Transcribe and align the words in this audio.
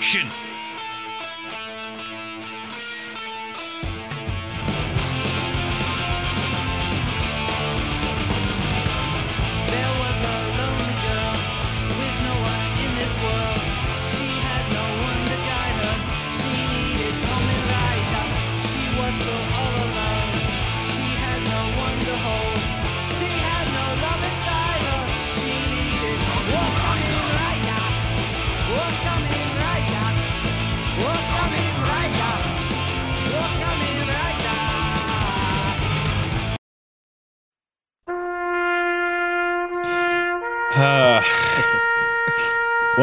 Shin. 0.00 0.30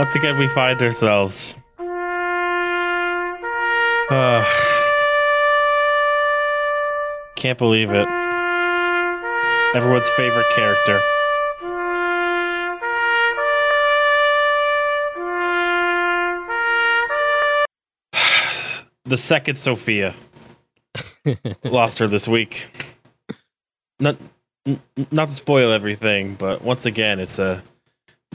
Once 0.07 0.15
again, 0.15 0.37
we 0.37 0.47
find 0.47 0.81
ourselves. 0.81 1.57
Ah. 4.09 4.47
Can't 7.35 7.57
believe 7.57 7.91
it. 7.91 8.07
Everyone's 9.75 10.09
favorite 10.11 10.45
character. 10.55 11.01
the 19.03 19.17
second 19.17 19.57
Sophia 19.57 20.15
lost 21.65 21.99
her 21.99 22.07
this 22.07 22.29
week. 22.29 22.69
Not 23.99 24.15
not 25.11 25.27
to 25.27 25.33
spoil 25.33 25.73
everything, 25.73 26.35
but 26.35 26.61
once 26.61 26.85
again, 26.85 27.19
it's 27.19 27.39
a 27.39 27.61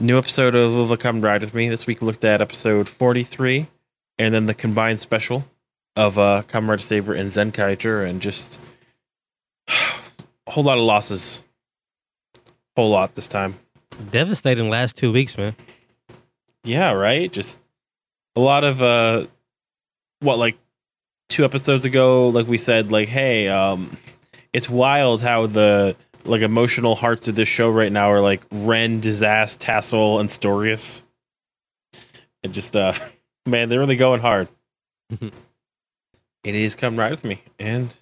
new 0.03 0.17
episode 0.17 0.53
of 0.53 0.73
Will 0.73 0.97
Come 0.97 1.21
Ride 1.21 1.41
with 1.41 1.53
Me. 1.53 1.69
This 1.69 1.87
week 1.87 2.01
we 2.01 2.07
looked 2.07 2.25
at 2.25 2.41
episode 2.41 2.89
43 2.89 3.67
and 4.19 4.33
then 4.33 4.47
the 4.47 4.53
combined 4.53 4.99
special 4.99 5.45
of 5.95 6.19
uh 6.19 6.43
Kamen 6.47 6.67
Rider 6.67 6.81
Saber 6.81 7.13
and 7.13 7.31
Zenkaiger 7.31 8.07
and 8.07 8.21
just 8.21 8.59
a 9.67 10.51
whole 10.51 10.65
lot 10.65 10.77
of 10.77 10.83
losses. 10.83 11.45
Whole 12.75 12.89
lot 12.89 13.15
this 13.15 13.27
time. 13.27 13.57
Devastating 14.11 14.69
last 14.69 14.97
two 14.97 15.13
weeks, 15.13 15.37
man. 15.37 15.55
Yeah, 16.65 16.91
right? 16.91 17.31
Just 17.31 17.61
a 18.35 18.41
lot 18.41 18.65
of 18.65 18.81
uh 18.81 19.27
what 20.19 20.37
like 20.37 20.57
two 21.29 21.45
episodes 21.45 21.85
ago 21.85 22.27
like 22.27 22.47
we 22.47 22.57
said 22.57 22.91
like 22.91 23.07
hey, 23.07 23.47
um 23.47 23.95
it's 24.51 24.69
wild 24.69 25.21
how 25.21 25.47
the 25.47 25.95
like 26.25 26.41
emotional 26.41 26.95
hearts 26.95 27.27
of 27.27 27.35
this 27.35 27.47
show 27.47 27.69
right 27.69 27.91
now 27.91 28.11
are 28.11 28.21
like 28.21 28.41
Ren, 28.51 28.99
Disaster, 28.99 29.65
Tassel, 29.65 30.19
and 30.19 30.29
Storious. 30.29 31.03
And 32.43 32.53
just 32.53 32.75
uh 32.75 32.93
man, 33.45 33.69
they're 33.69 33.79
really 33.79 33.95
going 33.95 34.21
hard. 34.21 34.47
it 35.21 35.31
is 36.43 36.75
come 36.75 36.97
right 36.97 37.11
with 37.11 37.23
me. 37.23 37.41
And 37.59 37.95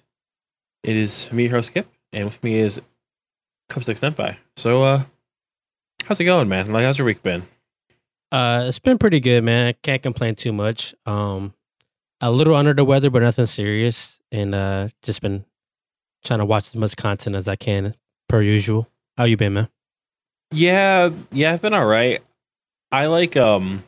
it 0.82 0.96
is 0.96 1.32
me, 1.32 1.44
your 1.44 1.52
host 1.52 1.68
Skip, 1.68 1.88
and 2.12 2.26
with 2.26 2.42
me 2.42 2.58
is 2.58 2.80
Cup 3.68 3.84
Six 3.84 4.00
Senpai. 4.00 4.36
So 4.56 4.82
uh 4.82 5.02
how's 6.04 6.20
it 6.20 6.24
going, 6.24 6.48
man? 6.48 6.72
Like 6.72 6.84
how's 6.84 6.98
your 6.98 7.06
week 7.06 7.22
been? 7.22 7.46
Uh, 8.32 8.64
it's 8.66 8.78
been 8.78 8.96
pretty 8.96 9.20
good, 9.20 9.44
man. 9.44 9.66
I 9.68 9.72
can't 9.72 10.02
complain 10.02 10.34
too 10.34 10.54
much. 10.54 10.94
Um, 11.04 11.52
a 12.22 12.32
little 12.32 12.54
under 12.54 12.72
the 12.72 12.82
weather, 12.82 13.10
but 13.10 13.20
nothing 13.20 13.44
serious, 13.44 14.20
and 14.32 14.54
uh, 14.54 14.88
just 15.02 15.20
been 15.20 15.44
trying 16.24 16.38
to 16.38 16.46
watch 16.46 16.68
as 16.68 16.76
much 16.76 16.96
content 16.96 17.36
as 17.36 17.46
I 17.46 17.56
can, 17.56 17.94
per 18.32 18.40
usual. 18.40 18.88
How 19.18 19.24
you 19.24 19.36
been, 19.36 19.52
man? 19.52 19.68
Yeah, 20.52 21.10
yeah, 21.32 21.52
I've 21.52 21.60
been 21.60 21.74
all 21.74 21.84
right. 21.84 22.22
I 22.90 23.06
like 23.06 23.36
um 23.36 23.84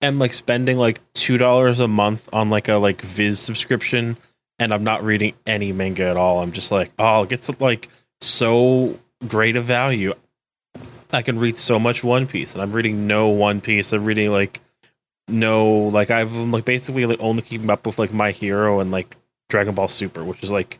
am 0.00 0.20
like 0.20 0.32
spending 0.32 0.78
like 0.78 1.00
two 1.12 1.38
dollars 1.38 1.80
a 1.80 1.88
month 1.88 2.28
on 2.32 2.50
like 2.50 2.68
a 2.68 2.74
like 2.74 3.02
Viz 3.02 3.40
subscription 3.40 4.16
and 4.60 4.72
I'm 4.72 4.84
not 4.84 5.02
reading 5.02 5.34
any 5.44 5.72
manga 5.72 6.04
at 6.04 6.16
all. 6.16 6.40
I'm 6.40 6.52
just 6.52 6.70
like, 6.70 6.92
oh, 7.00 7.24
it 7.24 7.30
gets 7.30 7.50
like 7.60 7.88
so 8.20 9.00
great 9.26 9.56
a 9.56 9.60
value. 9.60 10.14
I 11.10 11.22
can 11.22 11.40
read 11.40 11.58
so 11.58 11.80
much 11.80 12.04
One 12.04 12.28
Piece 12.28 12.54
and 12.54 12.62
I'm 12.62 12.70
reading 12.70 13.08
no 13.08 13.26
One 13.26 13.60
Piece. 13.60 13.92
I'm 13.92 14.04
reading 14.04 14.30
like 14.30 14.60
no 15.26 15.88
like 15.88 16.12
I've 16.12 16.32
like 16.32 16.64
basically 16.64 17.06
like 17.06 17.20
only 17.20 17.42
keeping 17.42 17.70
up 17.70 17.88
with 17.88 17.98
like 17.98 18.12
My 18.12 18.30
Hero 18.30 18.78
and 18.78 18.92
like 18.92 19.16
Dragon 19.48 19.74
Ball 19.74 19.88
Super, 19.88 20.22
which 20.22 20.44
is 20.44 20.52
like 20.52 20.78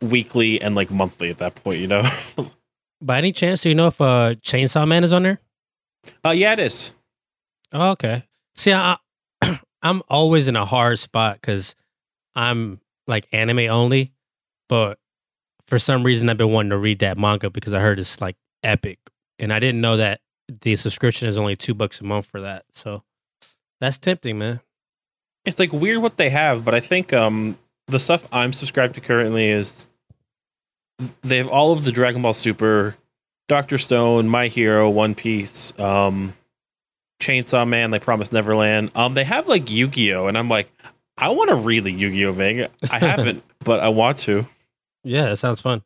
weekly 0.00 0.60
and 0.60 0.74
like 0.74 0.90
monthly 0.90 1.30
at 1.30 1.38
that 1.38 1.54
point, 1.56 1.80
you 1.80 1.86
know? 1.86 2.02
By 3.02 3.18
any 3.18 3.32
chance, 3.32 3.62
do 3.62 3.68
you 3.70 3.74
know 3.74 3.86
if 3.88 4.00
uh, 4.00 4.34
Chainsaw 4.42 4.86
Man 4.86 5.04
is 5.04 5.12
on 5.12 5.22
there? 5.22 5.40
uh 6.24 6.30
yeah, 6.30 6.52
it 6.54 6.58
is. 6.58 6.92
Oh, 7.72 7.90
okay. 7.90 8.22
See, 8.54 8.72
I, 8.72 8.96
I'm 9.82 10.02
always 10.08 10.48
in 10.48 10.56
a 10.56 10.64
hard 10.64 10.98
spot 10.98 11.38
because 11.40 11.74
I'm 12.34 12.80
like 13.06 13.26
anime 13.32 13.68
only, 13.70 14.12
but 14.68 14.98
for 15.66 15.78
some 15.78 16.02
reason 16.02 16.28
I've 16.28 16.36
been 16.36 16.52
wanting 16.52 16.70
to 16.70 16.78
read 16.78 16.98
that 17.00 17.16
manga 17.18 17.50
because 17.50 17.74
I 17.74 17.80
heard 17.80 17.98
it's 17.98 18.20
like 18.20 18.36
epic, 18.62 18.98
and 19.38 19.52
I 19.52 19.58
didn't 19.58 19.80
know 19.80 19.96
that 19.98 20.20
the 20.62 20.74
subscription 20.76 21.28
is 21.28 21.38
only 21.38 21.54
two 21.56 21.74
bucks 21.74 22.00
a 22.00 22.04
month 22.04 22.26
for 22.26 22.40
that. 22.40 22.64
So 22.72 23.02
that's 23.80 23.98
tempting, 23.98 24.38
man. 24.38 24.60
it's 25.44 25.58
like 25.58 25.72
weird 25.72 25.98
what 26.02 26.16
they 26.16 26.30
have, 26.30 26.64
but 26.64 26.74
I 26.74 26.80
think 26.80 27.12
um 27.12 27.56
the 27.88 27.98
stuff 28.00 28.26
I'm 28.32 28.52
subscribed 28.52 28.94
to 28.96 29.00
currently 29.00 29.48
is 29.48 29.86
they 31.22 31.38
have 31.38 31.48
all 31.48 31.72
of 31.72 31.84
the 31.84 31.92
Dragon 31.92 32.22
Ball 32.22 32.32
Super, 32.32 32.96
Doctor 33.48 33.78
Stone, 33.78 34.28
My 34.28 34.48
Hero, 34.48 34.88
One 34.90 35.14
Piece, 35.14 35.78
um, 35.78 36.34
Chainsaw 37.20 37.66
Man, 37.66 37.90
The 37.90 38.00
Promised 38.00 38.32
Neverland. 38.32 38.90
Um, 38.94 39.14
they 39.14 39.24
have 39.24 39.48
like 39.48 39.70
Yu 39.70 39.88
Gi 39.88 40.14
Oh, 40.14 40.26
and 40.26 40.36
I'm 40.38 40.48
like, 40.48 40.72
I 41.18 41.28
want 41.30 41.50
to 41.50 41.56
read 41.56 41.84
the 41.84 41.92
Yu 41.92 42.10
Gi 42.10 42.26
Oh 42.26 42.32
manga. 42.32 42.70
I 42.90 42.98
haven't, 43.04 43.42
but 43.64 43.80
I 43.80 43.88
want 43.88 44.18
to. 44.18 44.46
Yeah, 45.04 45.30
it 45.30 45.36
sounds 45.36 45.60
fun. 45.60 45.82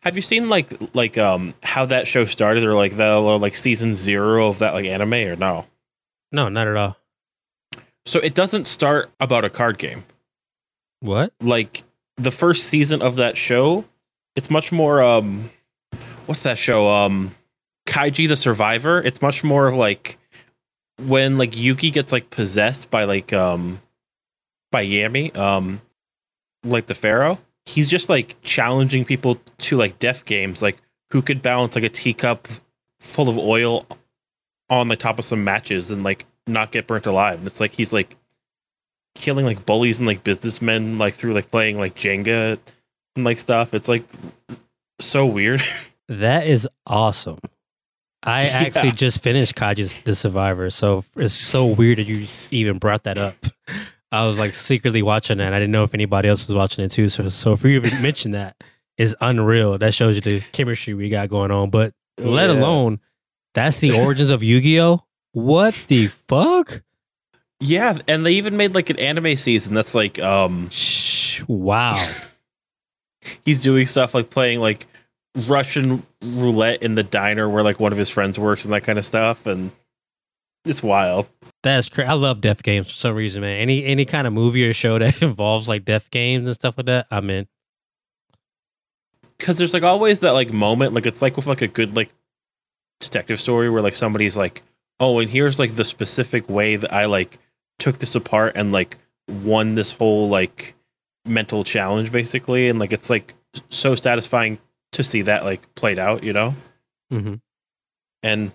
Have 0.00 0.16
you 0.16 0.22
seen 0.22 0.48
like 0.48 0.72
like 0.94 1.16
um 1.16 1.54
how 1.62 1.86
that 1.86 2.08
show 2.08 2.24
started, 2.24 2.64
or 2.64 2.74
like 2.74 2.96
the 2.96 3.18
like 3.20 3.54
season 3.54 3.94
zero 3.94 4.48
of 4.48 4.58
that 4.58 4.74
like 4.74 4.84
anime, 4.84 5.14
or 5.14 5.36
no? 5.36 5.66
No, 6.32 6.48
not 6.48 6.66
at 6.66 6.76
all. 6.76 6.96
So 8.04 8.18
it 8.18 8.34
doesn't 8.34 8.66
start 8.66 9.10
about 9.20 9.44
a 9.44 9.50
card 9.50 9.78
game. 9.78 10.04
What? 11.00 11.32
like 11.40 11.82
the 12.16 12.30
first 12.30 12.64
season 12.64 13.02
of 13.02 13.16
that 13.16 13.36
show 13.36 13.84
it's 14.36 14.50
much 14.50 14.72
more 14.72 15.02
um 15.02 15.50
what's 16.26 16.42
that 16.42 16.58
show? 16.58 16.88
Um 16.88 17.34
kaiji 17.86 18.28
the 18.28 18.36
survivor. 18.36 19.00
It's 19.00 19.22
much 19.22 19.44
more 19.44 19.66
of 19.66 19.74
like 19.74 20.18
when 20.98 21.38
like 21.38 21.52
Yugi 21.52 21.92
gets 21.92 22.12
like 22.12 22.30
possessed 22.30 22.90
by 22.90 23.04
like 23.04 23.32
um 23.32 23.80
by 24.70 24.84
yami 24.84 25.36
um 25.36 25.80
like 26.64 26.86
the 26.86 26.94
pharaoh. 26.94 27.38
He's 27.66 27.88
just 27.88 28.08
like 28.08 28.36
challenging 28.42 29.04
people 29.04 29.40
to 29.58 29.76
like 29.76 29.98
death 29.98 30.24
games. 30.24 30.62
Like 30.62 30.78
who 31.10 31.22
could 31.22 31.42
balance 31.42 31.74
like 31.74 31.84
a 31.84 31.88
teacup 31.88 32.48
full 33.00 33.28
of 33.28 33.36
oil 33.36 33.86
on 34.70 34.88
the 34.88 34.96
top 34.96 35.18
of 35.18 35.24
some 35.24 35.44
matches 35.44 35.90
and 35.90 36.02
like 36.02 36.24
not 36.46 36.72
get 36.72 36.86
burnt 36.86 37.06
alive? 37.06 37.38
And 37.38 37.46
it's 37.46 37.60
like 37.60 37.72
he's 37.72 37.92
like 37.92 38.16
killing 39.14 39.44
like 39.44 39.66
bullies 39.66 39.98
and 39.98 40.06
like 40.06 40.24
businessmen 40.24 40.98
like 40.98 41.14
through 41.14 41.34
like 41.34 41.50
playing 41.50 41.78
like 41.78 41.94
Jenga 41.94 42.58
and 43.16 43.24
like 43.24 43.38
stuff. 43.38 43.74
It's 43.74 43.88
like 43.88 44.04
so 45.00 45.26
weird. 45.26 45.62
That 46.08 46.46
is 46.46 46.68
awesome. 46.86 47.38
I 48.22 48.42
Yeah. 48.46 48.50
actually 48.66 48.90
just 48.90 49.22
finished 49.22 49.54
Kaiji's 49.54 49.94
The 50.04 50.14
Survivor, 50.14 50.68
so 50.68 51.04
it's 51.16 51.32
so 51.32 51.64
weird 51.64 51.98
that 51.98 52.06
you 52.06 52.26
even 52.50 52.76
brought 52.78 53.04
that 53.04 53.16
up. 53.16 53.36
I 54.10 54.26
was 54.26 54.38
like 54.38 54.52
secretly 54.52 55.00
watching 55.00 55.38
that. 55.38 55.54
I 55.54 55.58
didn't 55.58 55.70
know 55.72 55.84
if 55.84 55.94
anybody 55.94 56.28
else 56.28 56.46
was 56.46 56.54
watching 56.54 56.84
it 56.84 56.90
too. 56.90 57.08
So, 57.08 57.28
so 57.28 57.56
for 57.56 57.68
you 57.68 57.80
to 57.80 58.00
mention 58.02 58.32
that 58.32 58.56
is 58.98 59.16
unreal. 59.22 59.78
That 59.78 59.94
shows 59.94 60.16
you 60.16 60.20
the 60.20 60.40
chemistry 60.52 60.92
we 60.92 61.08
got 61.08 61.30
going 61.30 61.50
on. 61.50 61.70
But 61.70 61.94
let 62.18 62.50
Yeah. 62.50 62.56
alone 62.60 63.00
that's 63.54 63.78
the 63.78 63.92
origins 63.98 64.30
of 64.32 64.42
Yu-Gi-Oh. 64.42 65.00
What 65.32 65.74
the 65.88 66.08
fuck? 66.08 66.82
yeah, 67.60 67.96
and 68.06 68.26
they 68.26 68.32
even 68.32 68.58
made 68.58 68.74
like 68.74 68.90
an 68.90 68.98
anime 68.98 69.36
season 69.36 69.72
that's 69.72 69.94
like 69.94 70.22
um 70.22 70.68
Shh, 70.68 71.42
Wow. 71.48 72.06
He's 73.44 73.62
doing 73.62 73.86
stuff 73.86 74.14
like 74.14 74.30
playing 74.30 74.60
like 74.60 74.86
Russian 75.48 76.02
roulette 76.22 76.82
in 76.82 76.94
the 76.94 77.02
diner 77.02 77.48
where 77.48 77.62
like 77.62 77.80
one 77.80 77.92
of 77.92 77.98
his 77.98 78.10
friends 78.10 78.38
works 78.38 78.64
and 78.64 78.72
that 78.74 78.82
kind 78.82 78.98
of 78.98 79.04
stuff 79.04 79.46
and 79.46 79.70
it's 80.64 80.82
wild. 80.82 81.28
That's 81.62 81.88
crazy. 81.88 82.08
I 82.08 82.12
love 82.14 82.40
death 82.40 82.62
games 82.62 82.88
for 82.88 82.94
some 82.94 83.14
reason, 83.14 83.42
man. 83.42 83.58
Any 83.58 83.84
any 83.84 84.04
kind 84.04 84.26
of 84.26 84.32
movie 84.32 84.68
or 84.68 84.72
show 84.72 84.98
that 85.00 85.22
involves 85.22 85.68
like 85.68 85.84
death 85.84 86.10
games 86.10 86.46
and 86.46 86.54
stuff 86.54 86.76
like 86.76 86.86
that, 86.86 87.06
I'm 87.10 87.30
in. 87.30 87.46
because 89.38 89.58
there's 89.58 89.74
like 89.74 89.82
always 89.82 90.20
that 90.20 90.32
like 90.32 90.52
moment 90.52 90.94
like 90.94 91.06
it's 91.06 91.20
like 91.22 91.36
with 91.36 91.46
like 91.46 91.62
a 91.62 91.68
good 91.68 91.96
like 91.96 92.10
detective 93.00 93.40
story 93.40 93.68
where 93.68 93.82
like 93.82 93.94
somebody's 93.96 94.36
like 94.36 94.62
oh, 95.00 95.18
and 95.18 95.30
here's 95.30 95.58
like 95.58 95.74
the 95.74 95.84
specific 95.84 96.48
way 96.48 96.76
that 96.76 96.92
I 96.92 97.06
like 97.06 97.40
took 97.80 97.98
this 97.98 98.14
apart 98.14 98.52
and 98.54 98.70
like 98.70 98.98
won 99.28 99.74
this 99.74 99.94
whole 99.94 100.28
like 100.28 100.74
mental 101.24 101.62
challenge 101.64 102.10
basically 102.10 102.68
and 102.68 102.78
like 102.78 102.92
it's 102.92 103.08
like 103.10 103.34
so 103.70 103.94
satisfying 103.94 104.58
to 104.92 105.04
see 105.04 105.22
that 105.22 105.44
like 105.44 105.72
played 105.74 105.98
out, 105.98 106.22
you 106.24 106.32
know? 106.32 106.54
hmm 107.10 107.34
And 108.22 108.52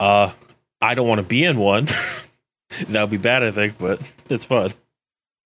uh 0.00 0.32
I 0.80 0.94
don't 0.94 1.06
want 1.06 1.18
to 1.20 1.26
be 1.26 1.44
in 1.44 1.58
one. 1.58 1.86
that 2.88 3.00
would 3.02 3.10
be 3.10 3.16
bad, 3.16 3.42
I 3.44 3.50
think, 3.52 3.78
but 3.78 4.00
it's 4.28 4.44
fun. 4.44 4.72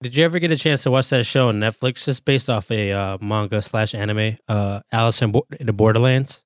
Did 0.02 0.14
you 0.16 0.24
ever 0.24 0.38
get 0.38 0.50
a 0.50 0.56
chance 0.56 0.82
to 0.84 0.90
watch 0.90 1.08
that 1.10 1.24
show 1.26 1.48
on 1.48 1.60
Netflix? 1.60 2.06
It's 2.08 2.20
based 2.20 2.48
off 2.48 2.70
a 2.70 2.92
uh, 2.92 3.18
manga 3.20 3.60
slash 3.62 3.94
anime, 3.94 4.36
uh, 4.48 4.80
Alice 4.92 5.20
in, 5.22 5.32
Bo- 5.32 5.46
in 5.58 5.66
the 5.66 5.72
Borderlands. 5.72 6.42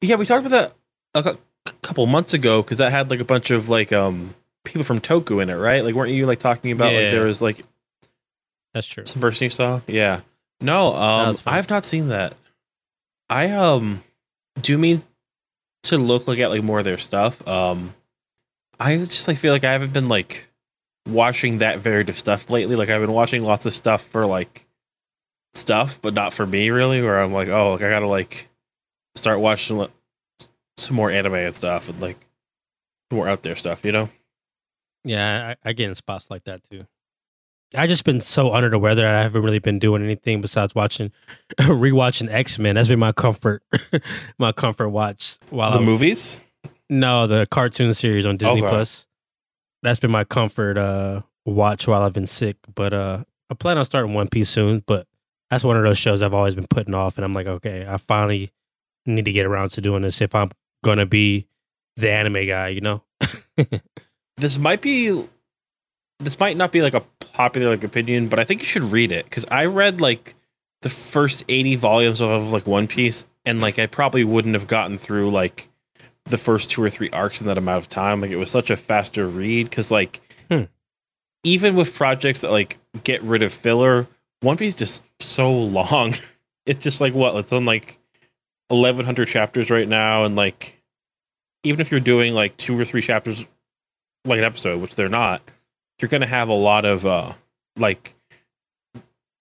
Yeah, 0.00 0.16
we 0.16 0.26
talked 0.26 0.46
about 0.46 0.74
that 1.14 1.36
a 1.64 1.72
couple 1.82 2.06
months 2.06 2.34
ago 2.34 2.62
because 2.62 2.78
that 2.78 2.90
had 2.90 3.10
like 3.10 3.20
a 3.20 3.24
bunch 3.24 3.50
of 3.50 3.68
like 3.68 3.92
um 3.92 4.34
people 4.64 4.82
from 4.84 5.00
Toku 5.00 5.40
in 5.42 5.48
it, 5.50 5.54
right? 5.56 5.84
Like, 5.84 5.94
weren't 5.94 6.10
you 6.12 6.26
like 6.26 6.40
talking 6.40 6.72
about 6.72 6.92
Yeah. 6.92 6.98
like 7.00 7.10
there 7.12 7.24
was 7.24 7.40
like 7.42 7.62
That's 8.74 8.86
true. 8.86 9.04
some 9.06 9.20
person 9.20 9.44
you 9.44 9.50
saw? 9.50 9.80
Yeah. 9.86 10.20
No, 10.60 10.94
um. 10.94 11.36
I've 11.46 11.68
not 11.68 11.84
seen 11.84 12.08
that. 12.08 12.34
I 13.28 13.50
um 13.50 14.02
do 14.60 14.76
mean 14.78 15.02
to 15.84 15.98
look 15.98 16.28
like 16.28 16.38
at 16.38 16.50
like 16.50 16.62
more 16.62 16.78
of 16.78 16.84
their 16.84 16.98
stuff. 16.98 17.46
Um, 17.46 17.94
I 18.78 18.96
just 18.98 19.26
like 19.28 19.38
feel 19.38 19.52
like 19.52 19.64
I 19.64 19.72
haven't 19.72 19.92
been 19.92 20.08
like 20.08 20.46
watching 21.08 21.58
that 21.58 21.80
varied 21.80 22.08
of 22.08 22.18
stuff 22.18 22.50
lately. 22.50 22.76
Like 22.76 22.88
I've 22.88 23.00
been 23.00 23.12
watching 23.12 23.42
lots 23.42 23.66
of 23.66 23.74
stuff 23.74 24.02
for 24.02 24.26
like 24.26 24.66
stuff, 25.54 26.00
but 26.00 26.14
not 26.14 26.32
for 26.32 26.46
me 26.46 26.70
really. 26.70 27.02
Where 27.02 27.20
I'm 27.20 27.32
like, 27.32 27.48
oh, 27.48 27.72
like 27.72 27.82
I 27.82 27.90
gotta 27.90 28.06
like 28.06 28.48
start 29.16 29.40
watching 29.40 29.78
like, 29.78 29.90
some 30.78 30.96
more 30.96 31.10
anime 31.10 31.34
and 31.34 31.54
stuff 31.54 31.88
and 31.88 32.00
like 32.00 32.28
more 33.10 33.28
out 33.28 33.42
there 33.42 33.56
stuff, 33.56 33.84
you 33.84 33.92
know? 33.92 34.08
Yeah, 35.04 35.54
I, 35.64 35.70
I 35.70 35.72
get 35.72 35.88
in 35.88 35.94
spots 35.94 36.30
like 36.30 36.44
that 36.44 36.62
too. 36.70 36.86
I 37.74 37.86
just 37.86 38.04
been 38.04 38.20
so 38.20 38.52
under 38.52 38.68
the 38.68 38.78
weather. 38.78 39.06
I 39.06 39.22
haven't 39.22 39.42
really 39.42 39.58
been 39.58 39.78
doing 39.78 40.02
anything 40.02 40.40
besides 40.40 40.74
watching, 40.74 41.10
rewatching 41.60 42.30
X 42.30 42.58
Men. 42.58 42.74
That's 42.74 42.88
been 42.88 42.98
my 42.98 43.12
comfort, 43.12 43.62
my 44.38 44.52
comfort 44.52 44.90
watch. 44.90 45.38
While 45.50 45.72
the 45.72 45.78
I- 45.78 45.82
movies. 45.82 46.44
No, 46.90 47.26
the 47.26 47.46
cartoon 47.50 47.94
series 47.94 48.26
on 48.26 48.36
Disney 48.36 48.60
Okay. 48.60 48.68
Plus. 48.68 49.06
That's 49.82 49.98
been 49.98 50.10
my 50.10 50.24
comfort 50.24 50.76
uh 50.76 51.22
watch 51.46 51.88
while 51.88 52.02
I've 52.02 52.12
been 52.12 52.26
sick. 52.26 52.56
But 52.74 52.92
uh 52.92 53.24
I 53.50 53.54
plan 53.54 53.78
on 53.78 53.84
starting 53.84 54.12
One 54.14 54.28
Piece 54.28 54.50
soon, 54.50 54.82
but 54.86 55.06
that's 55.50 55.64
one 55.64 55.76
of 55.76 55.82
those 55.84 55.98
shows 55.98 56.22
I've 56.22 56.34
always 56.34 56.54
been 56.54 56.66
putting 56.68 56.94
off 56.94 57.16
and 57.16 57.24
I'm 57.24 57.32
like, 57.32 57.46
okay, 57.46 57.84
I 57.88 57.96
finally 57.96 58.50
need 59.06 59.24
to 59.24 59.32
get 59.32 59.46
around 59.46 59.70
to 59.72 59.80
doing 59.80 60.02
this 60.02 60.20
if 60.20 60.34
I'm 60.34 60.50
gonna 60.84 61.06
be 61.06 61.46
the 61.96 62.10
anime 62.10 62.46
guy, 62.46 62.68
you 62.68 62.80
know? 62.80 63.02
this 64.36 64.58
might 64.58 64.82
be 64.82 65.24
this 66.20 66.38
might 66.38 66.56
not 66.56 66.72
be 66.72 66.82
like 66.82 66.94
a 66.94 67.00
popular 67.32 67.70
like 67.70 67.84
opinion 67.84 68.28
but 68.28 68.38
i 68.38 68.44
think 68.44 68.60
you 68.60 68.66
should 68.66 68.84
read 68.84 69.10
it 69.12 69.24
because 69.24 69.44
i 69.50 69.64
read 69.64 70.00
like 70.00 70.34
the 70.82 70.90
first 70.90 71.44
80 71.48 71.76
volumes 71.76 72.20
of 72.20 72.52
like 72.52 72.66
one 72.66 72.86
piece 72.86 73.24
and 73.44 73.60
like 73.60 73.78
i 73.78 73.86
probably 73.86 74.24
wouldn't 74.24 74.54
have 74.54 74.66
gotten 74.66 74.98
through 74.98 75.30
like 75.30 75.68
the 76.26 76.38
first 76.38 76.70
two 76.70 76.82
or 76.82 76.88
three 76.88 77.10
arcs 77.10 77.40
in 77.40 77.48
that 77.48 77.58
amount 77.58 77.78
of 77.78 77.88
time. 77.88 78.20
Like 78.20 78.30
it 78.30 78.36
was 78.36 78.48
such 78.48 78.70
a 78.70 78.76
faster 78.76 79.26
read 79.26 79.68
because 79.68 79.90
like 79.90 80.20
Hmm. 80.48 80.62
even 81.42 81.74
with 81.74 81.94
projects 81.96 82.42
that 82.42 82.52
like 82.52 82.78
get 83.02 83.20
rid 83.24 83.42
of 83.42 83.52
filler 83.52 84.06
one 84.40 84.56
piece 84.56 84.74
is 84.74 84.78
just 84.78 85.02
so 85.20 85.52
long. 85.52 86.14
It's 86.64 86.84
just 86.84 87.00
like 87.00 87.12
what? 87.12 87.34
It's 87.34 87.52
on 87.52 87.64
like 87.64 87.98
1100 88.68 89.26
chapters 89.26 89.68
right 89.68 89.88
now 89.88 90.22
and 90.22 90.36
like 90.36 90.80
even 91.64 91.80
if 91.80 91.90
you're 91.90 91.98
doing 91.98 92.34
like 92.34 92.56
two 92.56 92.78
or 92.78 92.84
three 92.84 93.02
chapters 93.02 93.44
like 94.24 94.38
an 94.38 94.44
episode, 94.44 94.80
which 94.80 94.94
they're 94.94 95.08
not, 95.08 95.42
you're 96.02 96.08
gonna 96.08 96.26
have 96.26 96.48
a 96.48 96.54
lot 96.54 96.84
of 96.84 97.06
uh 97.06 97.32
like 97.76 98.14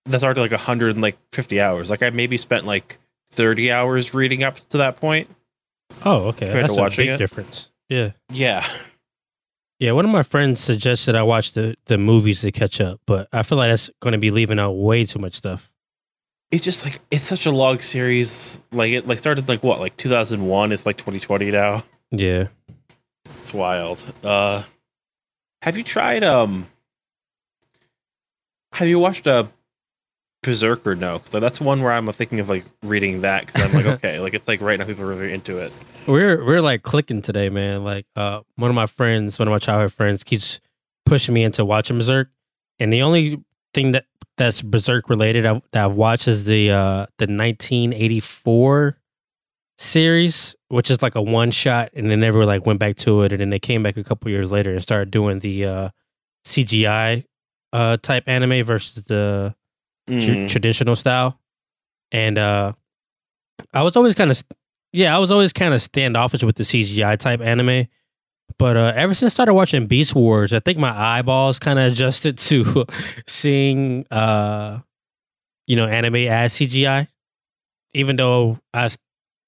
that's 0.05 0.23
already 0.23 0.41
like 0.41 0.51
a 0.51 0.57
hundred 0.57 0.91
and 0.91 1.01
like 1.01 1.17
fifty 1.33 1.59
hours. 1.59 1.89
Like 1.89 2.03
I 2.03 2.09
maybe 2.11 2.37
spent 2.37 2.65
like 2.65 2.99
thirty 3.31 3.71
hours 3.71 4.13
reading 4.13 4.43
up 4.43 4.57
to 4.69 4.77
that 4.77 4.97
point. 4.97 5.29
Oh, 6.05 6.27
okay. 6.27 6.45
Compared 6.45 6.67
to 6.67 6.75
That's 6.75 6.93
a 6.93 6.97
big 6.97 7.09
it? 7.09 7.17
difference. 7.17 7.69
Yeah. 7.89 8.11
Yeah. 8.29 8.65
Yeah, 9.79 9.93
one 9.93 10.05
of 10.05 10.11
my 10.11 10.21
friends 10.21 10.59
suggested 10.59 11.15
I 11.15 11.23
watch 11.23 11.53
the, 11.53 11.75
the 11.87 11.97
movies 11.97 12.41
to 12.41 12.51
catch 12.51 12.79
up, 12.79 13.01
but 13.07 13.27
I 13.33 13.41
feel 13.41 13.57
like 13.57 13.71
that's 13.71 13.89
going 13.99 14.11
to 14.11 14.19
be 14.19 14.29
leaving 14.29 14.59
out 14.59 14.73
way 14.73 15.05
too 15.05 15.17
much 15.17 15.33
stuff. 15.33 15.71
It's 16.51 16.63
just 16.63 16.85
like 16.85 16.99
it's 17.09 17.23
such 17.23 17.47
a 17.47 17.51
long 17.51 17.79
series. 17.79 18.61
Like 18.71 18.91
it 18.91 19.07
like 19.07 19.17
started 19.17 19.49
like 19.49 19.63
what, 19.63 19.79
like 19.79 19.97
two 19.97 20.07
thousand 20.09 20.45
one, 20.47 20.71
it's 20.71 20.85
like 20.85 20.97
twenty 20.97 21.19
twenty 21.19 21.49
now. 21.49 21.83
Yeah. 22.11 22.49
It's 23.37 23.53
wild. 23.53 24.05
Uh 24.23 24.63
have 25.61 25.77
you 25.77 25.83
tried 25.83 26.23
um 26.23 26.67
have 28.73 28.87
you 28.87 28.99
watched 28.99 29.27
uh 29.27 29.45
Berserk 30.43 30.87
or 30.87 30.95
no? 30.95 31.19
Because 31.19 31.39
that's 31.39 31.61
one 31.61 31.83
where 31.83 31.91
I'm 31.91 32.11
thinking 32.13 32.39
of 32.39 32.49
like 32.49 32.65
reading 32.81 33.21
that 33.21 33.45
because 33.45 33.63
I'm 33.63 33.73
like, 33.73 33.85
okay, 33.97 34.19
like 34.19 34.33
it's 34.33 34.47
like 34.47 34.59
right 34.61 34.79
now 34.79 34.85
people 34.85 35.03
are 35.03 35.07
really 35.07 35.33
into 35.33 35.59
it. 35.59 35.71
We're 36.07 36.43
we're 36.43 36.61
like 36.61 36.81
clicking 36.81 37.21
today, 37.21 37.49
man. 37.49 37.83
Like 37.83 38.05
uh 38.15 38.41
one 38.55 38.71
of 38.71 38.75
my 38.75 38.87
friends, 38.87 39.37
one 39.37 39.47
of 39.47 39.51
my 39.51 39.59
childhood 39.59 39.93
friends 39.93 40.23
keeps 40.23 40.59
pushing 41.05 41.33
me 41.33 41.43
into 41.43 41.63
watching 41.63 41.97
Berserk. 41.97 42.29
And 42.79 42.91
the 42.91 43.03
only 43.03 43.43
thing 43.73 43.91
that 43.91 44.05
that's 44.37 44.63
Berserk 44.63 45.09
related 45.09 45.45
I, 45.45 45.61
that 45.73 45.85
I've 45.85 45.95
watched 45.95 46.27
is 46.27 46.45
the 46.45 46.71
uh 46.71 47.05
the 47.19 47.27
1984 47.27 48.97
series, 49.77 50.55
which 50.71 50.89
is 50.89 51.01
like 51.01 51.15
a 51.15 51.21
one 51.21 51.51
shot 51.51 51.89
and 51.93 52.09
they 52.09 52.15
never 52.15 52.45
like 52.45 52.65
went 52.65 52.79
back 52.79 52.95
to 52.95 53.21
it 53.23 53.31
and 53.31 53.41
then 53.41 53.49
they 53.49 53.59
came 53.59 53.83
back 53.83 53.97
a 53.97 54.03
couple 54.03 54.29
years 54.31 54.51
later 54.51 54.71
and 54.71 54.81
started 54.81 55.11
doing 55.11 55.39
the 55.39 55.65
uh 55.65 55.89
CGI 56.45 57.25
uh 57.73 57.97
type 57.97 58.23
anime 58.27 58.63
versus 58.65 59.03
the 59.03 59.53
tr- 60.07 60.13
Mm. 60.13 60.47
traditional 60.49 60.95
style. 60.95 61.39
And 62.11 62.37
uh 62.37 62.73
I 63.73 63.83
was 63.83 63.95
always 63.95 64.15
kind 64.15 64.31
of 64.31 64.41
yeah, 64.93 65.15
I 65.15 65.19
was 65.19 65.31
always 65.31 65.53
kind 65.53 65.73
of 65.73 65.81
standoffish 65.81 66.43
with 66.43 66.55
the 66.55 66.63
CGI 66.63 67.17
type 67.17 67.41
anime. 67.41 67.87
But 68.57 68.77
uh 68.77 68.93
ever 68.95 69.13
since 69.13 69.31
I 69.31 69.33
started 69.33 69.53
watching 69.53 69.87
Beast 69.87 70.15
Wars, 70.15 70.53
I 70.53 70.59
think 70.59 70.77
my 70.77 70.91
eyeballs 70.91 71.59
kind 71.59 71.79
of 71.79 71.91
adjusted 71.91 72.37
to 72.49 72.85
seeing 73.27 74.05
uh 74.11 74.79
you 75.67 75.75
know, 75.75 75.85
anime 75.85 76.15
as 76.27 76.53
CGI. 76.53 77.07
Even 77.93 78.15
though 78.15 78.57
I 78.73 78.89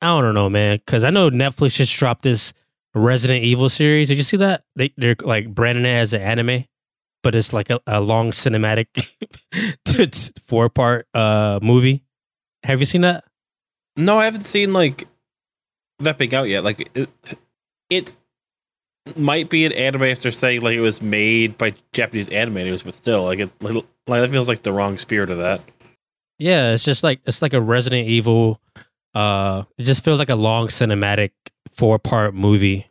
I 0.04 0.22
don't 0.22 0.34
know, 0.34 0.50
man, 0.50 0.80
cuz 0.86 1.04
I 1.04 1.10
know 1.10 1.30
Netflix 1.30 1.76
just 1.76 1.96
dropped 1.98 2.24
this 2.24 2.54
Resident 2.94 3.44
Evil 3.44 3.70
series. 3.70 4.10
Did 4.10 4.18
you 4.18 4.24
see 4.24 4.38
that? 4.38 4.64
They 4.76 4.94
they're 4.98 5.16
like 5.22 5.54
branding 5.54 5.86
it 5.86 5.96
as 5.96 6.14
an 6.14 6.22
anime, 6.22 6.66
but 7.24 7.36
it's 7.36 7.54
like 7.54 7.70
a, 7.70 7.80
a 7.88 8.02
long 8.02 8.32
cinematic 8.32 8.88
four 10.48 10.70
part 10.70 11.08
uh 11.14 11.60
movie. 11.62 12.04
Have 12.64 12.80
you 12.80 12.86
seen 12.86 13.02
that? 13.02 13.24
No, 13.96 14.20
I 14.20 14.26
haven't 14.26 14.44
seen 14.44 14.74
like 14.74 15.08
that 16.00 16.18
big 16.18 16.34
out 16.34 16.48
yet. 16.48 16.64
Like 16.64 16.90
it, 16.94 17.10
it 17.90 18.16
might 19.16 19.50
be 19.50 19.66
an 19.66 19.72
anime 19.74 20.04
if 20.04 20.22
they're 20.22 20.32
saying 20.32 20.62
like 20.62 20.76
it 20.76 20.82
was 20.82 21.02
made 21.02 21.58
by 21.58 21.74
Japanese 21.94 22.30
animators, 22.30 22.84
but 22.84 22.96
still, 22.96 23.24
like 23.24 23.40
it 23.40 23.50
like, 23.62 23.74
like 24.08 24.22
that 24.22 24.30
feels 24.30 24.48
like 24.48 24.64
the 24.64 24.74
wrong 24.74 24.98
spirit 24.98 25.30
of 25.30 25.40
that. 25.40 25.62
Yeah, 26.40 26.72
it's 26.72 26.84
just 26.84 27.04
like 27.04 27.22
it's 27.26 27.42
like 27.42 27.54
a 27.54 27.62
Resident 27.62 28.08
Evil. 28.08 28.60
Uh, 29.14 29.64
it 29.78 29.84
just 29.84 30.04
feels 30.04 30.20
like 30.20 30.30
a 30.30 30.36
long 30.36 30.68
cinematic 30.68 31.32
four 31.74 32.00
part 32.00 32.34
movie. 32.34 32.88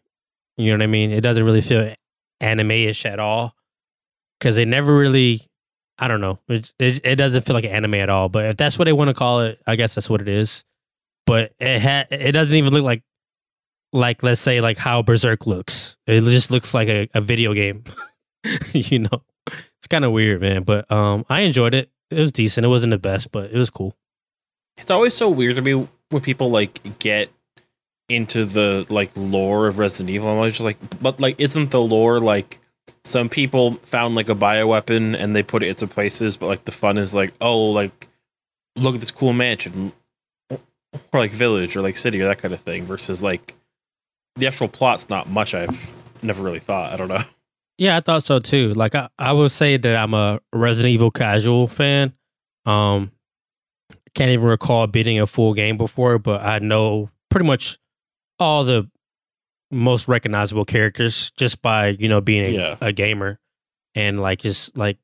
You 0.56 0.70
know 0.70 0.78
what 0.78 0.82
I 0.82 0.86
mean? 0.86 1.10
It 1.10 1.22
doesn't 1.22 1.44
really 1.44 1.60
feel 1.60 1.94
anime 2.40 2.70
ish 2.70 3.06
at 3.06 3.20
all 3.20 3.54
because 4.38 4.56
they 4.56 4.64
never 4.64 4.96
really. 4.96 5.48
I 5.98 6.08
don't 6.08 6.20
know. 6.20 6.38
It, 6.48 6.72
it 6.78 7.00
it 7.04 7.16
doesn't 7.16 7.42
feel 7.42 7.54
like 7.54 7.64
anime 7.64 7.94
at 7.94 8.10
all. 8.10 8.28
But 8.28 8.46
if 8.46 8.56
that's 8.56 8.78
what 8.78 8.86
they 8.86 8.92
want 8.92 9.08
to 9.08 9.14
call 9.14 9.40
it, 9.40 9.60
I 9.66 9.76
guess 9.76 9.94
that's 9.94 10.10
what 10.10 10.20
it 10.20 10.28
is. 10.28 10.64
But 11.26 11.52
it 11.60 11.80
ha- 11.80 12.06
it 12.10 12.32
doesn't 12.32 12.56
even 12.56 12.72
look 12.72 12.82
like 12.82 13.02
like 13.92 14.22
let's 14.22 14.40
say 14.40 14.60
like 14.60 14.78
how 14.78 15.02
Berserk 15.02 15.46
looks. 15.46 15.96
It 16.06 16.22
just 16.22 16.50
looks 16.50 16.74
like 16.74 16.88
a, 16.88 17.08
a 17.14 17.20
video 17.20 17.54
game. 17.54 17.84
you 18.72 19.00
know, 19.00 19.22
it's 19.46 19.86
kind 19.88 20.04
of 20.04 20.12
weird, 20.12 20.40
man. 20.40 20.64
But 20.64 20.90
um, 20.90 21.24
I 21.28 21.40
enjoyed 21.40 21.74
it. 21.74 21.90
It 22.10 22.18
was 22.18 22.32
decent. 22.32 22.64
It 22.64 22.68
wasn't 22.68 22.90
the 22.90 22.98
best, 22.98 23.30
but 23.30 23.50
it 23.50 23.56
was 23.56 23.70
cool. 23.70 23.96
It's 24.76 24.90
always 24.90 25.14
so 25.14 25.28
weird 25.28 25.56
to 25.56 25.62
me 25.62 25.88
when 26.12 26.22
people 26.22 26.50
like 26.50 26.98
get 26.98 27.30
into 28.08 28.44
the 28.44 28.86
like 28.88 29.10
lore 29.16 29.66
of 29.66 29.78
Resident 29.78 30.10
Evil. 30.10 30.28
I'm 30.28 30.36
always 30.36 30.54
just 30.54 30.64
like, 30.64 30.78
but 31.00 31.20
like, 31.20 31.40
isn't 31.40 31.70
the 31.70 31.80
lore 31.80 32.20
like 32.20 32.58
some 33.04 33.28
people 33.28 33.76
found 33.82 34.14
like 34.14 34.28
a 34.28 34.34
bioweapon 34.34 35.16
and 35.18 35.34
they 35.34 35.42
put 35.42 35.62
it 35.62 35.68
in 35.68 35.76
some 35.76 35.88
places, 35.88 36.36
but 36.36 36.46
like 36.46 36.64
the 36.64 36.72
fun 36.72 36.98
is 36.98 37.14
like, 37.14 37.32
oh, 37.40 37.70
like 37.70 38.08
look 38.76 38.94
at 38.94 39.00
this 39.00 39.10
cool 39.10 39.32
mansion 39.32 39.92
or 40.50 40.60
like 41.20 41.32
village 41.32 41.76
or 41.76 41.80
like 41.80 41.96
city 41.96 42.20
or 42.20 42.26
that 42.26 42.38
kind 42.38 42.54
of 42.54 42.60
thing 42.60 42.84
versus 42.84 43.22
like 43.22 43.54
the 44.36 44.46
actual 44.46 44.68
plot's 44.68 45.08
not 45.08 45.28
much 45.28 45.54
I've 45.54 45.92
never 46.22 46.42
really 46.42 46.60
thought. 46.60 46.92
I 46.92 46.96
don't 46.96 47.08
know. 47.08 47.22
Yeah, 47.78 47.96
I 47.96 48.00
thought 48.00 48.24
so 48.24 48.38
too. 48.38 48.74
Like 48.74 48.94
I, 48.94 49.08
I 49.18 49.32
would 49.32 49.50
say 49.50 49.76
that 49.76 49.96
I'm 49.96 50.14
a 50.14 50.40
Resident 50.52 50.92
Evil 50.92 51.10
casual 51.10 51.66
fan. 51.66 52.12
Um 52.66 53.10
can't 54.14 54.30
even 54.30 54.46
recall 54.46 54.86
beating 54.86 55.20
a 55.20 55.26
full 55.26 55.54
game 55.54 55.76
before, 55.76 56.18
but 56.18 56.42
I 56.42 56.58
know 56.58 57.10
pretty 57.30 57.46
much 57.46 57.78
all 58.38 58.64
the 58.64 58.88
most 59.70 60.06
recognizable 60.08 60.64
characters 60.66 61.30
just 61.36 61.62
by 61.62 61.88
you 61.88 62.08
know 62.08 62.20
being 62.20 62.44
a, 62.44 62.48
Yeah. 62.56 62.76
a 62.80 62.92
gamer 62.92 63.38
and 63.94 64.18
like 64.20 64.40
just 64.40 64.76
like 64.76 64.98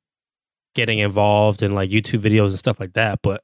getting 0.74 0.98
involved 0.98 1.62
in 1.62 1.72
like 1.72 1.90
YouTube 1.90 2.20
videos 2.20 2.48
and 2.48 2.58
stuff 2.58 2.78
like 2.80 2.92
that. 2.94 3.20
But 3.22 3.42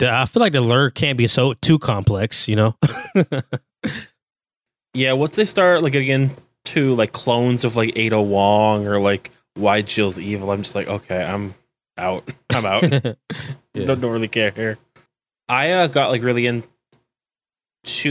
the, 0.00 0.12
I 0.12 0.24
feel 0.24 0.40
like 0.40 0.52
the 0.52 0.60
lure 0.60 0.90
can't 0.90 1.16
be 1.16 1.26
so 1.28 1.52
too 1.54 1.78
complex, 1.78 2.48
you 2.48 2.56
know. 2.56 2.76
Yeah, 4.96 5.12
once 5.14 5.34
they 5.34 5.44
start 5.44 5.82
like 5.82 5.92
getting 5.92 6.08
into 6.66 6.94
like 6.94 7.10
clones 7.12 7.64
of 7.64 7.74
like 7.74 7.92
Ada 7.96 8.20
Wong 8.22 8.86
or 8.86 9.00
like 9.00 9.32
why 9.54 9.82
Jill's 9.82 10.20
evil, 10.20 10.52
I'm 10.52 10.62
just 10.62 10.76
like, 10.76 10.86
okay, 10.88 11.22
I'm 11.24 11.54
out. 11.96 12.28
I'm 12.50 12.66
out. 12.66 12.82
Yeah. 13.76 13.86
don't, 13.86 14.00
don't 14.00 14.12
really 14.12 14.28
care 14.28 14.52
here. 14.52 14.78
I 15.48 15.72
uh, 15.72 15.88
got 15.88 16.10
like 16.10 16.22
really 16.22 16.46
into 16.46 16.64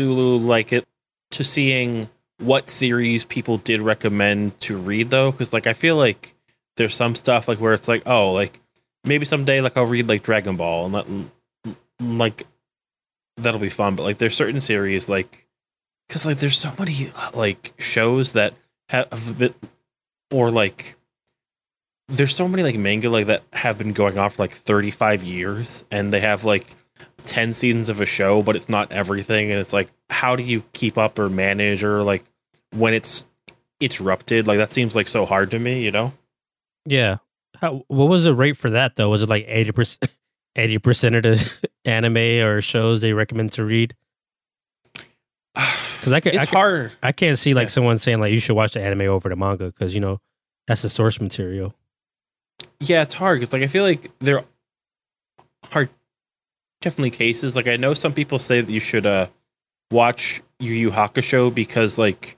like 0.04 0.74
it 0.74 0.86
to 1.32 1.46
seeing 1.46 2.10
what 2.40 2.70
series 2.70 3.24
people 3.24 3.60
did 3.60 3.82
recommend 3.82 4.60
to 4.62 4.78
read 4.78 5.10
though, 5.10 5.32
because 5.32 5.54
like 5.54 5.66
I 5.66 5.72
feel 5.72 5.96
like 5.96 6.36
there's 6.76 6.96
some 6.96 7.16
stuff 7.16 7.48
like 7.48 7.62
where 7.62 7.74
it's 7.74 7.88
like, 7.88 8.04
oh, 8.06 8.34
like 8.34 8.60
maybe 9.06 9.24
someday 9.24 9.62
like 9.62 9.78
I'll 9.78 9.86
read 9.86 10.10
like 10.10 10.24
Dragon 10.24 10.58
Ball 10.58 10.86
and 10.86 10.94
let, 10.94 11.76
like 12.02 12.46
that'll 13.38 13.62
be 13.62 13.70
fun. 13.70 13.96
But 13.96 14.04
like 14.04 14.18
there's 14.18 14.36
certain 14.36 14.60
series 14.60 15.08
like 15.08 15.48
because 16.08 16.26
like 16.26 16.38
there's 16.38 16.58
so 16.60 16.74
many 16.78 17.08
like 17.34 17.74
shows 17.78 18.34
that 18.34 18.54
have 18.90 19.30
a 19.30 19.34
bit 19.34 19.56
or 20.32 20.52
like 20.52 20.98
there's 22.14 22.36
so 22.36 22.48
many 22.48 22.64
like 22.64 22.78
manga 22.78 23.10
like 23.10 23.28
that 23.28 23.44
have 23.54 23.78
been 23.78 23.94
going 23.94 24.18
on 24.20 24.30
for 24.30 24.44
like 24.44 24.54
35 24.54 25.24
years 25.24 25.84
and 25.92 26.14
they 26.14 26.20
have 26.22 26.44
like 26.44 26.76
10 27.26 27.54
seasons 27.54 27.90
of 27.90 28.00
a 28.02 28.06
show 28.06 28.42
but 28.42 28.56
it's 28.56 28.70
not 28.70 28.92
everything 28.92 29.50
and 29.52 29.60
it's 29.60 29.74
like 29.74 29.90
how 30.10 30.36
do 30.36 30.44
you 30.44 30.64
keep 30.74 30.98
up 30.98 31.18
or 31.18 31.30
manage 31.30 31.84
or 31.84 32.04
like 32.04 32.24
when 32.72 32.94
it's 32.94 33.26
interrupted 33.80 34.48
like 34.48 34.58
that 34.58 34.72
seems 34.72 34.96
like 34.96 35.08
so 35.08 35.26
hard 35.26 35.52
to 35.52 35.60
me 35.60 35.84
you 35.84 35.92
know 35.92 36.14
Yeah. 36.86 37.18
How, 37.62 37.84
what 37.88 38.10
was 38.10 38.24
the 38.26 38.34
rate 38.36 38.58
for 38.58 38.70
that 38.72 38.96
though? 38.98 39.10
Was 39.10 39.22
it 39.22 39.30
like 39.30 39.46
eighty 39.48 39.72
percent, 39.72 40.12
eighty 40.58 40.78
percent 40.80 41.16
of 41.16 41.24
the 41.24 41.70
anime 41.86 42.18
or 42.46 42.60
shows 42.62 43.00
they 43.02 43.14
recommend 43.14 43.54
to 43.54 43.64
read? 43.66 43.96
Because 46.04 46.12
I 46.12 46.20
could, 46.20 46.34
it's 46.36 46.44
I, 46.44 46.46
could 46.48 46.56
hard 46.56 46.92
I 47.02 47.12
can't 47.14 47.40
see 47.40 47.54
like 47.54 47.68
Yeah. 47.68 47.72
someone 47.72 47.98
saying 47.98 48.20
like 48.20 48.34
you 48.34 48.42
should 48.42 48.56
watch 48.58 48.74
the 48.74 48.82
anime 48.82 49.04
over 49.08 49.30
the 49.30 49.38
manga 49.38 49.68
because 49.68 49.96
you 49.96 50.02
know 50.02 50.20
that's 50.68 50.82
the 50.82 50.90
source 50.90 51.22
material. 51.22 51.74
Yeah 52.80 53.02
it's 53.02 53.14
hard 53.14 53.40
because 53.40 53.54
like 53.54 53.62
i 53.64 53.68
feel 53.68 53.84
like 53.84 54.12
there 54.20 54.44
are 55.74 55.90
definitely 56.82 57.10
cases 57.12 57.56
like 57.56 57.68
i 57.68 57.78
know 57.78 57.94
some 57.94 58.14
people 58.14 58.38
say 58.40 58.62
that 58.62 58.72
you 58.72 58.80
should 58.80 59.06
uh 59.06 59.28
watch 59.92 60.42
yu 60.60 60.74
yu 60.74 60.92
hakusho 60.92 61.54
because 61.54 61.98
like 61.98 62.38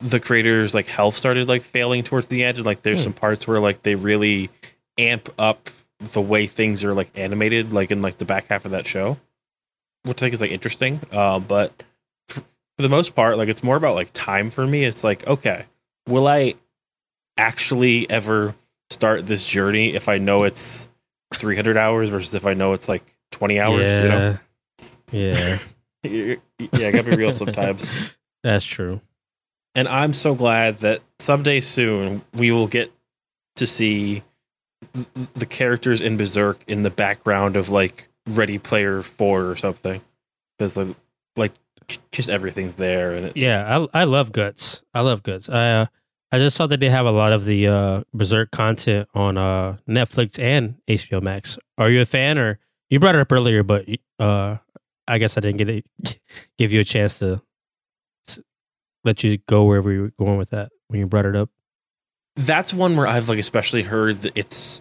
the 0.00 0.20
creators 0.20 0.74
like 0.74 0.86
health 0.86 1.16
started 1.16 1.48
like 1.48 1.62
failing 1.62 2.02
towards 2.02 2.28
the 2.28 2.42
end 2.44 2.56
and 2.58 2.66
like 2.66 2.82
there's 2.82 2.98
Hmm. 3.00 3.04
some 3.04 3.12
parts 3.12 3.46
where 3.46 3.60
like 3.60 3.82
they 3.82 3.94
really 3.94 4.50
amp 4.96 5.28
up 5.38 5.70
the 6.00 6.20
way 6.20 6.46
things 6.46 6.84
are 6.84 6.94
like 6.94 7.10
animated 7.16 7.72
like 7.72 7.90
in 7.90 8.02
like 8.02 8.18
the 8.18 8.24
back 8.24 8.46
half 8.48 8.64
of 8.64 8.70
that 8.70 8.86
show 8.86 9.16
which 10.04 10.18
i 10.18 10.26
think 10.26 10.34
is 10.34 10.40
like 10.40 10.50
interesting 10.52 11.00
uh 11.12 11.38
but 11.38 11.82
for, 12.28 12.40
for 12.40 12.82
the 12.82 12.88
most 12.88 13.14
part 13.14 13.36
like 13.36 13.48
it's 13.48 13.62
more 13.62 13.76
about 13.76 13.94
like 13.94 14.10
time 14.12 14.50
for 14.50 14.66
me 14.66 14.84
it's 14.84 15.02
like 15.04 15.26
okay 15.26 15.64
will 16.08 16.26
i 16.28 16.54
actually 17.36 18.08
ever 18.10 18.54
start 18.90 19.26
this 19.26 19.44
journey 19.46 19.94
if 19.94 20.08
i 20.08 20.18
know 20.18 20.44
it's 20.44 20.88
300 21.34 21.76
hours 21.76 22.10
versus 22.10 22.34
if 22.34 22.46
i 22.46 22.54
know 22.54 22.72
it's 22.72 22.88
like 22.88 23.16
20 23.32 23.60
hours 23.60 23.82
yeah, 23.82 24.02
you 24.02 24.08
know 24.08 24.38
yeah, 25.10 25.58
yeah 26.72 26.90
gotta 26.90 27.02
be 27.02 27.16
real 27.16 27.32
sometimes 27.32 28.14
that's 28.42 28.64
true. 28.64 29.00
and 29.74 29.88
I'm 29.88 30.12
so 30.12 30.34
glad 30.34 30.78
that 30.78 31.02
someday 31.18 31.60
soon 31.60 32.22
we 32.34 32.50
will 32.52 32.68
get 32.68 32.92
to 33.56 33.66
see 33.66 34.22
th- 34.94 35.06
the 35.34 35.46
characters 35.46 36.00
in 36.00 36.16
Berserk 36.16 36.62
in 36.68 36.82
the 36.82 36.90
background 36.90 37.56
of 37.56 37.68
like 37.68 38.08
Ready 38.28 38.58
Player 38.58 39.02
Four 39.02 39.46
or 39.46 39.56
something, 39.56 40.00
because 40.56 40.76
like, 40.76 40.94
like 41.36 41.52
just 42.12 42.28
everything's 42.28 42.74
there 42.76 43.14
and 43.14 43.26
it, 43.26 43.36
Yeah, 43.36 43.86
I 43.92 44.02
I 44.02 44.04
love 44.04 44.30
guts. 44.30 44.82
I 44.94 45.00
love 45.00 45.22
guts. 45.22 45.48
I 45.48 45.70
uh, 45.72 45.86
I 46.30 46.38
just 46.38 46.56
saw 46.56 46.66
that 46.66 46.80
they 46.80 46.90
have 46.90 47.06
a 47.06 47.10
lot 47.10 47.32
of 47.32 47.44
the 47.46 47.66
uh, 47.68 48.02
Berserk 48.12 48.50
content 48.50 49.08
on 49.14 49.38
uh, 49.38 49.78
Netflix 49.88 50.38
and 50.38 50.74
HBO 50.86 51.22
Max. 51.22 51.58
Are 51.78 51.90
you 51.90 52.00
a 52.02 52.04
fan, 52.04 52.38
or 52.38 52.58
you 52.90 53.00
brought 53.00 53.14
it 53.14 53.20
up 53.20 53.32
earlier, 53.32 53.62
but 53.62 53.86
uh, 54.18 54.56
I 55.06 55.18
guess 55.18 55.38
I 55.38 55.40
didn't 55.40 55.56
get 55.56 55.68
it, 55.70 55.84
give 56.58 56.72
you 56.72 56.80
a 56.80 56.84
chance 56.84 57.18
to 57.20 57.40
s- 58.28 58.40
let 59.04 59.24
you 59.24 59.38
go 59.48 59.64
wherever 59.64 59.90
you 59.90 60.02
were 60.02 60.12
going 60.18 60.36
with 60.36 60.50
that 60.50 60.70
when 60.88 61.00
you 61.00 61.06
brought 61.06 61.24
it 61.26 61.34
up. 61.36 61.48
that's 62.36 62.72
one 62.74 62.96
where 62.96 63.06
I've 63.06 63.28
like 63.28 63.38
especially 63.38 63.82
heard 63.84 64.22
that 64.22 64.32
it's 64.36 64.80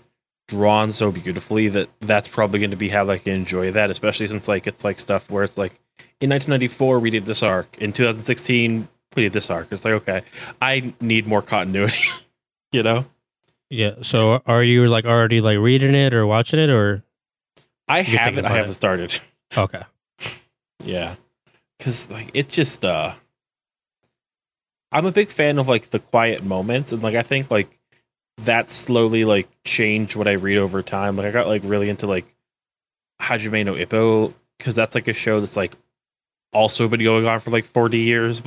drawn 0.50 0.92
so 0.92 1.12
beautifully 1.12 1.68
that 1.70 1.90
that's 2.02 2.28
probably 2.28 2.60
going 2.60 2.72
to 2.72 2.78
be 2.78 2.90
how 2.90 3.10
I 3.10 3.18
can 3.20 3.34
enjoy 3.34 3.72
that, 3.72 3.90
especially 3.90 4.28
since 4.28 4.48
like 4.50 4.68
it's 4.68 4.84
like 4.84 5.00
stuff 5.00 5.30
where 5.30 5.44
it's 5.46 5.58
like 5.58 5.74
in 6.20 6.30
1994 6.30 7.00
we 7.00 7.10
did 7.10 7.26
this 7.26 7.42
arc, 7.42 7.78
in 7.78 7.94
2016 7.94 8.88
we 9.18 9.28
this 9.28 9.50
arc. 9.50 9.68
It's 9.72 9.84
like 9.84 9.96
okay, 9.96 10.22
I 10.62 10.94
need 11.02 11.28
more 11.28 11.42
continuity, 11.42 12.08
you 12.72 12.84
know. 12.84 13.06
Yeah. 13.70 13.96
So 14.02 14.42
are 14.46 14.64
you 14.64 14.88
like 14.88 15.04
already 15.04 15.42
like 15.42 15.58
reading 15.58 15.94
it 15.94 16.14
or 16.14 16.26
watching 16.26 16.60
it 16.60 16.70
or 16.70 17.04
I 17.88 18.02
haven't. 18.02 18.46
I 18.46 18.50
haven't 18.50 18.72
it. 18.72 18.76
started. 18.76 19.20
okay? 19.56 19.84
Yeah, 20.84 21.16
because 21.78 22.10
like 22.12 22.30
it's 22.34 22.50
just. 22.50 22.86
uh 22.86 23.14
I'm 24.92 25.06
a 25.06 25.12
big 25.12 25.30
fan 25.30 25.58
of 25.58 25.68
like 25.68 25.90
the 25.90 26.00
quiet 26.00 26.44
moments, 26.44 26.92
and 26.94 27.02
like 27.02 27.16
I 27.16 27.24
think 27.24 27.52
like 27.52 27.78
that 28.38 28.70
slowly 28.70 29.26
like 29.26 29.50
changed 29.66 30.16
what 30.16 30.28
I 30.28 30.34
read 30.34 30.58
over 30.60 30.82
time. 30.84 31.18
Like 31.18 31.26
I 31.26 31.32
got 31.32 31.48
like 31.48 31.64
really 31.66 31.90
into 31.90 32.08
like 32.08 32.26
Hajime 33.22 33.66
no 33.66 33.74
Ippo 33.74 34.34
because 34.58 34.76
that's 34.76 34.96
like 34.96 35.08
a 35.08 35.14
show 35.14 35.40
that's 35.40 35.58
like 35.58 35.76
also 36.54 36.88
been 36.88 37.04
going 37.04 37.26
on 37.26 37.40
for 37.40 37.50
like 37.50 37.66
40 37.66 37.98
years, 37.98 38.42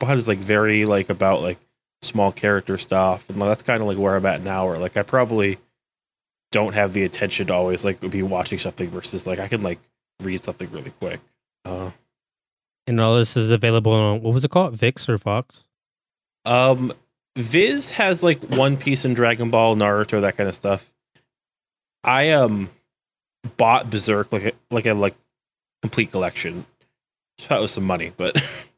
but 0.00 0.18
it's 0.18 0.26
like 0.26 0.38
very 0.38 0.84
like 0.84 1.08
about 1.10 1.42
like 1.42 1.58
small 2.02 2.32
character 2.32 2.76
stuff, 2.78 3.28
and 3.30 3.40
that's 3.40 3.62
kind 3.62 3.80
of 3.80 3.86
like 3.86 3.98
where 3.98 4.16
I'm 4.16 4.26
at 4.26 4.42
now. 4.42 4.66
Where 4.66 4.78
like 4.78 4.96
I 4.96 5.02
probably 5.04 5.58
don't 6.50 6.74
have 6.74 6.92
the 6.94 7.04
attention 7.04 7.46
to 7.46 7.54
always 7.54 7.84
like 7.84 8.00
be 8.10 8.22
watching 8.24 8.58
something 8.58 8.90
versus 8.90 9.24
like 9.26 9.38
I 9.38 9.46
can 9.46 9.62
like 9.62 9.78
read 10.20 10.42
something 10.42 10.68
really 10.72 10.90
quick. 11.00 11.20
Uh, 11.64 11.90
And 12.88 13.00
all 13.00 13.16
this 13.16 13.36
is 13.36 13.52
available 13.52 13.92
on 13.92 14.20
what 14.22 14.34
was 14.34 14.44
it 14.44 14.50
called, 14.50 14.74
Vix 14.74 15.08
or 15.08 15.16
Fox? 15.18 15.66
um, 16.46 16.92
Viz 17.36 17.90
has 17.90 18.22
like 18.24 18.40
One 18.42 18.76
Piece 18.76 19.04
and 19.04 19.14
Dragon 19.14 19.50
Ball, 19.50 19.76
Naruto, 19.76 20.20
that 20.22 20.36
kind 20.36 20.48
of 20.48 20.54
stuff. 20.56 20.90
I 22.02 22.30
um 22.30 22.70
bought 23.56 23.90
Berserk 23.90 24.32
like 24.32 24.44
a, 24.44 24.52
like 24.70 24.86
a 24.86 24.94
like 24.94 25.14
complete 25.82 26.10
collection. 26.10 26.64
So 27.38 27.48
that 27.50 27.60
was 27.60 27.70
some 27.72 27.84
money, 27.84 28.12
but 28.16 28.36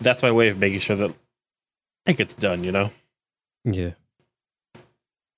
that's 0.00 0.22
my 0.22 0.32
way 0.32 0.48
of 0.48 0.58
making 0.58 0.80
sure 0.80 0.96
that 0.96 1.14
it 2.06 2.16
gets 2.16 2.34
done. 2.34 2.64
You 2.64 2.72
know. 2.72 2.90
Yeah. 3.64 3.90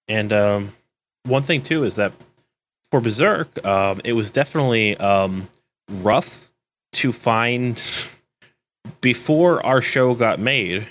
And 0.08 0.32
um, 0.32 0.72
one 1.24 1.42
thing 1.42 1.62
too 1.62 1.84
is 1.84 1.96
that 1.96 2.12
for 2.90 3.00
Berserk, 3.00 3.64
um, 3.64 4.00
it 4.04 4.12
was 4.12 4.30
definitely 4.30 4.96
um, 4.98 5.48
rough 5.90 6.50
to 6.92 7.12
find 7.12 7.82
before 9.00 9.64
our 9.64 9.80
show 9.80 10.14
got 10.14 10.38
made. 10.38 10.86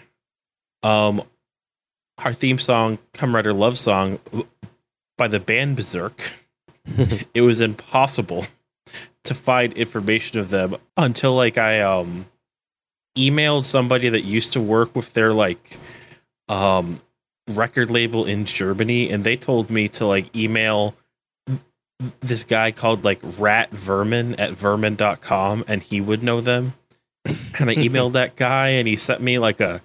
Um, 0.84 1.24
our 2.20 2.34
theme 2.34 2.60
song, 2.60 2.98
"Come 3.13 3.36
Rider 3.36 3.54
Love 3.54 3.78
Song," 3.78 4.20
by 5.18 5.28
the 5.28 5.40
band 5.40 5.75
Berserk. 5.75 6.32
it 7.34 7.42
was 7.42 7.62
impossible 7.62 8.48
to 9.24 9.34
find 9.34 9.74
information 9.74 10.40
of 10.40 10.50
them 10.50 10.75
until 10.98 11.36
like 11.36 11.58
I 11.58 11.80
um 11.82 12.25
emailed 13.18 13.63
somebody 13.63 14.10
that 14.10 14.22
used 14.22 14.53
to 14.53 14.62
work 14.62 14.96
with 14.96 15.13
their 15.13 15.34
like 15.34 15.77
um 16.48 17.00
record 17.50 17.91
label 17.91 18.25
in 18.25 18.46
Germany 18.46 19.10
and 19.10 19.24
they 19.24 19.36
told 19.36 19.70
me 19.70 19.88
to 19.89 20.06
like 20.06 20.34
email 20.36 20.96
this 22.22 22.44
guy 22.44 22.72
called 22.72 23.03
like 23.03 23.20
Rat 23.38 23.72
Vermin 23.72 24.36
at 24.36 24.53
vermin.com 24.53 25.65
and 25.68 25.84
he 25.84 26.01
would 26.01 26.24
know 26.24 26.41
them. 26.41 26.74
And 27.25 27.70
I 27.70 27.75
emailed 27.75 28.13
that 28.13 28.36
guy 28.36 28.70
and 28.70 28.88
he 28.88 28.96
sent 28.96 29.22
me 29.22 29.39
like 29.39 29.60
a 29.60 29.82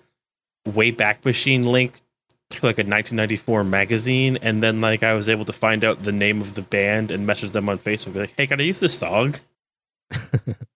Wayback 0.66 1.25
Machine 1.25 1.62
link 1.62 2.02
to 2.50 2.56
like 2.59 2.78
a 2.78 2.87
1994 2.87 3.64
magazine 3.64 4.38
and 4.40 4.62
then 4.62 4.80
like 4.80 5.02
I 5.02 5.14
was 5.14 5.28
able 5.28 5.45
to 5.45 5.52
find 5.52 5.85
out 5.85 6.02
the 6.02 6.12
name 6.12 6.40
of 6.40 6.54
the 6.54 6.62
band 6.62 7.11
and 7.11 7.26
message 7.26 7.52
them 7.52 7.68
on 7.68 7.78
Facebook 7.78 8.14
be 8.14 8.21
like, 8.21 8.35
"Hey, 8.37 8.47
can 8.47 8.61
I 8.61 8.64
use 8.64 8.80
this 8.80 8.99
song?" 8.99 9.35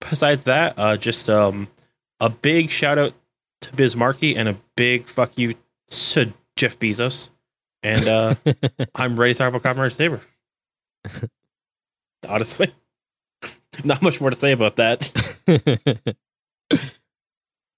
Besides 0.00 0.44
that, 0.44 0.74
uh 0.78 0.96
just 0.96 1.28
um 1.28 1.68
a 2.20 2.28
big 2.28 2.70
shout 2.70 2.98
out 2.98 3.14
to 3.62 3.74
Biz 3.74 3.96
Markie 3.96 4.36
and 4.36 4.48
a 4.48 4.56
big 4.76 5.06
fuck 5.06 5.36
you 5.36 5.54
to 5.88 6.32
Jeff 6.56 6.78
Bezos. 6.78 7.30
And 7.82 8.06
uh 8.06 8.34
I'm 8.94 9.16
ready 9.16 9.34
to 9.34 9.38
talk 9.38 9.54
about 9.54 9.76
Rider 9.76 9.90
Saber. 9.90 10.20
Honestly. 12.28 12.72
Not 13.84 14.02
much 14.02 14.20
more 14.20 14.30
to 14.30 14.38
say 14.38 14.52
about 14.52 14.76
that. 14.76 15.10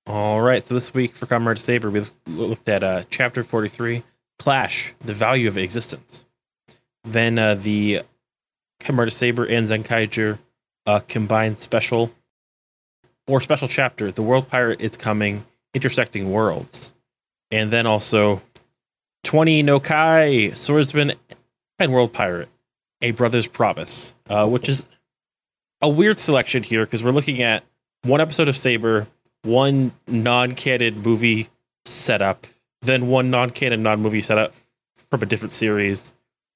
All 0.07 0.41
right. 0.41 0.67
So 0.67 0.75
this 0.75 0.95
week 0.95 1.15
for 1.15 1.27
Kamen 1.27 1.47
Rider 1.47 1.61
Saber, 1.61 1.91
we 1.91 2.03
looked 2.27 2.69
at 2.69 2.83
uh, 2.83 3.03
chapter 3.11 3.43
43, 3.45 4.03
Clash, 4.39 4.95
the 5.01 5.15
value 5.15 5.47
of 5.49 5.59
existence. 5.59 6.25
Then 7.05 7.39
uh, 7.39 7.55
the 7.55 8.01
Kamen 8.81 8.99
Rider 8.99 9.11
Saber 9.11 9.45
and 9.45 9.69
Zenkaiger 9.69 10.39
uh, 10.91 11.01
combined 11.07 11.59
special 11.59 12.11
or 13.29 13.41
special 13.41 13.69
chapter, 13.69 14.11
The 14.11 14.23
World 14.23 14.49
Pirate 14.49 14.81
is 14.81 14.97
Coming, 14.97 15.47
Intersecting 15.73 16.33
Worlds. 16.33 16.93
And 17.53 17.71
then 17.71 17.87
also 17.87 18.43
20 19.25 19.63
No 19.63 19.79
Kai, 19.79 20.51
Swordsman 20.51 21.13
and 21.79 21.93
World 21.93 22.13
Pirate, 22.13 22.49
A 23.03 23.13
Brother's 23.13 23.47
Promise, 23.47 24.15
uh, 24.29 24.49
which 24.49 24.69
is 24.69 24.85
a 25.81 25.89
weird 25.89 26.19
selection 26.19 26.65
here 26.65 26.85
because 26.85 27.05
we're 27.05 27.13
looking 27.13 27.41
at 27.41 27.63
one 28.03 28.21
episode 28.21 28.49
of 28.49 28.57
Saber, 28.57 29.07
one 29.43 29.93
non-canon 30.09 31.03
movie 31.03 31.49
setup, 31.85 32.49
then 32.83 33.07
one 33.07 33.31
non-canon 33.31 33.83
non-movie 33.83 34.23
setup 34.23 34.55
from 34.95 35.23
a 35.23 35.27
different 35.27 35.53
series, 35.53 36.15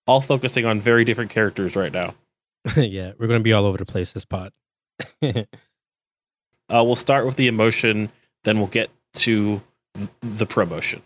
all 0.08 0.20
focusing 0.20 0.66
on 0.66 0.80
very 0.80 1.04
different 1.04 1.30
characters 1.30 1.76
right 1.76 1.92
now. 1.92 2.14
yeah, 2.76 3.12
we're 3.18 3.26
gonna 3.26 3.40
be 3.40 3.52
all 3.52 3.66
over 3.66 3.78
the 3.78 3.86
place 3.86 4.12
this 4.12 4.24
pot. 4.24 4.52
Uh, 6.66 6.82
we'll 6.82 6.96
start 6.96 7.26
with 7.26 7.36
the 7.36 7.46
emotion, 7.46 8.10
then 8.44 8.58
we'll 8.58 8.66
get 8.66 8.90
to 9.12 9.60
the 10.22 10.46
promotion. 10.46 11.02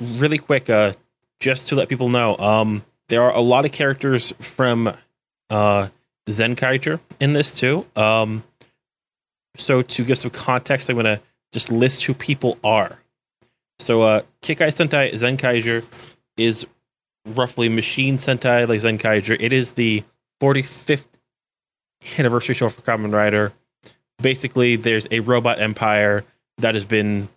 Really 0.00 0.38
quick, 0.38 0.70
uh, 0.70 0.94
just 1.40 1.68
to 1.68 1.74
let 1.74 1.88
people 1.88 2.08
know, 2.08 2.36
um, 2.38 2.84
there 3.08 3.22
are 3.22 3.34
a 3.34 3.40
lot 3.40 3.64
of 3.64 3.72
characters 3.72 4.32
from 4.40 4.94
uh, 5.50 5.88
Zenkaiger 6.26 7.00
in 7.20 7.32
this 7.32 7.54
too. 7.54 7.86
Um, 7.96 8.44
so 9.56 9.82
to 9.82 10.04
give 10.04 10.18
some 10.18 10.30
context, 10.30 10.88
I'm 10.88 10.96
gonna 10.96 11.20
just 11.52 11.70
list 11.70 12.04
who 12.04 12.14
people 12.14 12.58
are. 12.64 12.98
So 13.78 14.02
uh, 14.02 14.22
Kikai 14.42 14.68
Sentai 14.68 15.12
Zenkaiger 15.12 15.84
is 16.36 16.66
roughly 17.26 17.68
Machine 17.68 18.16
Sentai 18.16 18.66
like 18.68 18.80
Zenkaiger. 18.80 19.36
It 19.38 19.52
is 19.52 19.72
the 19.72 20.02
45th 20.40 21.06
anniversary 22.18 22.54
show 22.54 22.68
for 22.68 22.80
Kamen 22.82 23.12
Rider. 23.12 23.52
Basically 24.20 24.76
there's 24.76 25.06
a 25.10 25.20
robot 25.20 25.60
empire 25.60 26.24
that 26.58 26.74
has 26.74 26.84
been 26.84 27.28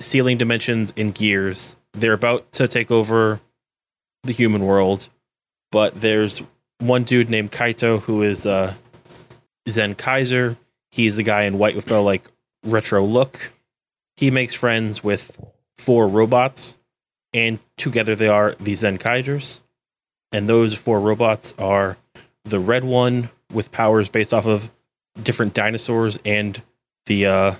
sealing 0.00 0.38
dimensions 0.38 0.92
in 0.96 1.12
gears. 1.12 1.76
They're 1.92 2.12
about 2.12 2.50
to 2.52 2.68
take 2.68 2.90
over 2.90 3.40
the 4.22 4.32
human 4.32 4.64
world 4.64 5.08
but 5.74 6.00
there's 6.00 6.40
one 6.78 7.02
dude 7.02 7.28
named 7.28 7.50
kaito 7.50 8.00
who 8.00 8.22
is 8.22 8.46
uh 8.46 8.74
Zenkaizer. 9.68 10.56
He's 10.92 11.16
the 11.16 11.24
guy 11.24 11.42
in 11.44 11.58
white 11.58 11.74
with 11.74 11.86
the 11.86 12.00
like 12.00 12.30
retro 12.64 13.04
look. 13.04 13.52
He 14.16 14.30
makes 14.30 14.54
friends 14.54 15.02
with 15.02 15.36
four 15.76 16.06
robots 16.06 16.78
and 17.32 17.58
together 17.76 18.14
they 18.14 18.28
are 18.28 18.54
the 18.60 18.74
zen 18.76 18.98
kaisers 18.98 19.60
and 20.30 20.48
those 20.48 20.74
four 20.74 21.00
robots 21.00 21.54
are 21.58 21.96
the 22.44 22.60
red 22.60 22.84
one 22.84 23.30
with 23.52 23.72
powers 23.72 24.08
based 24.08 24.34
off 24.34 24.46
of 24.46 24.70
different 25.22 25.54
dinosaurs 25.54 26.18
and 26.24 26.62
the 27.06 27.26
uh, 27.26 27.54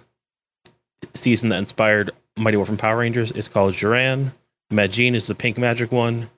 season 1.14 1.50
that 1.50 1.58
inspired 1.58 2.10
Mighty 2.36 2.56
Morphin 2.56 2.76
Power 2.76 2.98
Rangers 2.98 3.30
is 3.32 3.48
called 3.48 3.74
Juran. 3.74 4.32
Majin 4.72 5.14
is 5.14 5.26
the 5.26 5.34
pink 5.34 5.58
magic 5.58 5.92
one. 5.92 6.30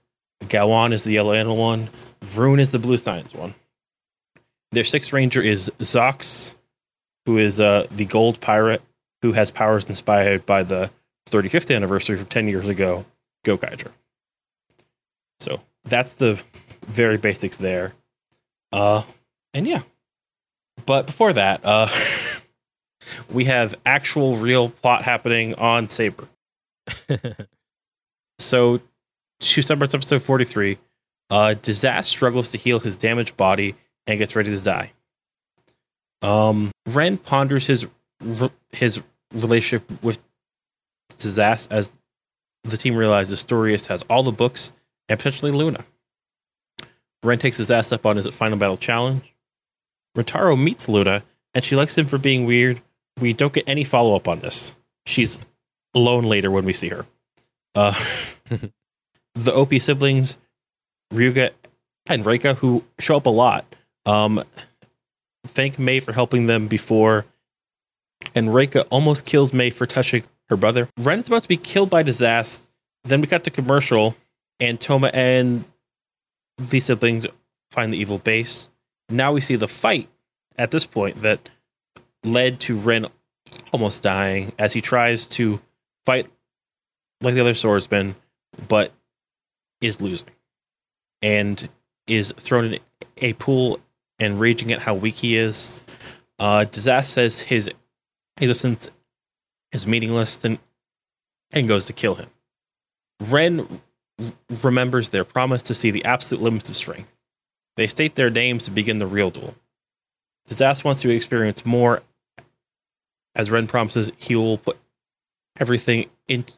Gaon 0.48 0.92
is 0.92 1.04
the 1.04 1.12
yellow 1.12 1.32
animal 1.32 1.56
one. 1.56 1.88
Vroon 2.20 2.60
is 2.60 2.70
the 2.70 2.78
blue 2.78 2.98
science 2.98 3.32
one. 3.34 3.54
Their 4.72 4.84
sixth 4.84 5.12
ranger 5.12 5.40
is 5.40 5.70
Zox, 5.78 6.56
who 7.24 7.38
is 7.38 7.60
uh, 7.60 7.86
the 7.90 8.04
gold 8.04 8.40
pirate 8.40 8.82
who 9.22 9.32
has 9.32 9.50
powers 9.50 9.86
inspired 9.86 10.44
by 10.44 10.62
the 10.62 10.90
35th 11.30 11.74
anniversary 11.74 12.16
from 12.16 12.26
10 12.26 12.48
years 12.48 12.68
ago, 12.68 13.04
Gokaiger. 13.44 13.90
So 15.40 15.60
that's 15.84 16.14
the 16.14 16.40
very 16.86 17.16
basics 17.16 17.56
there. 17.56 17.94
Uh, 18.72 19.02
and 19.54 19.66
yeah. 19.66 19.82
But 20.84 21.06
before 21.06 21.32
that, 21.32 21.60
uh, 21.64 21.88
we 23.30 23.44
have 23.44 23.74
actual 23.84 24.36
real 24.36 24.68
plot 24.68 25.02
happening 25.02 25.54
on 25.54 25.88
Saber. 25.88 26.28
So, 28.38 28.80
two 29.40 29.62
Suburbs 29.62 29.94
episode 29.94 30.22
43, 30.22 30.78
uh, 31.30 31.54
Disaster 31.54 32.08
struggles 32.08 32.50
to 32.50 32.58
heal 32.58 32.80
his 32.80 32.96
damaged 32.96 33.36
body 33.36 33.74
and 34.06 34.18
gets 34.18 34.36
ready 34.36 34.50
to 34.50 34.60
die. 34.60 34.92
Um, 36.22 36.70
Ren 36.86 37.18
ponders 37.18 37.66
his 37.66 37.86
his 38.72 39.00
relationship 39.32 40.02
with 40.02 40.18
Disaster 41.18 41.72
as 41.72 41.92
the 42.64 42.76
team 42.76 42.96
realizes 42.96 43.44
Storious 43.44 43.86
has 43.86 44.02
all 44.08 44.22
the 44.22 44.32
books 44.32 44.72
and 45.08 45.18
potentially 45.18 45.52
Luna. 45.52 45.84
Ren 47.22 47.38
takes 47.38 47.56
his 47.56 47.70
ass 47.70 47.92
up 47.92 48.06
on 48.06 48.16
his 48.16 48.26
final 48.28 48.58
battle 48.58 48.76
challenge. 48.76 49.34
Rotaro 50.16 50.60
meets 50.60 50.88
Luna 50.88 51.22
and 51.54 51.64
she 51.64 51.76
likes 51.76 51.96
him 51.96 52.06
for 52.06 52.18
being 52.18 52.44
weird. 52.44 52.80
We 53.18 53.32
don't 53.32 53.52
get 53.52 53.64
any 53.66 53.84
follow 53.84 54.14
up 54.14 54.28
on 54.28 54.40
this. 54.40 54.76
She's 55.06 55.38
alone 55.94 56.24
later 56.24 56.50
when 56.50 56.64
we 56.64 56.72
see 56.72 56.88
her. 56.88 57.06
Uh, 57.74 57.94
the 59.34 59.54
OP 59.54 59.74
siblings, 59.80 60.36
Ryuga 61.12 61.50
and 62.06 62.24
Reika, 62.24 62.56
who 62.56 62.84
show 62.98 63.16
up 63.16 63.26
a 63.26 63.30
lot, 63.30 63.64
um, 64.04 64.42
thank 65.46 65.78
May 65.78 66.00
for 66.00 66.12
helping 66.12 66.46
them 66.46 66.68
before, 66.68 67.24
and 68.34 68.48
Reika 68.48 68.86
almost 68.90 69.24
kills 69.24 69.52
May 69.52 69.70
for 69.70 69.86
touching 69.86 70.24
her 70.48 70.56
brother. 70.56 70.88
Ren 70.98 71.18
is 71.18 71.26
about 71.26 71.42
to 71.42 71.48
be 71.48 71.56
killed 71.56 71.90
by 71.90 72.02
disaster. 72.02 72.68
Then 73.04 73.20
we 73.20 73.26
cut 73.26 73.44
to 73.44 73.50
commercial, 73.50 74.16
and 74.60 74.80
Toma 74.80 75.10
and 75.12 75.64
the 76.58 76.80
siblings 76.80 77.26
find 77.70 77.92
the 77.92 77.98
evil 77.98 78.18
base. 78.18 78.70
Now 79.08 79.32
we 79.32 79.40
see 79.40 79.56
the 79.56 79.68
fight 79.68 80.08
at 80.56 80.70
this 80.70 80.86
point 80.86 81.18
that 81.18 81.50
led 82.24 82.60
to 82.60 82.76
Ren 82.76 83.06
almost 83.72 84.02
dying 84.02 84.52
as 84.58 84.72
he 84.72 84.80
tries 84.80 85.26
to 85.28 85.60
fight 86.04 86.28
like 87.20 87.34
the 87.34 87.40
other 87.40 87.54
swordsman, 87.54 88.16
but 88.68 88.92
is 89.80 90.00
losing 90.00 90.28
and 91.22 91.68
is 92.06 92.32
thrown 92.36 92.64
in 92.72 92.80
a 93.18 93.32
pool 93.34 93.80
and 94.18 94.40
raging 94.40 94.72
at 94.72 94.80
how 94.80 94.94
weak 94.94 95.16
he 95.16 95.36
is. 95.36 95.70
Uh, 96.38 96.64
Disaster 96.64 97.12
says 97.12 97.40
his 97.40 97.70
existence 98.38 98.90
is 99.72 99.86
meaningless 99.86 100.44
and, 100.44 100.58
and 101.52 101.68
goes 101.68 101.86
to 101.86 101.92
kill 101.92 102.14
him. 102.14 102.28
Ren 103.20 103.80
remembers 104.62 105.10
their 105.10 105.24
promise 105.24 105.62
to 105.64 105.74
see 105.74 105.90
the 105.90 106.04
absolute 106.04 106.42
limits 106.42 106.68
of 106.68 106.76
strength. 106.76 107.12
They 107.76 107.86
state 107.86 108.14
their 108.14 108.30
names 108.30 108.64
to 108.64 108.70
begin 108.70 108.98
the 108.98 109.06
real 109.06 109.30
duel. 109.30 109.54
Disaster 110.46 110.86
wants 110.86 111.02
to 111.02 111.10
experience 111.10 111.66
more, 111.66 112.02
as 113.34 113.50
Ren 113.50 113.66
promises 113.66 114.10
he 114.16 114.34
will 114.36 114.58
put 114.58 114.78
everything 115.58 116.06
into 116.28 116.54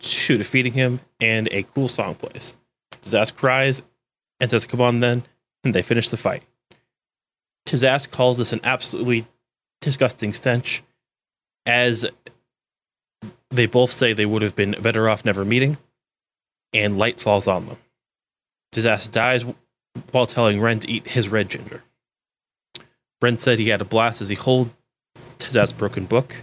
defeating 0.00 0.72
him, 0.72 1.00
and 1.20 1.48
a 1.50 1.62
cool 1.62 1.88
song 1.88 2.14
plays. 2.14 2.56
Disaster 3.02 3.34
cries 3.34 3.82
and 4.40 4.50
says, 4.50 4.66
Come 4.66 4.80
on 4.80 5.00
then, 5.00 5.24
and 5.62 5.74
they 5.74 5.82
finish 5.82 6.08
the 6.08 6.16
fight. 6.16 6.42
Tizas 7.66 8.10
calls 8.10 8.38
this 8.38 8.52
an 8.52 8.60
absolutely 8.64 9.26
disgusting 9.80 10.32
stench, 10.32 10.82
as 11.66 12.06
they 13.50 13.66
both 13.66 13.90
say 13.90 14.12
they 14.12 14.26
would 14.26 14.42
have 14.42 14.56
been 14.56 14.74
better 14.80 15.08
off 15.08 15.24
never 15.24 15.44
meeting, 15.44 15.78
and 16.74 16.98
light 16.98 17.20
falls 17.20 17.48
on 17.48 17.66
them. 17.66 17.78
Tizas 18.72 19.10
dies 19.10 19.46
while 20.10 20.26
telling 20.26 20.60
Ren 20.60 20.80
to 20.80 20.90
eat 20.90 21.08
his 21.08 21.28
red 21.28 21.48
ginger. 21.48 21.82
Ren 23.22 23.38
said 23.38 23.58
he 23.58 23.68
had 23.68 23.80
a 23.80 23.86
blast 23.86 24.20
as 24.20 24.28
he 24.28 24.34
hold 24.34 24.70
Tizas' 25.38 25.76
broken 25.76 26.04
book. 26.04 26.42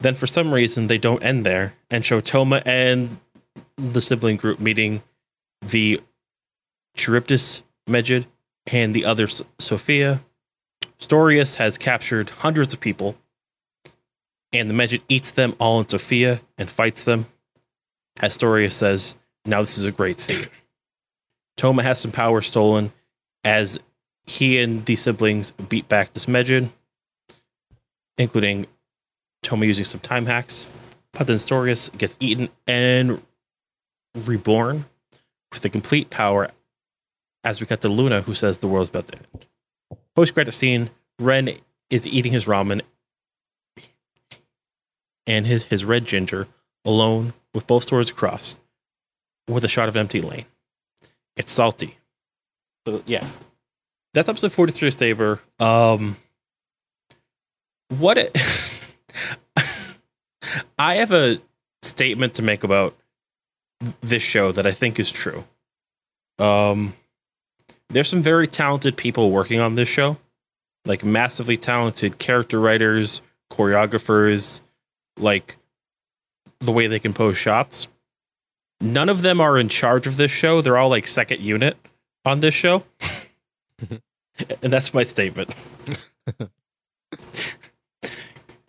Then, 0.00 0.14
for 0.14 0.28
some 0.28 0.54
reason, 0.54 0.86
they 0.86 0.98
don't 0.98 1.22
end 1.24 1.44
there 1.44 1.74
and 1.90 2.04
show 2.04 2.20
Toma 2.20 2.62
and 2.64 3.18
the 3.76 4.00
sibling 4.00 4.36
group 4.36 4.60
meeting 4.60 5.02
the 5.60 6.00
Charybdis 6.96 7.62
Megid 7.88 8.26
and 8.66 8.94
the 8.94 9.04
other 9.04 9.26
Sophia. 9.58 10.22
Storious 11.00 11.56
has 11.56 11.78
captured 11.78 12.30
hundreds 12.30 12.72
of 12.72 12.80
people, 12.80 13.16
and 14.52 14.70
the 14.70 14.74
Megid 14.74 15.02
eats 15.08 15.30
them 15.32 15.54
all 15.58 15.80
in 15.80 15.88
Sophia 15.88 16.40
and 16.56 16.70
fights 16.70 17.02
them. 17.02 17.26
As 18.20 18.36
Storious 18.36 18.72
says, 18.72 19.16
now 19.48 19.60
this 19.60 19.78
is 19.78 19.84
a 19.84 19.92
great 19.92 20.20
scene. 20.20 20.46
Toma 21.56 21.82
has 21.82 21.98
some 21.98 22.12
power 22.12 22.40
stolen 22.40 22.92
as 23.44 23.78
he 24.26 24.60
and 24.60 24.84
the 24.84 24.94
siblings 24.94 25.52
beat 25.52 25.88
back 25.88 26.12
this 26.12 26.26
Megid, 26.26 26.70
including 28.18 28.66
Toma 29.42 29.66
using 29.66 29.84
some 29.84 30.00
time 30.00 30.26
hacks. 30.26 30.66
But 31.12 31.26
then 31.26 31.36
Storious 31.38 31.96
gets 31.96 32.16
eaten 32.20 32.50
and 32.66 33.22
reborn 34.14 34.84
with 35.50 35.62
the 35.62 35.70
complete 35.70 36.10
power 36.10 36.50
as 37.42 37.60
we 37.60 37.66
cut 37.66 37.80
to 37.80 37.88
Luna, 37.88 38.20
who 38.22 38.34
says 38.34 38.58
the 38.58 38.68
world's 38.68 38.90
about 38.90 39.08
to 39.08 39.16
end. 39.16 39.46
Post 40.14 40.34
credit 40.34 40.52
scene 40.52 40.90
Ren 41.18 41.56
is 41.88 42.06
eating 42.06 42.32
his 42.32 42.44
ramen. 42.44 42.82
and 45.26 45.46
his, 45.46 45.64
his 45.64 45.84
red 45.84 46.04
ginger 46.04 46.46
alone 46.84 47.32
with 47.54 47.66
both 47.66 47.88
swords 47.88 48.10
across 48.10 48.58
with 49.48 49.64
a 49.64 49.68
shot 49.68 49.88
of 49.88 49.96
empty 49.96 50.20
lane. 50.20 50.44
It's 51.36 51.50
salty. 51.50 51.98
So 52.86 53.02
yeah. 53.06 53.26
That's 54.14 54.28
episode 54.28 54.52
43 54.52 54.88
of 54.88 54.94
Saber. 54.94 55.40
Um 55.58 56.16
what 57.98 58.18
it 58.18 58.36
I 60.78 60.96
have 60.96 61.12
a 61.12 61.40
statement 61.82 62.34
to 62.34 62.42
make 62.42 62.64
about 62.64 62.96
this 64.00 64.22
show 64.22 64.52
that 64.52 64.66
I 64.66 64.70
think 64.70 65.00
is 65.00 65.10
true. 65.10 65.44
Um 66.38 66.94
there's 67.90 68.08
some 68.08 68.22
very 68.22 68.46
talented 68.46 68.96
people 68.96 69.30
working 69.30 69.60
on 69.60 69.74
this 69.74 69.88
show. 69.88 70.18
Like 70.84 71.04
massively 71.04 71.56
talented 71.56 72.18
character 72.18 72.60
writers, 72.60 73.22
choreographers, 73.50 74.60
like 75.18 75.56
the 76.60 76.72
way 76.72 76.86
they 76.86 76.98
compose 76.98 77.36
shots. 77.36 77.88
None 78.80 79.08
of 79.08 79.22
them 79.22 79.40
are 79.40 79.58
in 79.58 79.68
charge 79.68 80.06
of 80.06 80.16
this 80.16 80.30
show. 80.30 80.60
They're 80.60 80.78
all 80.78 80.88
like 80.88 81.06
second 81.06 81.40
unit 81.40 81.76
on 82.24 82.40
this 82.40 82.54
show. 82.54 82.84
and 84.62 84.72
that's 84.72 84.94
my 84.94 85.02
statement. 85.02 85.54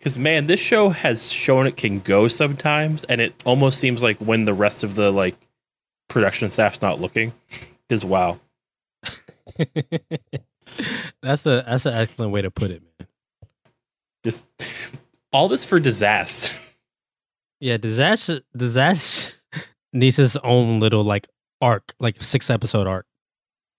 Because, 0.00 0.16
man, 0.16 0.46
this 0.46 0.60
show 0.60 0.88
has 0.88 1.30
shown 1.30 1.66
it 1.66 1.76
can 1.76 2.00
go 2.00 2.26
sometimes. 2.26 3.04
And 3.04 3.20
it 3.20 3.34
almost 3.44 3.78
seems 3.78 4.02
like 4.02 4.16
when 4.16 4.46
the 4.46 4.54
rest 4.54 4.82
of 4.82 4.94
the 4.94 5.12
like 5.12 5.36
production 6.08 6.48
staff's 6.48 6.80
not 6.80 7.02
looking 7.02 7.34
is 7.90 8.02
wow. 8.02 8.40
that's 11.22 11.44
a 11.44 11.64
that's 11.66 11.84
an 11.84 11.92
excellent 11.92 12.32
way 12.32 12.40
to 12.40 12.50
put 12.50 12.70
it, 12.70 12.82
man. 12.82 13.08
Just 14.24 14.46
all 15.34 15.48
this 15.48 15.66
for 15.66 15.78
disaster. 15.78 16.56
Yeah, 17.60 17.76
disaster 17.76 18.40
disaster 18.56 19.34
his 20.16 20.36
own 20.38 20.80
little 20.80 21.04
like 21.04 21.28
arc, 21.60 21.94
like 21.98 22.22
six 22.22 22.50
episode 22.50 22.86
arc. 22.86 23.06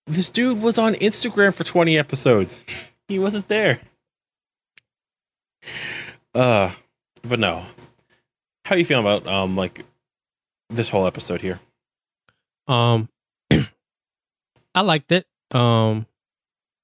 This 0.07 0.29
dude 0.29 0.61
was 0.61 0.77
on 0.77 0.95
Instagram 0.95 1.53
for 1.53 1.63
20 1.63 1.97
episodes. 1.97 2.63
He 3.07 3.19
wasn't 3.19 3.47
there. 3.47 3.79
Uh, 6.33 6.71
but 7.23 7.39
no. 7.39 7.65
How 8.65 8.75
you 8.75 8.85
feeling 8.85 9.05
about 9.05 9.27
um 9.27 9.55
like 9.55 9.85
this 10.69 10.89
whole 10.89 11.05
episode 11.05 11.41
here? 11.41 11.59
Um, 12.67 13.09
I 14.75 14.81
liked 14.81 15.11
it. 15.11 15.25
Um, 15.51 16.05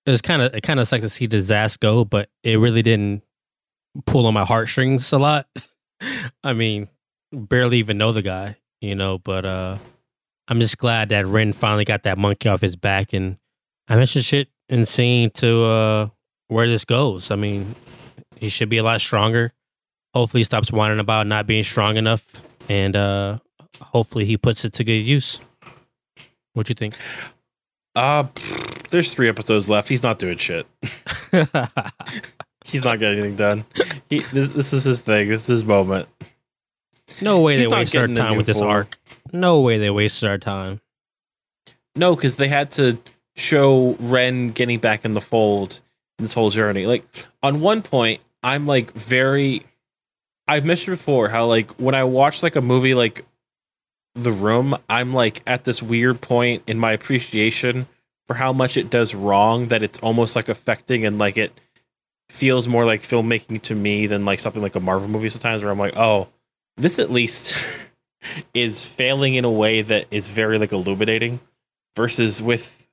it 0.05 0.11
was 0.11 0.21
kind 0.21 0.41
of 0.41 0.53
it 0.53 0.61
kind 0.61 0.79
of 0.79 0.87
sucks 0.87 1.03
to 1.03 1.09
see 1.09 1.27
disaster 1.27 1.77
go, 1.81 2.05
but 2.05 2.29
it 2.43 2.59
really 2.59 2.81
didn't 2.81 3.23
pull 4.05 4.25
on 4.25 4.33
my 4.33 4.45
heartstrings 4.45 5.11
a 5.11 5.17
lot. 5.17 5.47
I 6.43 6.53
mean, 6.53 6.89
barely 7.31 7.79
even 7.79 7.97
know 7.97 8.11
the 8.11 8.21
guy, 8.21 8.57
you 8.81 8.95
know, 8.95 9.17
but 9.17 9.45
uh, 9.45 9.77
I'm 10.47 10.59
just 10.59 10.77
glad 10.77 11.09
that 11.09 11.27
Ren 11.27 11.53
finally 11.53 11.85
got 11.85 12.03
that 12.03 12.17
monkey 12.17 12.49
off 12.49 12.61
his 12.61 12.75
back, 12.75 13.13
and 13.13 13.37
I'm 13.87 13.99
interested 13.99 14.47
in 14.69 14.85
seeing 14.85 15.29
to 15.31 15.63
uh 15.63 16.09
where 16.49 16.67
this 16.67 16.85
goes. 16.85 17.31
I 17.31 17.35
mean, 17.35 17.75
he 18.35 18.49
should 18.49 18.69
be 18.69 18.77
a 18.77 18.83
lot 18.83 19.01
stronger. 19.01 19.51
Hopefully, 20.13 20.41
he 20.41 20.45
stops 20.45 20.71
whining 20.71 20.99
about 20.99 21.27
not 21.27 21.47
being 21.47 21.63
strong 21.63 21.97
enough, 21.97 22.25
and 22.69 22.95
uh, 22.95 23.39
hopefully, 23.81 24.25
he 24.25 24.37
puts 24.37 24.65
it 24.65 24.73
to 24.73 24.83
good 24.83 24.93
use. 24.93 25.39
What 26.53 26.69
you 26.69 26.75
think? 26.75 26.95
Uh 27.95 28.25
there's 28.89 29.13
three 29.13 29.27
episodes 29.27 29.69
left. 29.69 29.89
He's 29.89 30.03
not 30.03 30.19
doing 30.19 30.37
shit. 30.37 30.65
He's 32.65 32.83
not 32.83 32.99
getting 32.99 33.19
anything 33.19 33.35
done. 33.35 33.65
He 34.09 34.19
this, 34.19 34.53
this 34.53 34.73
is 34.73 34.83
his 34.83 34.99
thing. 34.99 35.29
This 35.29 35.41
is 35.41 35.47
his 35.47 35.63
moment. 35.63 36.07
No 37.21 37.41
way 37.41 37.57
He's 37.57 37.67
they 37.67 37.73
wasted 37.73 38.01
our 38.01 38.07
time 38.07 38.37
with 38.37 38.45
this 38.45 38.59
form. 38.59 38.69
arc. 38.69 38.97
No 39.33 39.61
way 39.61 39.77
they 39.77 39.89
wasted 39.89 40.29
our 40.29 40.37
time. 40.37 40.81
No, 41.95 42.15
because 42.15 42.35
they 42.35 42.47
had 42.47 42.71
to 42.71 42.97
show 43.35 43.95
Ren 43.99 44.49
getting 44.49 44.79
back 44.79 45.03
in 45.05 45.13
the 45.13 45.21
fold 45.21 45.81
in 46.19 46.23
this 46.23 46.33
whole 46.33 46.49
journey. 46.49 46.85
Like 46.85 47.05
on 47.43 47.59
one 47.61 47.81
point, 47.81 48.21
I'm 48.43 48.65
like 48.67 48.93
very 48.93 49.63
I've 50.47 50.65
mentioned 50.65 50.97
before 50.97 51.29
how 51.29 51.45
like 51.45 51.71
when 51.79 51.95
I 51.95 52.03
watch 52.03 52.41
like 52.43 52.55
a 52.55 52.61
movie 52.61 52.93
like 52.93 53.25
The 54.15 54.31
Room, 54.31 54.75
I'm 54.89 55.11
like 55.11 55.41
at 55.45 55.65
this 55.65 55.81
weird 55.83 56.21
point 56.21 56.63
in 56.67 56.77
my 56.79 56.91
appreciation 56.93 57.87
for 58.27 58.35
how 58.35 58.53
much 58.53 58.77
it 58.77 58.89
does 58.89 59.13
wrong 59.15 59.67
that 59.69 59.83
it's 59.83 59.99
almost 59.99 60.35
like 60.35 60.49
affecting 60.49 61.05
and 61.05 61.17
like 61.17 61.37
it 61.37 61.59
feels 62.29 62.67
more 62.67 62.85
like 62.85 63.01
filmmaking 63.01 63.61
to 63.63 63.73
me 63.75 64.05
than 64.07 64.25
like 64.25 64.39
something 64.39 64.61
like 64.61 64.75
a 64.75 64.79
Marvel 64.79 65.07
movie 65.07 65.29
sometimes 65.29 65.63
where 65.63 65.71
I'm 65.71 65.79
like, 65.79 65.97
oh, 65.97 66.27
this 66.77 66.99
at 66.99 67.11
least 67.11 67.55
is 68.53 68.85
failing 68.85 69.35
in 69.35 69.45
a 69.45 69.51
way 69.51 69.81
that 69.81 70.05
is 70.11 70.29
very 70.29 70.57
like 70.57 70.71
illuminating 70.71 71.39
versus 71.95 72.41
with 72.41 72.87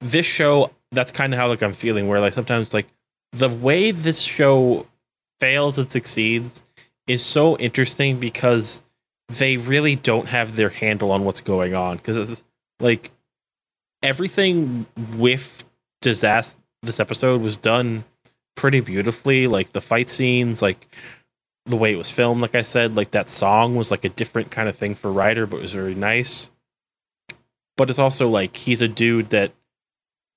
this 0.00 0.26
show 0.26 0.70
that's 0.92 1.12
kind 1.12 1.32
of 1.32 1.38
how 1.38 1.48
like 1.48 1.62
i'm 1.62 1.72
feeling 1.72 2.08
where 2.08 2.20
like 2.20 2.32
sometimes 2.32 2.72
like 2.72 2.86
the 3.32 3.48
way 3.48 3.90
this 3.90 4.20
show 4.20 4.86
fails 5.40 5.78
and 5.78 5.90
succeeds 5.90 6.62
is 7.06 7.24
so 7.24 7.56
interesting 7.58 8.18
because 8.18 8.82
they 9.28 9.56
really 9.56 9.94
don't 9.96 10.28
have 10.28 10.56
their 10.56 10.68
handle 10.68 11.10
on 11.10 11.24
what's 11.24 11.40
going 11.40 11.74
on 11.74 11.96
because 11.96 12.16
it's 12.16 12.44
like 12.80 13.10
everything 14.02 14.86
with 15.16 15.64
disaster 16.00 16.58
this 16.82 17.00
episode 17.00 17.40
was 17.40 17.56
done 17.56 18.04
pretty 18.54 18.80
beautifully 18.80 19.46
like 19.46 19.72
the 19.72 19.80
fight 19.80 20.08
scenes 20.08 20.62
like 20.62 20.88
the 21.68 21.76
way 21.76 21.92
it 21.92 21.96
was 21.96 22.10
filmed 22.10 22.40
like 22.40 22.54
i 22.54 22.62
said 22.62 22.96
like 22.96 23.10
that 23.12 23.28
song 23.28 23.76
was 23.76 23.90
like 23.90 24.04
a 24.04 24.08
different 24.08 24.50
kind 24.50 24.68
of 24.68 24.76
thing 24.76 24.94
for 24.94 25.12
Rider 25.12 25.46
but 25.46 25.58
it 25.58 25.62
was 25.62 25.72
very 25.72 25.94
nice 25.94 26.50
but 27.78 27.88
it's 27.88 27.98
also 27.98 28.28
like 28.28 28.56
he's 28.56 28.82
a 28.82 28.88
dude 28.88 29.30
that 29.30 29.52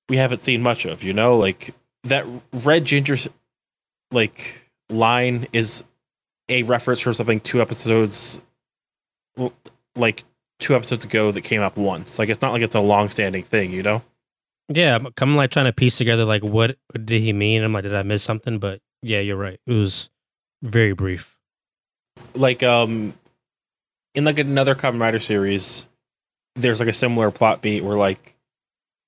we 0.08 0.16
haven't 0.16 0.40
seen 0.40 0.62
much 0.62 0.86
of, 0.86 1.02
you 1.02 1.12
know? 1.12 1.36
Like 1.36 1.74
that 2.04 2.24
red 2.52 2.86
ginger 2.86 3.16
like 4.10 4.70
line 4.88 5.48
is 5.52 5.84
a 6.48 6.62
reference 6.62 7.00
from 7.00 7.14
something 7.14 7.40
two 7.40 7.60
episodes 7.60 8.40
like 9.96 10.24
two 10.58 10.76
episodes 10.76 11.04
ago 11.04 11.32
that 11.32 11.42
came 11.42 11.62
up 11.62 11.76
once. 11.76 12.18
Like 12.18 12.28
it's 12.28 12.40
not 12.40 12.52
like 12.52 12.62
it's 12.62 12.74
a 12.74 12.80
long-standing 12.80 13.42
thing, 13.42 13.72
you 13.72 13.82
know? 13.82 14.02
Yeah, 14.68 14.94
I'm, 14.94 15.08
I'm 15.20 15.36
like 15.36 15.50
trying 15.50 15.66
to 15.66 15.72
piece 15.72 15.98
together 15.98 16.24
like 16.24 16.44
what 16.44 16.76
did 16.92 17.20
he 17.20 17.32
mean? 17.32 17.64
I'm 17.64 17.72
like, 17.72 17.82
did 17.82 17.94
I 17.94 18.02
miss 18.02 18.22
something? 18.22 18.58
But 18.58 18.80
yeah, 19.02 19.18
you're 19.18 19.36
right. 19.36 19.58
It 19.66 19.72
was 19.72 20.10
very 20.62 20.92
brief. 20.92 21.36
Like 22.34 22.62
um 22.62 23.14
in 24.14 24.24
like 24.24 24.38
another 24.38 24.74
Kamen 24.74 25.00
Rider 25.00 25.18
series, 25.18 25.86
there's 26.54 26.80
like 26.80 26.88
a 26.88 26.94
similar 26.94 27.30
plot 27.30 27.62
beat 27.62 27.84
where 27.84 27.96
like 27.96 28.36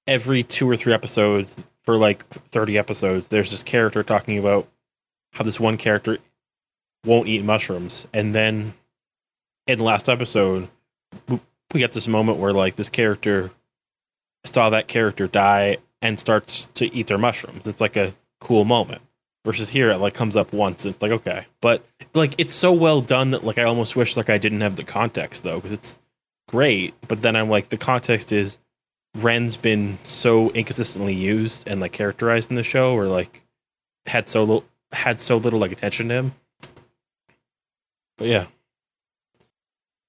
every 0.06 0.42
two 0.42 0.68
or 0.68 0.76
three 0.76 0.92
episodes 0.92 1.62
for 1.82 1.96
like 1.96 2.26
30 2.26 2.78
episodes, 2.78 3.28
there's 3.28 3.50
this 3.50 3.62
character 3.62 4.02
talking 4.02 4.38
about 4.38 4.66
how 5.32 5.44
this 5.44 5.60
one 5.60 5.76
character 5.76 6.18
won't 7.04 7.28
eat 7.28 7.44
mushrooms. 7.44 8.06
And 8.14 8.34
then 8.34 8.74
in 9.66 9.78
the 9.78 9.84
last 9.84 10.08
episode, 10.08 10.68
we 11.28 11.40
we 11.72 11.80
get 11.80 11.92
this 11.92 12.08
moment 12.08 12.38
where 12.38 12.52
like 12.52 12.76
this 12.76 12.88
character 12.88 13.50
saw 14.44 14.70
that 14.70 14.86
character 14.86 15.26
die 15.26 15.78
and 16.00 16.20
starts 16.20 16.66
to 16.74 16.94
eat 16.94 17.08
their 17.08 17.18
mushrooms. 17.18 17.66
It's 17.66 17.80
like 17.80 17.96
a 17.96 18.14
cool 18.40 18.64
moment. 18.64 19.02
Versus 19.44 19.68
here, 19.68 19.90
it 19.90 19.98
like 19.98 20.14
comes 20.14 20.36
up 20.36 20.52
once. 20.54 20.86
It's 20.86 21.02
like 21.02 21.12
okay, 21.12 21.46
but 21.60 21.84
like 22.14 22.34
it's 22.38 22.54
so 22.54 22.72
well 22.72 23.02
done 23.02 23.30
that 23.32 23.44
like 23.44 23.58
I 23.58 23.64
almost 23.64 23.94
wish 23.94 24.16
like 24.16 24.30
I 24.30 24.38
didn't 24.38 24.62
have 24.62 24.76
the 24.76 24.84
context 24.84 25.44
though, 25.44 25.56
because 25.56 25.72
it's 25.72 26.00
great. 26.48 26.94
But 27.08 27.20
then 27.20 27.36
I'm 27.36 27.50
like 27.50 27.68
the 27.68 27.76
context 27.76 28.32
is 28.32 28.58
Ren's 29.16 29.58
been 29.58 29.98
so 30.02 30.50
inconsistently 30.50 31.14
used 31.14 31.68
and 31.68 31.78
like 31.78 31.92
characterized 31.92 32.50
in 32.50 32.56
the 32.56 32.62
show, 32.62 32.94
or 32.94 33.06
like 33.06 33.44
had 34.06 34.28
so 34.28 34.40
little 34.40 34.64
had 34.92 35.20
so 35.20 35.36
little 35.36 35.58
like 35.60 35.72
attention 35.72 36.08
to 36.08 36.14
him. 36.14 36.34
But 38.16 38.28
yeah, 38.28 38.46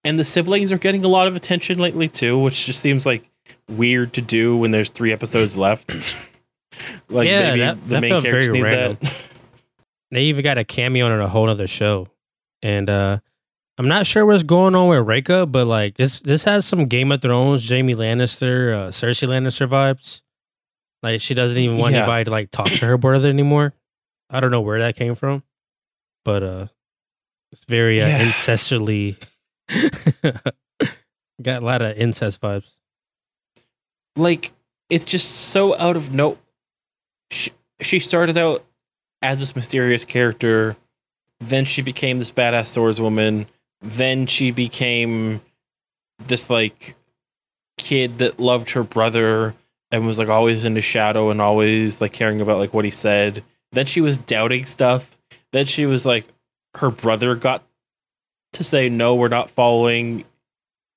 and 0.06 0.19
the 0.19 0.24
siblings 0.24 0.71
are 0.71 0.78
getting 0.78 1.04
a 1.04 1.10
lot 1.10 1.28
of 1.28 1.36
attention 1.36 1.80
lately 1.80 2.08
too, 2.08 2.39
which 2.39 2.65
just 2.67 2.80
seems 2.80 3.06
like 3.06 3.30
weird 3.67 4.13
to 4.13 4.21
do 4.21 4.56
when 4.56 4.71
there's 4.71 4.91
three 4.91 5.12
episodes 5.12 5.58
left. 5.58 5.93
like 7.10 7.28
Yeah, 7.28 7.42
maybe 7.50 7.60
that- 7.62 7.84
the 7.84 7.94
that 7.96 8.02
main 8.02 8.10
felt 8.12 8.24
characters 8.24 8.48
very 8.48 8.58
need 8.60 8.64
random. 8.64 8.98
that. 9.02 9.14
They 10.12 10.22
even 10.24 10.44
got 10.44 10.58
a 10.58 10.64
cameo 10.64 11.08
on 11.12 11.20
a 11.20 11.28
whole 11.28 11.50
other 11.50 11.68
show. 11.68 12.08
And 12.62 12.90
uh 12.90 13.20
I'm 13.78 13.88
not 13.90 14.08
sure 14.08 14.26
what's 14.26 14.44
going 14.44 14.74
on 14.76 14.88
with 14.88 15.00
Reika, 15.00 15.52
but 15.52 15.68
like 15.68 15.98
this 15.98 16.20
this 16.22 16.46
has 16.46 16.66
some 16.66 16.86
Game 16.88 17.12
of 17.12 17.22
Thrones, 17.22 17.68
Jaime 17.70 17.94
Lannister, 17.94 18.74
uh, 18.74 18.88
Cersei 18.90 19.28
Lannister 19.28 19.68
vibes. 19.68 20.22
Like 21.04 21.20
she 21.22 21.34
doesn't 21.34 21.58
even 21.58 21.78
want 21.78 21.94
Yeah. 21.94 22.00
anybody 22.04 22.24
to 22.26 22.32
like 22.32 22.52
talk 22.52 22.68
to 22.70 22.86
her 22.86 22.98
brother 22.98 23.28
anymore. 23.30 23.74
I 24.30 24.40
don't 24.40 24.52
know 24.52 24.62
where 24.62 24.80
that 24.80 24.96
came 24.96 25.14
from, 25.16 25.44
but 26.24 26.42
uh, 26.44 26.68
it's 27.52 27.66
very 27.66 28.02
uh, 28.02 28.08
Yeah. 28.08 28.32
ancestrally. 28.32 29.18
got 31.42 31.62
a 31.62 31.66
lot 31.66 31.82
of 31.82 31.98
incest 31.98 32.40
vibes. 32.42 32.72
like 34.16 34.54
it's 34.90 35.06
just 35.06 35.30
so 35.30 35.76
out 35.78 35.98
of 35.98 36.14
no 36.14 36.38
she, 37.32 37.52
she 37.82 38.00
started 38.00 38.38
out 38.38 38.66
as 39.22 39.40
this 39.40 39.56
mysterious 39.56 40.06
character 40.06 40.76
Then 41.40 41.66
she 41.66 41.82
became 41.82 42.20
this 42.20 42.32
badass 42.32 42.72
swordswoman. 42.76 43.48
Then 43.82 44.26
she 44.28 44.52
became 44.52 45.42
this 46.26 46.50
like 46.50 46.96
kid 47.78 48.20
that 48.20 48.40
loved 48.40 48.72
her 48.72 48.84
brother 48.84 49.54
and 49.92 50.08
was 50.08 50.18
like 50.18 50.30
always 50.30 50.64
in 50.66 50.74
the 50.74 50.82
shadow 50.82 51.30
and 51.30 51.42
always 51.42 52.00
like 52.02 52.14
caring 52.14 52.42
about 52.42 52.58
like 52.58 52.74
what 52.74 52.86
he 52.86 52.92
said. 52.92 53.44
Then 53.72 53.86
she 53.86 54.02
was 54.02 54.18
doubting 54.18 54.66
stuff. 54.66 55.18
Then 55.52 55.66
she 55.66 55.86
was 55.86 56.06
like 56.06 56.26
her 56.76 56.90
brother 56.90 57.36
got 57.36 57.64
to 58.54 58.64
say 58.64 58.90
no, 58.90 59.16
we're 59.16 59.28
not 59.28 59.50
following 59.50 60.24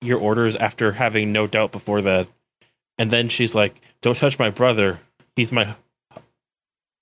your 0.00 0.18
orders 0.18 0.54
after 0.56 0.92
having 0.92 1.32
no 1.32 1.46
doubt 1.46 1.72
before 1.72 2.00
that. 2.02 2.28
And 2.96 3.10
then 3.10 3.28
she's 3.28 3.54
like, 3.54 3.80
"Don't 4.00 4.16
touch 4.16 4.38
my 4.38 4.50
brother. 4.50 5.00
He's 5.34 5.52
my 5.52 5.74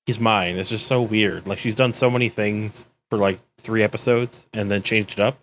he's 0.07 0.19
mine." 0.19 0.57
It's 0.57 0.71
just 0.71 0.87
so 0.87 1.03
weird. 1.03 1.47
Like 1.47 1.59
she's 1.59 1.75
done 1.75 1.93
so 1.93 2.11
many 2.11 2.29
things 2.29 2.87
for 3.11 3.19
like 3.19 3.39
3 3.59 3.83
episodes 3.83 4.49
and 4.53 4.71
then 4.71 4.83
changed 4.83 5.13
it 5.13 5.21
up. 5.21 5.39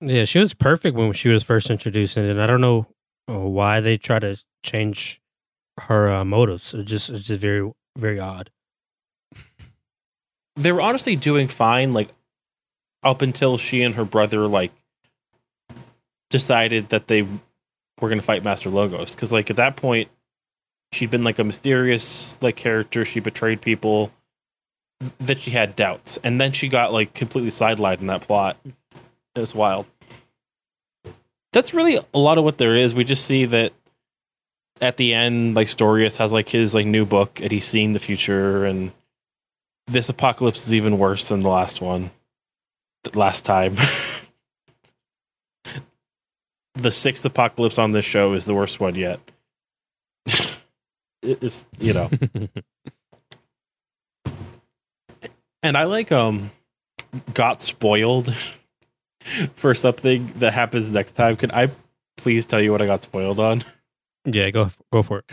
Yeah, 0.00 0.24
she 0.24 0.38
was 0.38 0.54
perfect 0.54 0.96
when 0.96 1.12
she 1.12 1.28
was 1.28 1.42
first 1.42 1.70
introduced, 1.70 2.16
and 2.16 2.40
I 2.40 2.46
don't 2.46 2.60
know 2.60 2.86
uh, 3.28 3.38
why 3.38 3.80
they 3.80 3.96
try 3.96 4.18
to 4.18 4.36
change 4.62 5.20
her 5.80 6.08
uh, 6.08 6.24
motives. 6.24 6.74
It's 6.74 6.90
just 6.90 7.10
it's 7.10 7.22
just 7.22 7.40
very 7.40 7.70
very 7.96 8.20
odd. 8.20 8.50
they 10.56 10.72
were 10.72 10.80
honestly 10.82 11.16
doing 11.16 11.48
fine 11.48 11.92
like 11.92 12.10
up 13.02 13.22
until 13.22 13.58
she 13.58 13.82
and 13.82 13.94
her 13.94 14.04
brother 14.04 14.46
like 14.46 14.72
decided 16.30 16.88
that 16.88 17.06
they 17.08 17.22
were 17.22 18.08
going 18.08 18.18
to 18.18 18.24
fight 18.24 18.42
master 18.42 18.70
logos 18.70 19.14
because 19.14 19.32
like 19.32 19.50
at 19.50 19.56
that 19.56 19.76
point 19.76 20.08
she'd 20.94 21.10
been 21.10 21.24
like 21.24 21.38
a 21.38 21.44
mysterious 21.44 22.38
like 22.40 22.56
character 22.56 23.04
she 23.04 23.20
betrayed 23.20 23.60
people 23.60 24.10
that 25.18 25.38
she 25.38 25.50
had 25.50 25.76
doubts 25.76 26.18
and 26.24 26.40
then 26.40 26.52
she 26.52 26.68
got 26.68 26.92
like 26.92 27.12
completely 27.14 27.50
sidelined 27.50 28.00
in 28.00 28.06
that 28.06 28.22
plot 28.22 28.56
it 28.64 29.40
was 29.40 29.54
wild 29.54 29.86
that's 31.52 31.74
really 31.74 31.98
a 32.14 32.18
lot 32.18 32.38
of 32.38 32.44
what 32.44 32.58
there 32.58 32.74
is 32.74 32.94
we 32.94 33.04
just 33.04 33.24
see 33.24 33.44
that 33.44 33.72
at 34.80 34.96
the 34.96 35.14
end 35.14 35.54
like 35.54 35.68
Storious 35.68 36.16
has 36.16 36.32
like 36.32 36.48
his 36.48 36.74
like 36.74 36.86
new 36.86 37.04
book 37.04 37.40
and 37.40 37.52
he's 37.52 37.66
seeing 37.66 37.92
the 37.92 37.98
future 37.98 38.64
and 38.64 38.92
this 39.86 40.08
apocalypse 40.08 40.66
is 40.66 40.74
even 40.74 40.98
worse 40.98 41.28
than 41.28 41.40
the 41.40 41.48
last 41.48 41.80
one. 41.80 42.10
The 43.04 43.18
last 43.18 43.44
time. 43.44 43.76
the 46.74 46.90
sixth 46.90 47.24
apocalypse 47.24 47.78
on 47.78 47.92
this 47.92 48.04
show 48.04 48.32
is 48.32 48.44
the 48.44 48.54
worst 48.54 48.80
one 48.80 48.94
yet. 48.94 49.20
It's 51.24 51.66
you 51.78 51.92
know. 51.92 52.10
and 55.62 55.76
I 55.76 55.84
like 55.84 56.12
um 56.12 56.50
got 57.32 57.62
spoiled 57.62 58.34
for 59.54 59.74
something 59.74 60.32
that 60.36 60.52
happens 60.52 60.90
next 60.90 61.12
time. 61.12 61.36
Can 61.36 61.50
I 61.52 61.70
please 62.16 62.46
tell 62.46 62.60
you 62.60 62.72
what 62.72 62.82
I 62.82 62.86
got 62.86 63.02
spoiled 63.02 63.40
on? 63.40 63.64
yeah, 64.24 64.50
go 64.50 64.70
go 64.92 65.02
for 65.02 65.18
it. 65.20 65.30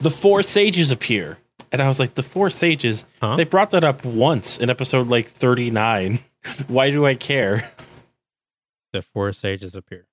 The 0.00 0.10
four 0.10 0.42
sages 0.42 0.92
appear. 0.92 1.38
And 1.72 1.80
I 1.80 1.88
was 1.88 1.98
like, 1.98 2.14
the 2.14 2.22
four 2.22 2.48
sages, 2.48 3.04
Huh? 3.20 3.34
they 3.36 3.44
brought 3.44 3.70
that 3.70 3.82
up 3.82 4.04
once 4.04 4.56
in 4.58 4.70
episode 4.70 5.08
like 5.08 5.26
39. 5.28 6.20
Why 6.68 6.90
do 6.90 7.04
I 7.04 7.16
care? 7.16 7.72
The 8.92 9.02
four 9.02 9.32
sages 9.32 9.74
appear. 9.74 10.06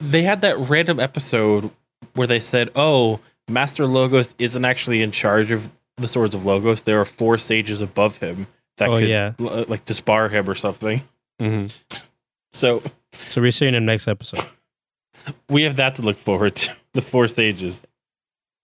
They 0.00 0.22
had 0.22 0.40
that 0.40 0.58
random 0.58 0.98
episode 1.00 1.70
where 2.14 2.26
they 2.26 2.40
said, 2.40 2.70
oh, 2.74 3.20
Master 3.48 3.86
Logos 3.86 4.34
isn't 4.38 4.64
actually 4.64 5.02
in 5.02 5.10
charge 5.12 5.50
of 5.50 5.70
the 5.96 6.06
Swords 6.08 6.34
of 6.34 6.44
Logos. 6.44 6.82
There 6.82 7.00
are 7.00 7.04
four 7.04 7.38
sages 7.38 7.80
above 7.80 8.18
him 8.18 8.46
that 8.76 8.90
Oh, 8.90 8.98
could 8.98 9.08
yeah. 9.08 9.32
l- 9.40 9.64
like 9.68 9.84
disbar 9.84 10.30
him 10.30 10.48
or 10.48 10.54
something. 10.54 11.02
hmm 11.40 11.66
So 12.52 12.82
So 13.12 13.40
we're 13.40 13.50
seeing 13.50 13.74
him 13.74 13.84
next 13.86 14.06
episode. 14.08 14.44
we 15.48 15.62
have 15.64 15.76
that 15.76 15.94
to 15.96 16.02
look 16.02 16.16
forward 16.18 16.56
to. 16.56 16.74
The 16.94 17.02
four 17.02 17.28
stages. 17.28 17.86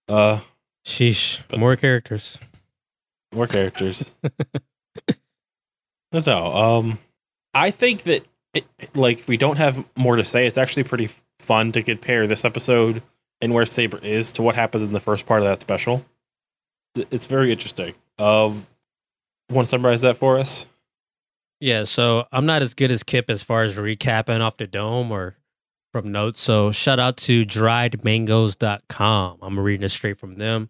Uh 0.09 0.39
Sheesh, 0.85 1.39
more 1.57 1.75
characters. 1.75 2.37
more 3.33 3.47
characters. 3.47 4.13
no, 6.11 6.21
no. 6.25 6.53
Um, 6.53 6.99
I 7.53 7.71
think 7.71 8.03
that 8.03 8.25
it, 8.53 8.65
like 8.95 9.23
we 9.27 9.37
don't 9.37 9.57
have 9.57 9.83
more 9.95 10.15
to 10.15 10.23
say. 10.25 10.47
It's 10.47 10.57
actually 10.57 10.83
pretty 10.83 11.09
fun 11.39 11.71
to 11.73 11.83
compare 11.83 12.27
this 12.27 12.43
episode 12.45 13.01
and 13.41 13.53
where 13.53 13.65
Saber 13.65 13.99
is 13.99 14.31
to 14.33 14.41
what 14.41 14.55
happens 14.55 14.83
in 14.83 14.93
the 14.93 14.99
first 14.99 15.25
part 15.25 15.41
of 15.41 15.47
that 15.47 15.61
special. 15.61 16.05
It's 16.95 17.25
very 17.25 17.51
interesting. 17.51 17.93
Um, 18.17 18.67
want 19.49 19.65
to 19.67 19.69
summarize 19.69 20.01
that 20.01 20.17
for 20.17 20.37
us? 20.37 20.65
Yeah, 21.59 21.83
so 21.83 22.27
I'm 22.31 22.45
not 22.45 22.61
as 22.61 22.73
good 22.73 22.91
as 22.91 23.03
Kip 23.03 23.29
as 23.29 23.43
far 23.43 23.63
as 23.63 23.75
recapping 23.75 24.41
off 24.41 24.57
the 24.57 24.67
dome 24.67 25.11
or 25.11 25.35
from 25.91 26.11
notes. 26.11 26.41
So 26.41 26.71
shout 26.71 26.99
out 26.99 27.17
to 27.17 27.45
driedmangoes.com. 27.45 29.39
I'm 29.41 29.59
reading 29.59 29.83
it 29.83 29.89
straight 29.89 30.17
from 30.17 30.35
them. 30.35 30.69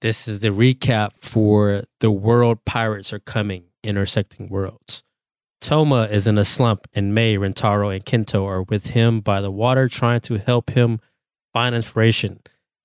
This 0.00 0.28
is 0.28 0.40
the 0.40 0.48
recap 0.48 1.12
for 1.20 1.84
The 2.00 2.10
World 2.10 2.64
Pirates 2.64 3.12
Are 3.12 3.18
Coming, 3.18 3.64
Intersecting 3.82 4.48
Worlds. 4.48 5.02
Toma 5.60 6.02
is 6.10 6.26
in 6.26 6.36
a 6.36 6.44
slump, 6.44 6.86
and 6.94 7.14
May, 7.14 7.36
Rentaro, 7.36 7.94
and 7.94 8.04
Kento 8.04 8.46
are 8.46 8.62
with 8.62 8.88
him 8.88 9.20
by 9.20 9.40
the 9.40 9.50
water 9.50 9.88
trying 9.88 10.20
to 10.20 10.38
help 10.38 10.70
him 10.70 11.00
find 11.54 11.74
inspiration. 11.74 12.40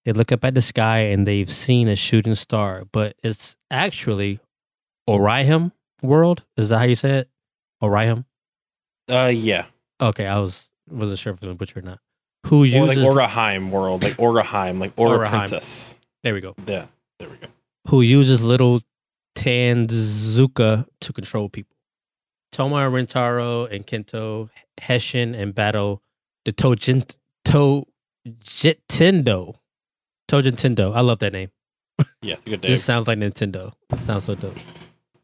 They 0.06 0.14
look 0.14 0.32
up 0.32 0.46
at 0.46 0.56
the 0.56 0.62
sky 0.62 1.00
and 1.00 1.28
they've 1.28 1.52
seen 1.52 1.90
a 1.90 1.96
shooting 1.98 2.36
star, 2.36 2.86
but 2.94 3.18
it's 3.22 3.58
actually 3.70 4.40
Orion 5.10 5.74
world. 6.02 6.46
Is 6.56 6.70
that 6.70 6.78
how 6.78 6.86
you 6.86 6.96
say 6.96 7.18
it? 7.20 7.30
Orion? 7.84 8.24
Uh, 9.12 9.32
yeah. 9.34 9.66
Okay, 10.02 10.26
I 10.26 10.38
was 10.40 10.70
wasn't 10.90 11.20
sure 11.20 11.34
if 11.34 11.44
it 11.44 11.48
was 11.48 11.58
butcher 11.58 11.80
or 11.80 11.82
not. 11.82 12.00
Who 12.48 12.62
Or 12.64 12.86
like 12.88 12.96
uses 12.96 13.10
Oraheim 13.10 13.70
world, 13.72 14.04
like 14.04 14.16
Oraheim, 14.18 14.80
like 14.80 14.94
Aura. 14.96 15.28
Princess. 15.28 15.96
there 16.24 16.34
we 16.34 16.40
go. 16.40 16.56
Yeah, 16.66 16.86
there 17.20 17.28
we 17.30 17.36
go. 17.36 17.48
Who 17.90 18.02
uses 18.02 18.42
little 18.42 18.82
Tanzuka 19.36 20.86
to 21.02 21.14
control 21.14 21.50
people. 21.50 21.76
Toma, 22.52 22.78
Rentaro, 22.90 23.72
and 23.72 23.86
Kento 23.86 24.50
henshin 24.82 25.40
and 25.40 25.54
battle 25.54 26.02
the 26.46 26.54
Tojin 26.54 27.06
Tojitendo. 28.28 29.56
Tojintendo. 30.30 30.96
I 30.96 31.02
love 31.02 31.20
that 31.20 31.34
name. 31.34 31.50
Yeah, 32.22 32.36
it's 32.36 32.46
a 32.46 32.50
good 32.50 32.62
name. 32.64 32.70
Just 32.70 32.86
sounds 32.86 33.08
like 33.08 33.18
Nintendo. 33.18 33.74
It 33.92 34.00
sounds 34.00 34.26
so 34.26 34.36
dope. 34.36 34.58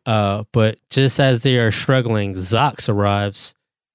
Uh, 0.06 0.44
but 0.52 0.78
just 0.90 1.20
as 1.20 1.44
they 1.44 1.58
are 1.58 1.72
struggling, 1.72 2.34
Zox 2.34 2.90
arrives 2.90 3.54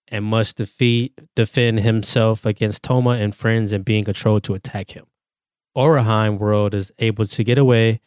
and 0.08 0.24
must 0.24 0.56
defeat 0.56 1.12
defend 1.36 1.80
himself 1.80 2.44
against 2.44 2.82
Toma 2.82 3.10
and 3.10 3.34
friends 3.34 3.72
and 3.72 3.84
being 3.84 4.04
controlled 4.04 4.42
to 4.44 4.54
attack 4.54 4.90
him. 4.90 5.06
Oraheim 5.76 6.38
world 6.38 6.74
is 6.74 6.90
able 6.98 7.26
to 7.26 7.44
get 7.44 7.58
away. 7.58 8.00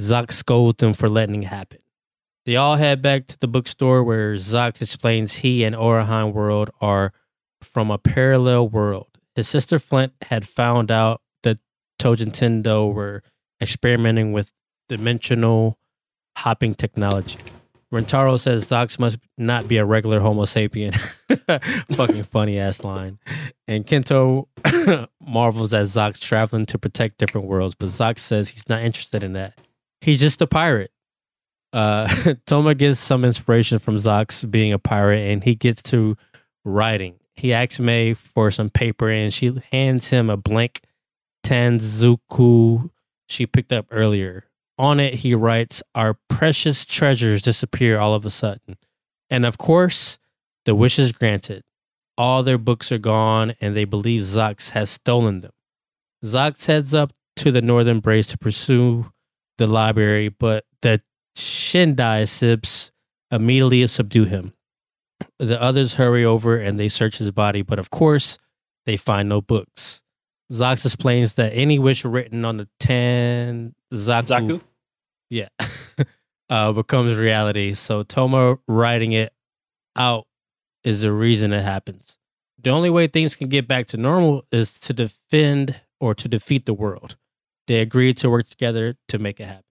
Zox 0.00 0.32
scolds 0.32 0.78
them 0.78 0.94
for 0.94 1.08
letting 1.08 1.42
it 1.42 1.46
happen. 1.48 1.80
They 2.46 2.56
all 2.56 2.76
head 2.76 3.02
back 3.02 3.26
to 3.26 3.38
the 3.38 3.46
bookstore 3.46 4.02
where 4.02 4.32
Zox 4.34 4.80
explains 4.80 5.36
he 5.36 5.62
and 5.62 5.76
Oraheim 5.76 6.32
world 6.32 6.70
are 6.80 7.12
from 7.62 7.90
a 7.90 7.98
parallel 7.98 8.68
world. 8.68 9.09
His 9.34 9.48
sister 9.48 9.78
Flint 9.78 10.12
had 10.22 10.46
found 10.46 10.90
out 10.90 11.22
that 11.42 11.58
Tojintendo 12.00 12.92
were 12.92 13.22
experimenting 13.60 14.32
with 14.32 14.52
dimensional 14.88 15.78
hopping 16.36 16.74
technology. 16.74 17.38
Rentaro 17.92 18.38
says 18.38 18.68
Zox 18.68 18.98
must 18.98 19.18
not 19.36 19.66
be 19.66 19.76
a 19.76 19.84
regular 19.84 20.20
Homo 20.20 20.44
sapien. 20.44 20.94
Fucking 21.96 22.22
funny 22.22 22.58
ass 22.58 22.84
line. 22.84 23.18
And 23.66 23.84
Kento 23.84 24.46
marvels 25.20 25.74
at 25.74 25.86
Zox 25.86 26.20
traveling 26.20 26.66
to 26.66 26.78
protect 26.78 27.18
different 27.18 27.48
worlds, 27.48 27.74
but 27.74 27.88
Zox 27.88 28.20
says 28.20 28.50
he's 28.50 28.68
not 28.68 28.82
interested 28.82 29.24
in 29.24 29.32
that. 29.32 29.60
He's 30.00 30.20
just 30.20 30.40
a 30.40 30.46
pirate. 30.46 30.92
Uh, 31.72 32.08
Toma 32.46 32.74
gets 32.74 33.00
some 33.00 33.24
inspiration 33.24 33.78
from 33.80 33.96
Zox 33.96 34.48
being 34.48 34.72
a 34.72 34.78
pirate, 34.78 35.30
and 35.30 35.42
he 35.42 35.54
gets 35.56 35.82
to 35.84 36.16
writing. 36.64 37.19
He 37.40 37.54
asks 37.54 37.80
May 37.80 38.12
for 38.12 38.50
some 38.50 38.68
paper, 38.68 39.08
and 39.08 39.32
she 39.32 39.58
hands 39.72 40.10
him 40.10 40.28
a 40.28 40.36
blank 40.36 40.82
Tanzuku 41.42 42.90
she 43.28 43.46
picked 43.46 43.72
up 43.72 43.86
earlier. 43.90 44.44
On 44.76 45.00
it, 45.00 45.14
he 45.14 45.34
writes, 45.34 45.82
Our 45.94 46.18
precious 46.28 46.84
treasures 46.84 47.40
disappear 47.40 47.98
all 47.98 48.14
of 48.14 48.26
a 48.26 48.30
sudden. 48.30 48.76
And 49.30 49.46
of 49.46 49.56
course, 49.56 50.18
the 50.66 50.74
wish 50.74 50.98
is 50.98 51.12
granted. 51.12 51.62
All 52.18 52.42
their 52.42 52.58
books 52.58 52.92
are 52.92 52.98
gone, 52.98 53.54
and 53.58 53.74
they 53.74 53.86
believe 53.86 54.20
Zox 54.20 54.72
has 54.72 54.90
stolen 54.90 55.40
them. 55.40 55.52
Zox 56.22 56.66
heads 56.66 56.92
up 56.92 57.14
to 57.36 57.50
the 57.50 57.62
northern 57.62 58.00
brace 58.00 58.26
to 58.26 58.38
pursue 58.38 59.12
the 59.56 59.66
library, 59.66 60.28
but 60.28 60.66
the 60.82 61.00
Shindai 61.34 62.28
Sips 62.28 62.90
immediately 63.30 63.86
subdue 63.86 64.24
him. 64.24 64.52
The 65.38 65.60
others 65.60 65.94
hurry 65.94 66.24
over 66.24 66.56
and 66.56 66.78
they 66.78 66.88
search 66.88 67.18
his 67.18 67.30
body, 67.30 67.62
but 67.62 67.78
of 67.78 67.90
course, 67.90 68.38
they 68.86 68.96
find 68.96 69.28
no 69.28 69.40
books. 69.40 70.02
Zox 70.52 70.84
explains 70.84 71.34
that 71.34 71.52
any 71.54 71.78
wish 71.78 72.04
written 72.04 72.44
on 72.44 72.56
the 72.56 72.68
ten 72.78 73.74
Zaku, 73.92 74.26
Zaku? 74.26 74.60
yeah, 75.30 75.48
uh, 76.50 76.72
becomes 76.72 77.16
reality. 77.16 77.74
So 77.74 78.02
Toma 78.02 78.58
writing 78.66 79.12
it 79.12 79.32
out 79.96 80.26
is 80.82 81.02
the 81.02 81.12
reason 81.12 81.52
it 81.52 81.62
happens. 81.62 82.18
The 82.62 82.70
only 82.70 82.90
way 82.90 83.06
things 83.06 83.36
can 83.36 83.48
get 83.48 83.68
back 83.68 83.86
to 83.88 83.96
normal 83.96 84.44
is 84.52 84.78
to 84.80 84.92
defend 84.92 85.80
or 86.00 86.14
to 86.14 86.28
defeat 86.28 86.66
the 86.66 86.74
world. 86.74 87.16
They 87.66 87.80
agreed 87.80 88.18
to 88.18 88.30
work 88.30 88.48
together 88.48 88.96
to 89.08 89.18
make 89.18 89.40
it 89.40 89.46
happen. 89.46 89.64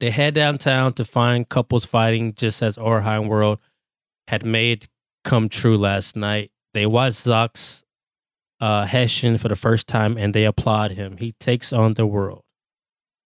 They 0.00 0.10
head 0.10 0.34
downtown 0.34 0.92
to 0.94 1.04
find 1.04 1.48
couples 1.48 1.86
fighting 1.86 2.34
just 2.34 2.62
as 2.62 2.76
Orheim 2.76 3.28
World 3.28 3.58
had 4.28 4.44
made 4.44 4.86
come 5.24 5.48
true 5.48 5.76
last 5.78 6.16
night. 6.16 6.50
They 6.72 6.86
watch 6.86 7.12
Zox 7.12 7.82
uh, 8.60 8.86
henshin 8.86 9.38
for 9.38 9.48
the 9.48 9.56
first 9.56 9.86
time 9.86 10.16
and 10.16 10.34
they 10.34 10.44
applaud 10.44 10.92
him. 10.92 11.16
He 11.18 11.32
takes 11.32 11.72
on 11.72 11.94
the 11.94 12.06
world, 12.06 12.42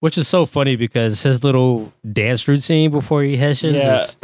which 0.01 0.19
is 0.19 0.29
so 0.29 0.47
funny 0.47 0.77
because 0.77 1.23
his 1.23 1.43
little 1.45 1.93
dance 2.11 2.47
routine 2.49 2.91
before 2.91 3.23
he 3.23 3.37
henshins 3.37 3.75
Yeah. 3.75 3.97
is 3.97 4.17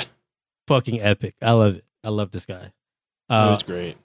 fucking 0.69 1.01
epic. 1.01 1.35
I 1.43 1.53
love 1.53 1.77
it. 1.77 1.85
I 2.03 2.11
love 2.11 2.31
this 2.33 2.47
guy. 2.47 2.73
Uh, 3.31 3.49
was 3.55 3.63
great. 3.63 3.97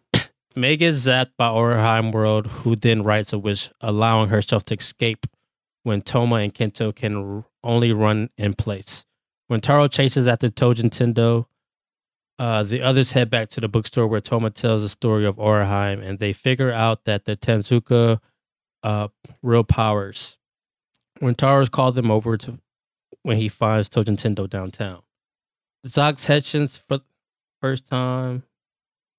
May 0.56 0.78
gets 0.78 1.00
zapped 1.06 1.32
by 1.38 1.48
Orihime 1.50 2.12
World, 2.12 2.48
who 2.48 2.76
then 2.76 3.04
writes 3.04 3.32
a 3.34 3.40
wish 3.40 3.70
allowing 3.82 4.30
herself 4.30 4.64
to 4.66 4.76
escape 4.76 5.26
when 5.84 6.02
Toma 6.02 6.38
and 6.38 6.54
Kento 6.54 6.94
can 6.96 7.16
r- 7.38 7.46
only 7.64 7.94
run 7.94 8.30
in 8.38 8.54
place. 8.56 9.06
When 9.48 9.62
Taro 9.62 9.88
chases 9.88 10.28
after 10.28 10.48
Tojitendo, 10.50 11.46
uh, 12.40 12.64
the 12.64 12.82
others 12.82 13.12
head 13.12 13.30
back 13.30 13.50
to 13.50 13.62
the 13.62 13.68
bookstore 13.68 14.08
where 14.08 14.22
Toma 14.22 14.50
tells 14.50 14.82
the 14.82 14.90
story 14.90 15.26
of 15.26 15.36
Orihime 15.36 16.02
and 16.02 16.20
they 16.20 16.32
figure 16.32 16.72
out 16.72 17.04
that 17.04 17.26
the 17.26 17.36
Tanzaku 17.36 18.20
uh, 18.82 19.10
real 19.44 19.66
powers. 19.66 20.38
When 21.20 21.36
Taro's 21.36 21.68
called 21.68 21.96
them 21.96 22.10
over 22.10 22.38
to 22.38 22.60
when 23.24 23.38
he 23.38 23.50
finds 23.50 23.90
Tojitendo 23.90 24.50
downtown. 24.50 25.02
Zox 25.86 26.28
henshins 26.28 26.82
for 26.88 27.00
the 27.00 27.04
first 27.62 27.86
time 27.86 28.44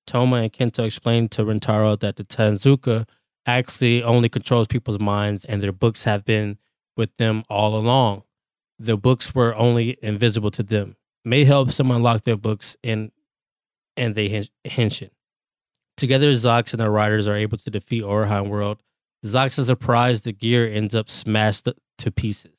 Toma 0.07 0.37
and 0.37 0.53
Kento 0.53 0.87
explain 0.87 1.29
to 1.29 1.43
Rintaro 1.43 2.01
that 2.01 2.17
the 2.17 2.25
Tanzaku 2.25 3.07
actually 3.47 4.03
only 4.03 4.29
controls 4.29 4.67
people's 4.67 4.99
minds 4.99 5.45
and 5.45 5.63
their 5.63 5.73
books 5.73 6.05
have 6.05 6.25
been 6.25 6.59
with 6.97 7.15
them 7.19 7.45
all 7.49 7.77
along. 7.77 8.23
The 8.79 8.97
books 8.97 9.35
were 9.35 9.55
only 9.55 9.99
invisible 10.03 10.51
to 10.53 10.63
them. 10.63 10.97
May 11.25 11.45
help 11.45 11.71
them 11.73 11.91
unlock 11.91 12.23
their 12.23 12.37
books 12.37 12.77
and 12.83 13.11
and 13.97 14.15
they 14.15 14.29
hench, 14.29 14.49
henshin. 14.65 15.11
Together, 15.97 16.31
Zox 16.33 16.73
and 16.73 16.81
the 16.81 16.89
riders 16.89 17.29
are 17.29 17.37
able 17.37 17.59
to 17.59 17.71
defeat 17.71 18.03
Orihime 18.03 18.49
World. 18.49 18.79
Zox 19.25 19.59
is 19.59 19.67
surprised 19.67 20.25
the 20.25 20.33
gear 20.33 20.67
ends 20.67 20.95
up 20.95 21.11
smashed 21.11 21.69
to 21.99 22.11
pieces. 22.11 22.53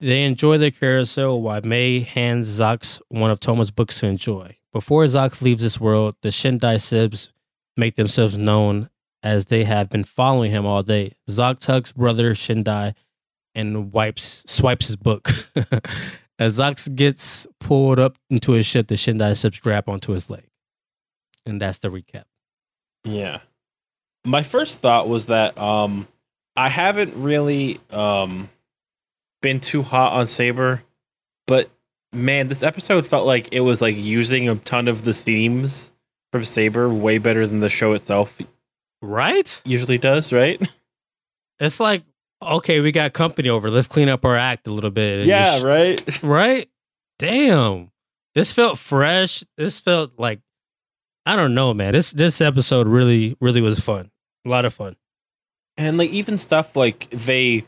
They 0.00 0.24
enjoy 0.24 0.58
their 0.58 0.70
carousel 0.70 1.40
while 1.40 1.60
May 1.62 2.00
hands 2.00 2.48
Zox 2.48 3.00
one 3.08 3.30
of 3.30 3.40
Toma's 3.40 3.70
books 3.70 4.00
to 4.00 4.06
enjoy. 4.06 4.56
Before 4.72 5.04
Zox 5.04 5.42
leaves 5.42 5.62
this 5.62 5.80
world, 5.80 6.16
the 6.22 6.28
Shindai 6.28 6.76
Sibs 6.76 7.30
make 7.76 7.96
themselves 7.96 8.36
known 8.38 8.90
as 9.22 9.46
they 9.46 9.64
have 9.64 9.88
been 9.88 10.04
following 10.04 10.50
him 10.50 10.66
all 10.66 10.82
day. 10.82 11.14
Zox 11.28 11.66
hugs 11.66 11.92
brother 11.92 12.34
Shindai 12.34 12.94
and 13.54 13.92
wipes 13.92 14.44
swipes 14.46 14.86
his 14.86 14.96
book. 14.96 15.30
as 16.38 16.58
Zox 16.58 16.94
gets 16.94 17.46
pulled 17.60 17.98
up 17.98 18.16
into 18.30 18.52
his 18.52 18.66
ship, 18.66 18.88
the 18.88 18.94
Shindai 18.94 19.32
Sibs 19.32 19.60
grab 19.60 19.88
onto 19.88 20.12
his 20.12 20.28
leg. 20.28 20.46
And 21.44 21.60
that's 21.60 21.78
the 21.78 21.88
recap. 21.88 22.24
Yeah. 23.04 23.40
My 24.24 24.42
first 24.42 24.80
thought 24.80 25.08
was 25.08 25.26
that 25.26 25.56
um 25.58 26.08
I 26.56 26.68
haven't 26.68 27.14
really 27.16 27.78
um 27.90 28.48
been 29.42 29.60
too 29.60 29.82
hot 29.82 30.14
on 30.14 30.26
Saber, 30.26 30.82
but 31.46 31.70
man, 32.12 32.48
this 32.48 32.62
episode 32.62 33.06
felt 33.06 33.26
like 33.26 33.48
it 33.52 33.60
was 33.60 33.80
like 33.80 33.96
using 33.96 34.48
a 34.48 34.56
ton 34.56 34.88
of 34.88 35.04
the 35.04 35.14
themes 35.14 35.92
from 36.32 36.44
Saber 36.44 36.88
way 36.92 37.18
better 37.18 37.46
than 37.46 37.60
the 37.60 37.68
show 37.68 37.92
itself 37.92 38.40
Right? 39.02 39.60
usually 39.64 39.98
does, 39.98 40.32
right? 40.32 40.60
It's 41.60 41.78
like, 41.80 42.02
okay, 42.42 42.80
we 42.80 42.92
got 42.92 43.12
company 43.12 43.48
over. 43.48 43.70
Let's 43.70 43.86
clean 43.86 44.08
up 44.08 44.24
our 44.24 44.36
act 44.36 44.66
a 44.66 44.72
little 44.72 44.90
bit. 44.90 45.24
yeah, 45.26 45.58
just- 45.58 45.64
right. 45.64 46.22
right? 46.22 46.70
Damn. 47.18 47.90
This 48.34 48.52
felt 48.52 48.78
fresh. 48.78 49.42
This 49.56 49.80
felt 49.80 50.12
like 50.18 50.40
I 51.24 51.34
don't 51.36 51.54
know, 51.54 51.72
man. 51.74 51.92
This 51.92 52.10
this 52.10 52.40
episode 52.40 52.86
really 52.86 53.36
really 53.40 53.60
was 53.62 53.80
fun. 53.80 54.10
A 54.44 54.48
lot 54.48 54.64
of 54.64 54.74
fun. 54.74 54.96
And 55.78 55.98
like 55.98 56.10
even 56.10 56.36
stuff 56.36 56.76
like 56.76 57.08
they 57.10 57.64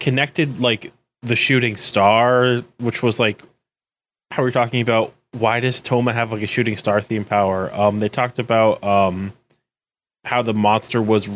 connected 0.00 0.60
like 0.60 0.92
the 1.22 1.36
shooting 1.36 1.76
star, 1.76 2.60
which 2.78 3.02
was 3.02 3.18
like 3.20 3.42
how 4.30 4.42
we're 4.42 4.50
talking 4.52 4.80
about 4.80 5.12
why 5.32 5.60
does 5.60 5.80
Toma 5.80 6.12
have 6.12 6.30
like 6.32 6.42
a 6.42 6.46
shooting 6.46 6.76
star 6.76 7.00
theme 7.00 7.24
power? 7.24 7.72
Um, 7.74 7.98
they 7.98 8.08
talked 8.08 8.38
about 8.38 8.82
um 8.84 9.32
how 10.24 10.42
the 10.42 10.54
monster 10.54 11.02
was 11.02 11.28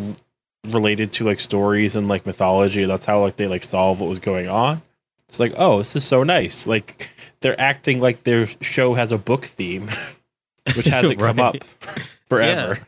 related 0.65 1.11
to 1.13 1.25
like 1.25 1.41
stories 1.41 1.95
and 1.97 2.09
like 2.09 2.27
mythology. 2.27 2.85
That's 2.85 3.05
how 3.05 3.21
like 3.21 3.37
they 3.37 3.47
like 3.47 3.63
solve 3.65 4.01
what 4.01 4.09
was 4.09 4.19
going 4.19 4.49
on. 4.49 4.83
It's 5.29 5.41
like, 5.41 5.55
oh, 5.57 5.79
this 5.79 5.97
is 5.97 6.05
so 6.05 6.23
nice. 6.23 6.67
Like 6.67 7.09
they're 7.41 7.61
acting 7.61 7.99
like 8.01 8.25
their 8.25 8.47
show 8.61 8.95
has 8.95 9.13
a 9.13 9.19
book 9.19 9.45
theme, 9.45 9.89
which 10.77 10.87
hasn't 10.87 11.19
come 11.19 11.41
up 11.41 11.55
Right. 11.87 12.03
forever. 12.29 12.79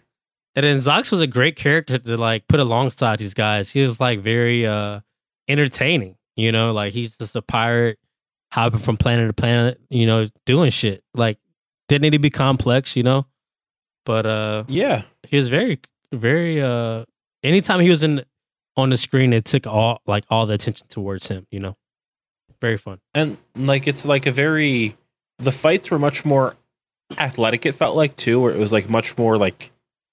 And 0.55 0.65
then 0.65 0.79
Zox 0.79 1.13
was 1.13 1.21
a 1.21 1.27
great 1.27 1.55
character 1.57 1.99
to 1.99 2.17
like 2.17 2.49
put 2.49 2.59
alongside 2.59 3.19
these 3.21 3.35
guys. 3.35 3.71
He 3.71 3.83
was 3.83 4.01
like 4.01 4.21
very 4.21 4.67
uh 4.67 5.01
entertaining, 5.47 6.17
you 6.37 6.53
know, 6.53 6.73
like 6.73 6.93
he's 6.93 7.17
just 7.17 7.37
a 7.37 7.43
pirate 7.43 7.99
hopping 8.53 8.81
from 8.81 8.97
planet 8.97 9.29
to 9.29 9.33
planet, 9.33 9.81
you 9.91 10.07
know, 10.07 10.27
doing 10.47 10.71
shit. 10.71 11.03
Like 11.15 11.39
didn't 11.89 12.03
need 12.03 12.11
to 12.13 12.19
be 12.19 12.31
complex, 12.31 12.97
you 12.97 13.03
know? 13.03 13.27
But 14.05 14.27
uh 14.27 14.65
Yeah. 14.69 15.03
he 15.29 15.37
was 15.37 15.49
very 15.49 15.79
very 16.13 16.61
uh 16.61 17.05
anytime 17.43 17.81
he 17.81 17.91
was 17.91 18.03
in 18.03 18.23
on 18.77 18.91
the 18.91 18.97
screen 18.97 19.33
it 19.33 19.45
took 19.45 19.67
all 19.67 20.01
like 20.07 20.25
all 20.31 20.47
the 20.47 20.55
attention 20.55 20.87
towards 20.89 21.29
him 21.29 21.47
you 21.51 21.61
know? 21.61 21.77
Very 22.61 22.77
fun. 22.77 22.99
And 23.15 23.37
like 23.55 23.87
it's 23.87 24.05
like 24.05 24.27
a 24.27 24.33
very 24.33 24.97
the 25.39 25.53
fights 25.53 25.91
were 25.91 25.99
much 25.99 26.25
more 26.25 26.57
athletic 27.17 27.65
it 27.65 27.75
felt 27.75 27.97
like 27.97 28.17
too 28.17 28.41
where 28.41 28.53
it 28.53 28.59
was 28.59 28.73
like 28.73 28.89
much 28.89 29.17
more 29.17 29.39
like 29.39 29.71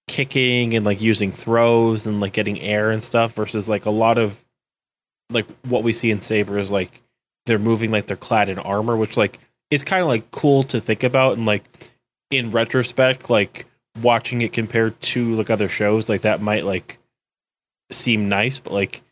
kicking 0.08 0.76
and 0.76 0.86
like 0.86 1.02
using 1.02 1.32
throws 1.32 2.06
and 2.06 2.22
like 2.22 2.34
getting 2.34 2.60
air 2.62 2.92
and 2.92 3.04
stuff 3.04 3.34
versus 3.34 3.68
like 3.68 3.86
a 3.86 3.92
lot 3.92 4.18
of 4.18 4.44
like 5.32 5.48
what 5.64 5.84
we 5.84 5.92
see 5.92 6.12
in 6.12 6.22
saber 6.22 6.60
is 6.60 6.72
like 6.72 7.02
they're 7.46 7.60
moving 7.60 7.92
like 7.92 8.06
they're 8.06 8.16
clad 8.16 8.48
in 8.48 8.60
armor 8.60 8.96
which 8.96 9.18
like 9.18 9.40
is 9.72 9.84
kind 9.84 10.02
of 10.02 10.08
like 10.08 10.30
cool 10.32 10.64
to 10.64 10.80
think 10.80 11.04
about 11.04 11.38
and 11.38 11.46
like 11.46 11.64
in 12.30 12.52
retrospect 12.52 13.30
like 13.30 13.66
watching 14.02 14.42
it 14.42 14.54
compared 14.54 15.00
to 15.02 15.36
like 15.36 15.50
other 15.50 15.68
shows 15.68 16.08
like 16.08 16.22
that 16.22 16.42
might 16.42 16.66
like 16.66 17.00
seem 17.91 18.30
nice 18.30 18.60
but 18.60 18.74
like 18.74 19.04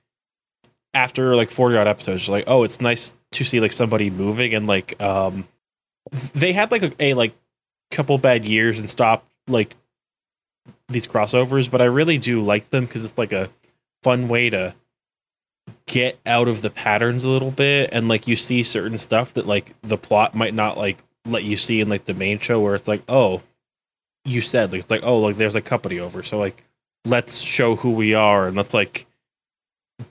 after 0.93 1.35
like 1.35 1.51
40 1.51 1.77
odd 1.77 1.87
episodes 1.87 2.29
like 2.29 2.45
oh 2.47 2.63
it's 2.63 2.81
nice 2.81 3.13
to 3.31 3.43
see 3.43 3.59
like 3.59 3.71
somebody 3.71 4.09
moving 4.09 4.53
and 4.53 4.67
like 4.67 5.01
um 5.01 5.47
they 6.33 6.53
had 6.53 6.71
like 6.71 6.83
a, 6.83 6.91
a 6.99 7.13
like 7.13 7.35
couple 7.91 8.17
bad 8.17 8.45
years 8.45 8.79
and 8.79 8.89
stopped 8.89 9.27
like 9.47 9.75
these 10.87 11.07
crossovers 11.07 11.69
but 11.69 11.81
i 11.81 11.85
really 11.85 12.17
do 12.17 12.41
like 12.41 12.69
them 12.69 12.85
because 12.85 13.05
it's 13.05 13.17
like 13.17 13.31
a 13.31 13.49
fun 14.01 14.27
way 14.27 14.49
to 14.49 14.73
get 15.85 16.19
out 16.25 16.47
of 16.47 16.61
the 16.61 16.69
patterns 16.69 17.23
a 17.23 17.29
little 17.29 17.51
bit 17.51 17.89
and 17.91 18.07
like 18.07 18.27
you 18.27 18.35
see 18.35 18.63
certain 18.63 18.97
stuff 18.97 19.33
that 19.33 19.47
like 19.47 19.73
the 19.81 19.97
plot 19.97 20.35
might 20.35 20.53
not 20.53 20.77
like 20.77 21.03
let 21.25 21.43
you 21.43 21.55
see 21.55 21.79
in 21.79 21.89
like 21.89 22.05
the 22.05 22.13
main 22.13 22.39
show 22.39 22.59
where 22.59 22.75
it's 22.75 22.87
like 22.87 23.01
oh 23.07 23.41
you 24.25 24.41
said 24.41 24.71
like 24.71 24.81
it's 24.81 24.91
like 24.91 25.03
oh 25.03 25.19
like 25.19 25.37
there's 25.37 25.55
a 25.55 25.61
company 25.61 25.99
over. 25.99 26.23
So 26.23 26.37
like 26.37 26.63
let's 27.05 27.39
show 27.41 27.75
who 27.75 27.91
we 27.91 28.13
are 28.13 28.47
and 28.47 28.55
let's 28.55 28.73
like 28.73 29.05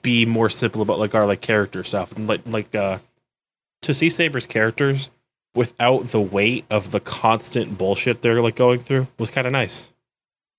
be 0.01 0.25
more 0.25 0.49
simple 0.49 0.81
about 0.81 0.99
like 0.99 1.15
our 1.15 1.25
like 1.25 1.41
character 1.41 1.83
stuff. 1.83 2.11
And 2.13 2.27
like 2.27 2.41
like 2.45 2.73
uh 2.75 2.99
to 3.81 3.93
see 3.93 4.09
Saber's 4.09 4.45
characters 4.45 5.09
without 5.55 6.07
the 6.07 6.21
weight 6.21 6.65
of 6.69 6.91
the 6.91 6.99
constant 6.99 7.77
bullshit 7.77 8.21
they're 8.21 8.41
like 8.41 8.55
going 8.55 8.79
through 8.79 9.07
was 9.19 9.29
kind 9.29 9.45
of 9.45 9.53
nice. 9.53 9.91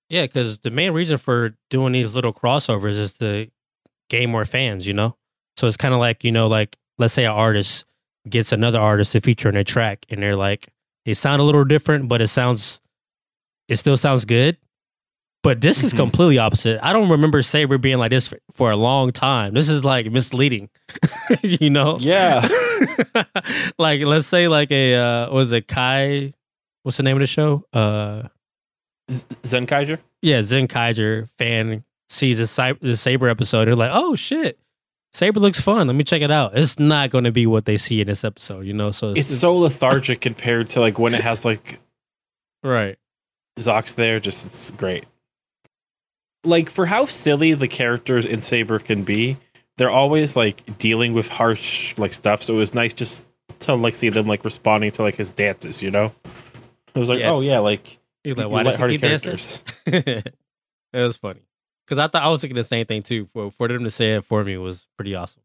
yeah 0.09 0.23
because 0.23 0.61
the 0.61 0.71
main 0.71 0.93
reason 0.93 1.19
for 1.19 1.57
doing 1.71 1.93
these 1.93 2.15
little 2.15 2.33
crossovers 2.33 2.99
is 2.99 3.15
to 3.15 3.49
gain 4.09 4.31
more 4.31 4.45
fans 4.45 4.87
you 4.87 4.95
know? 4.95 5.17
So 5.57 5.67
it's 5.67 5.77
kind 5.77 5.95
of 5.95 6.01
like 6.01 6.23
you 6.25 6.31
know 6.33 6.47
like 6.47 6.77
let's 6.99 7.15
say 7.15 7.25
an 7.25 7.33
artist 7.33 7.85
gets 8.29 8.53
another 8.53 8.79
artist 8.79 9.13
to 9.13 9.21
feature 9.21 9.49
in 9.49 9.57
a 9.57 9.65
track 9.65 10.07
and 10.09 10.23
they're 10.23 10.37
like 10.37 10.69
it 11.05 11.15
sound 11.17 11.41
a 11.41 11.45
little 11.45 11.65
different 11.65 12.09
but 12.09 12.21
it 12.21 12.29
sounds 12.29 12.81
it 13.69 13.77
still 13.77 13.97
sounds 13.97 14.25
good 14.25 14.57
but 15.45 15.61
this 15.61 15.85
is 15.85 15.93
Mhm. 15.93 15.97
completely 15.99 16.39
opposite 16.39 16.81
i 16.83 16.93
don't 16.93 17.09
remember 17.11 17.41
saber 17.43 17.79
being 17.79 17.99
like 17.99 18.11
this 18.11 18.27
for, 18.27 18.39
for 18.53 18.71
a 18.73 18.77
long 18.77 19.13
time 19.13 19.55
this 19.55 19.69
is 19.69 19.85
like 19.85 20.11
misleading 20.11 20.69
you 21.43 21.71
know 21.71 21.99
Yeah. 22.01 22.49
like 23.79 24.01
let's 24.03 24.27
say 24.27 24.49
like 24.49 24.73
a 24.73 24.95
uh 24.97 25.31
was 25.33 25.53
it 25.53 25.69
Kai 25.69 26.33
what's 26.83 26.97
the 26.97 27.03
name 27.05 27.17
of 27.17 27.21
the 27.21 27.27
show? 27.29 27.65
Uh 27.73 28.25
Zenkaizer? 29.11 29.99
yeah, 30.23 30.39
Zenkaizer 30.41 31.29
fan 31.39 31.85
sees 32.09 32.39
the, 32.39 32.47
Cy- 32.47 32.73
the 32.81 32.97
Saber 32.97 33.29
episode 33.29 33.67
they're 33.67 33.77
like, 33.77 33.91
"Oh 33.93 34.17
shit. 34.17 34.59
Saber 35.13 35.39
looks 35.41 35.61
fun. 35.61 35.87
Let 35.87 35.95
me 35.95 36.05
check 36.05 36.23
it 36.23 36.31
out. 36.31 36.57
It's 36.59 36.79
not 36.79 37.11
going 37.11 37.23
to 37.25 37.31
be 37.31 37.47
what 37.47 37.67
they 37.67 37.77
see 37.77 38.01
in 38.01 38.07
this 38.09 38.25
episode, 38.25 38.67
you 38.67 38.73
know. 38.73 38.91
So 38.91 39.11
it's, 39.11 39.21
It's 39.21 39.39
so 39.39 39.55
lethargic 39.57 40.21
compared 40.21 40.71
to 40.71 40.81
like 40.81 40.99
when 40.99 41.15
it 41.15 41.21
has 41.21 41.45
like 41.45 41.79
right. 42.65 42.97
Zox 43.59 43.95
there. 43.95 44.19
Just 44.19 44.45
it's 44.47 44.71
great. 44.73 45.05
Like 46.45 46.71
for 46.71 46.87
how 46.87 47.07
silly 47.07 47.55
the 47.55 47.69
characters 47.69 48.25
in 48.25 48.43
Saber 48.43 48.79
can 48.79 49.03
be, 49.05 49.37
they're 49.77 49.91
always 49.91 50.37
like 50.37 50.79
dealing 50.79 51.13
with 51.13 51.29
harsh 51.29 51.97
like 51.99 52.13
stuff. 52.15 52.43
So 52.43 52.55
it 52.55 52.59
was 52.59 52.75
nice 52.75 52.93
just 52.95 53.29
to 53.61 53.75
like 53.75 53.95
see 53.95 54.09
them 54.09 54.27
like 54.27 54.45
responding 54.45 54.91
to 54.93 55.03
like 55.03 55.17
his 55.17 55.33
dances. 55.33 55.83
You 55.83 55.91
know, 55.91 56.13
it 56.95 56.99
was 56.99 57.09
like, 57.09 57.21
Yeah. 57.21 57.31
oh 57.31 57.41
yeah, 57.41 57.59
like 57.61 57.99
He's 58.23 58.37
like, 58.37 58.49
why 58.49 58.63
does 58.63 58.77
he 58.77 58.83
lighthearted 58.83 59.01
keep 59.01 59.11
dancing? 59.11 59.61
characters. 59.87 60.25
it 60.93 61.03
was 61.05 61.17
funny 61.17 61.41
because 61.87 61.99
I 61.99 62.07
thought 62.09 62.23
I 62.23 62.29
was 62.29 62.41
thinking 62.41 62.57
the 62.57 62.65
same 62.65 62.87
thing 62.87 63.03
too. 63.03 63.29
For 63.33 63.51
for 63.51 63.69
them 63.69 63.85
to 63.85 63.91
say 63.91 64.15
it 64.15 64.25
for 64.25 64.45
me 64.45 64.57
was 64.57 64.87
pretty 64.97 65.15
awesome. 65.15 65.43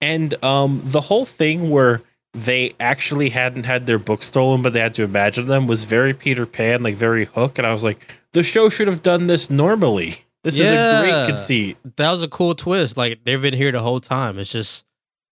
And 0.00 0.42
um, 0.44 0.82
the 0.84 1.00
whole 1.00 1.24
thing 1.24 1.70
where 1.70 2.02
they 2.36 2.74
actually 2.78 3.30
hadn't 3.30 3.64
had 3.64 3.86
their 3.86 3.98
books 3.98 4.26
stolen, 4.26 4.60
but 4.60 4.74
they 4.74 4.80
had 4.80 4.94
to 4.94 5.02
imagine 5.02 5.46
them 5.46 5.66
was 5.66 5.84
very 5.84 6.12
Peter 6.12 6.44
Pan, 6.44 6.82
like 6.82 6.94
very 6.94 7.24
Hook. 7.24 7.58
And 7.58 7.66
I 7.66 7.72
was 7.72 7.82
like, 7.82 8.14
the 8.32 8.42
show 8.42 8.68
should 8.68 8.88
have 8.88 9.02
done 9.02 9.26
this 9.26 9.48
normally. 9.48 10.18
This 10.44 10.58
is 10.58 10.70
a 10.70 11.00
great 11.02 11.26
conceit. 11.26 11.78
That 11.96 12.10
was 12.12 12.22
a 12.22 12.28
cool 12.28 12.54
twist. 12.54 12.96
Like 12.96 13.24
they've 13.24 13.40
been 13.40 13.54
here 13.54 13.72
the 13.72 13.80
whole 13.80 14.00
time. 14.00 14.38
It's 14.38 14.52
just 14.52 14.84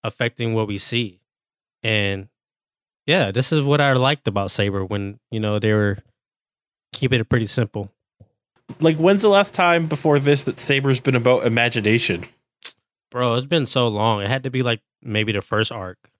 affecting 0.02 0.54
what 0.54 0.66
we 0.66 0.78
see, 0.78 1.20
and 1.82 2.28
yeah, 3.06 3.30
this 3.30 3.52
is 3.52 3.62
what 3.62 3.80
I 3.80 3.92
liked 3.92 4.26
about 4.26 4.50
Saber 4.50 4.84
when 4.84 5.20
you 5.30 5.38
know 5.38 5.60
they 5.60 5.72
were 5.72 5.98
keeping 6.92 7.20
it 7.20 7.28
pretty 7.28 7.46
simple. 7.46 7.92
Like, 8.80 8.96
when's 8.96 9.22
the 9.22 9.28
last 9.28 9.54
time 9.54 9.86
before 9.86 10.18
this 10.18 10.42
that 10.44 10.58
Saber's 10.58 10.98
been 10.98 11.14
about 11.14 11.46
imagination? 11.46 12.24
Bro, 13.10 13.34
it's 13.34 13.46
been 13.46 13.66
so 13.66 13.86
long. 13.86 14.22
It 14.22 14.28
had 14.28 14.42
to 14.44 14.50
be 14.50 14.62
like 14.62 14.80
maybe 15.02 15.30
the 15.30 15.42
first 15.42 15.70
arc. 15.70 16.10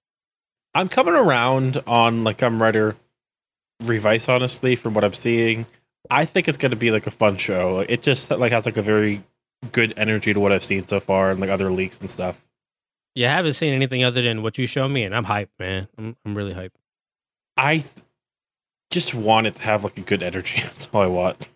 I'm 0.74 0.88
coming 0.88 1.14
around 1.14 1.82
on 1.86 2.24
like 2.24 2.42
I'm 2.42 2.60
Rider 2.60 2.96
Revice, 3.82 4.28
honestly, 4.28 4.76
from 4.76 4.94
what 4.94 5.04
I'm 5.04 5.14
seeing. 5.14 5.66
I 6.10 6.24
think 6.24 6.48
it's 6.48 6.58
gonna 6.58 6.76
be 6.76 6.90
like 6.90 7.06
a 7.06 7.10
fun 7.10 7.36
show. 7.36 7.80
It 7.88 8.02
just 8.02 8.30
like 8.30 8.52
has 8.52 8.66
like 8.66 8.76
a 8.76 8.82
very 8.82 9.22
good 9.72 9.94
energy 9.96 10.34
to 10.34 10.40
what 10.40 10.52
I've 10.52 10.64
seen 10.64 10.86
so 10.86 11.00
far 11.00 11.30
and 11.30 11.40
like 11.40 11.50
other 11.50 11.70
leaks 11.70 12.00
and 12.00 12.10
stuff. 12.10 12.44
Yeah, 13.14 13.32
I 13.32 13.36
haven't 13.36 13.52
seen 13.52 13.72
anything 13.72 14.02
other 14.02 14.22
than 14.22 14.42
what 14.42 14.58
you 14.58 14.66
showed 14.66 14.88
me, 14.88 15.04
and 15.04 15.14
I'm 15.14 15.24
hyped, 15.24 15.50
man. 15.58 15.88
I'm 15.96 16.16
I'm 16.24 16.34
really 16.34 16.54
hyped. 16.54 16.72
I 17.56 17.78
th- 17.78 17.88
just 18.90 19.14
want 19.14 19.46
it 19.46 19.54
to 19.56 19.62
have 19.62 19.84
like 19.84 19.96
a 19.96 20.02
good 20.02 20.22
energy. 20.22 20.60
That's 20.62 20.88
all 20.92 21.02
I 21.02 21.06
want. 21.06 21.48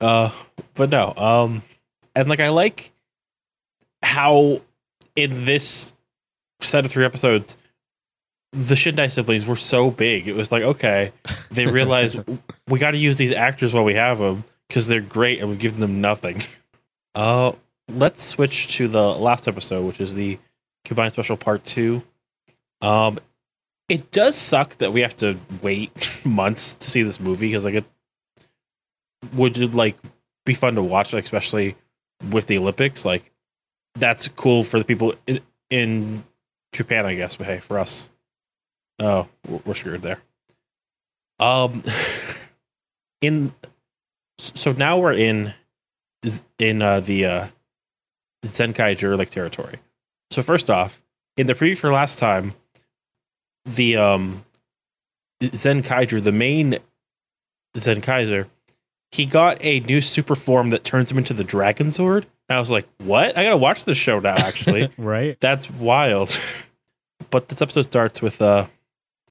Uh, 0.00 0.30
but 0.74 0.90
no. 0.90 1.14
Um, 1.16 1.62
and 2.14 2.28
like 2.28 2.40
I 2.40 2.48
like 2.48 2.92
how 4.02 4.60
in 5.16 5.44
this 5.44 5.92
set 6.60 6.84
of 6.84 6.90
three 6.90 7.04
episodes, 7.04 7.56
the 8.52 8.74
Shindai 8.74 9.10
siblings 9.12 9.46
were 9.46 9.56
so 9.56 9.90
big. 9.90 10.28
It 10.28 10.34
was 10.34 10.50
like 10.52 10.64
okay, 10.64 11.12
they 11.50 11.66
realized 11.66 12.18
we 12.68 12.78
got 12.78 12.92
to 12.92 12.98
use 12.98 13.18
these 13.18 13.32
actors 13.32 13.74
while 13.74 13.84
we 13.84 13.94
have 13.94 14.18
them 14.18 14.44
because 14.68 14.88
they're 14.88 15.00
great 15.00 15.40
and 15.40 15.48
we've 15.48 15.58
given 15.58 15.80
them 15.80 16.00
nothing. 16.00 16.42
Uh, 17.14 17.52
let's 17.88 18.22
switch 18.22 18.76
to 18.76 18.86
the 18.86 19.02
last 19.02 19.48
episode, 19.48 19.84
which 19.84 20.00
is 20.00 20.14
the 20.14 20.38
combined 20.84 21.12
special 21.12 21.36
part 21.36 21.64
two. 21.64 22.00
Um, 22.80 23.18
it 23.88 24.12
does 24.12 24.36
suck 24.36 24.76
that 24.76 24.92
we 24.92 25.00
have 25.00 25.16
to 25.16 25.36
wait 25.62 26.12
months 26.24 26.74
to 26.76 26.90
see 26.90 27.02
this 27.02 27.18
movie 27.18 27.48
because 27.48 27.64
like 27.64 27.74
it 27.74 27.84
would 29.34 29.58
it 29.58 29.74
like 29.74 29.96
be 30.44 30.54
fun 30.54 30.74
to 30.76 30.82
watch, 30.82 31.12
like, 31.12 31.24
especially 31.24 31.76
with 32.30 32.46
the 32.46 32.58
Olympics. 32.58 33.04
Like 33.04 33.32
that's 33.94 34.28
cool 34.28 34.62
for 34.62 34.78
the 34.78 34.84
people 34.84 35.14
in, 35.26 35.40
in 35.70 36.24
Japan, 36.72 37.06
I 37.06 37.14
guess. 37.14 37.36
But 37.36 37.46
hey, 37.46 37.58
for 37.58 37.78
us, 37.78 38.10
oh, 38.98 39.28
we're, 39.46 39.60
we're 39.64 39.74
screwed 39.74 40.02
there. 40.02 40.20
Um, 41.40 41.82
in 43.20 43.52
so 44.38 44.72
now 44.72 44.98
we're 44.98 45.12
in 45.12 45.54
in 46.58 46.82
uh, 46.82 47.00
the 47.00 47.26
uh, 47.26 47.46
Zenkaiger 48.44 49.16
like 49.16 49.30
territory. 49.30 49.76
So 50.30 50.42
first 50.42 50.70
off, 50.70 51.02
in 51.36 51.46
the 51.46 51.54
preview 51.54 51.76
for 51.76 51.92
last 51.92 52.18
time, 52.18 52.54
the 53.64 53.96
um 53.96 54.44
Zenkaizer, 55.42 56.22
the 56.22 56.32
main 56.32 56.78
Zenkaizer, 57.76 58.46
he 59.12 59.26
got 59.26 59.58
a 59.64 59.80
new 59.80 60.00
super 60.00 60.34
form 60.34 60.70
that 60.70 60.84
turns 60.84 61.10
him 61.10 61.18
into 61.18 61.32
the 61.32 61.44
Dragon 61.44 61.90
Sword. 61.90 62.26
And 62.48 62.56
I 62.56 62.60
was 62.60 62.70
like, 62.70 62.86
what? 62.98 63.36
I 63.36 63.44
gotta 63.44 63.56
watch 63.56 63.84
this 63.84 63.98
show 63.98 64.20
now, 64.20 64.36
actually. 64.36 64.90
right? 64.98 65.38
That's 65.40 65.70
wild. 65.70 66.36
but 67.30 67.48
this 67.48 67.62
episode 67.62 67.82
starts 67.82 68.20
with 68.20 68.40
uh 68.42 68.66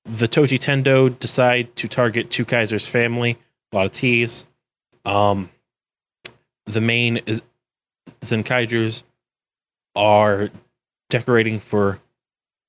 the 0.07 0.27
Tojitendo 0.27 1.17
decide 1.19 1.75
to 1.75 1.87
target 1.87 2.29
two 2.29 2.45
Kaiser's 2.45 2.87
family. 2.87 3.37
A 3.71 3.75
lot 3.75 3.85
of 3.85 3.91
T's. 3.91 4.45
Um 5.05 5.49
the 6.65 6.81
main 6.81 7.17
is 7.25 7.41
Zenkaigers 8.21 9.03
are 9.95 10.49
decorating 11.09 11.59
for 11.59 11.99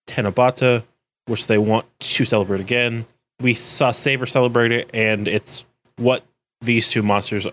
Tanabata, 0.08 0.84
which 1.26 1.46
they 1.46 1.58
want 1.58 1.86
to 2.00 2.24
celebrate 2.24 2.60
again. 2.60 3.06
We 3.40 3.54
saw 3.54 3.92
Saber 3.92 4.26
celebrate 4.26 4.72
it, 4.72 4.90
and 4.92 5.28
it's 5.28 5.64
what 5.96 6.24
these 6.60 6.90
two 6.90 7.02
monsters 7.02 7.46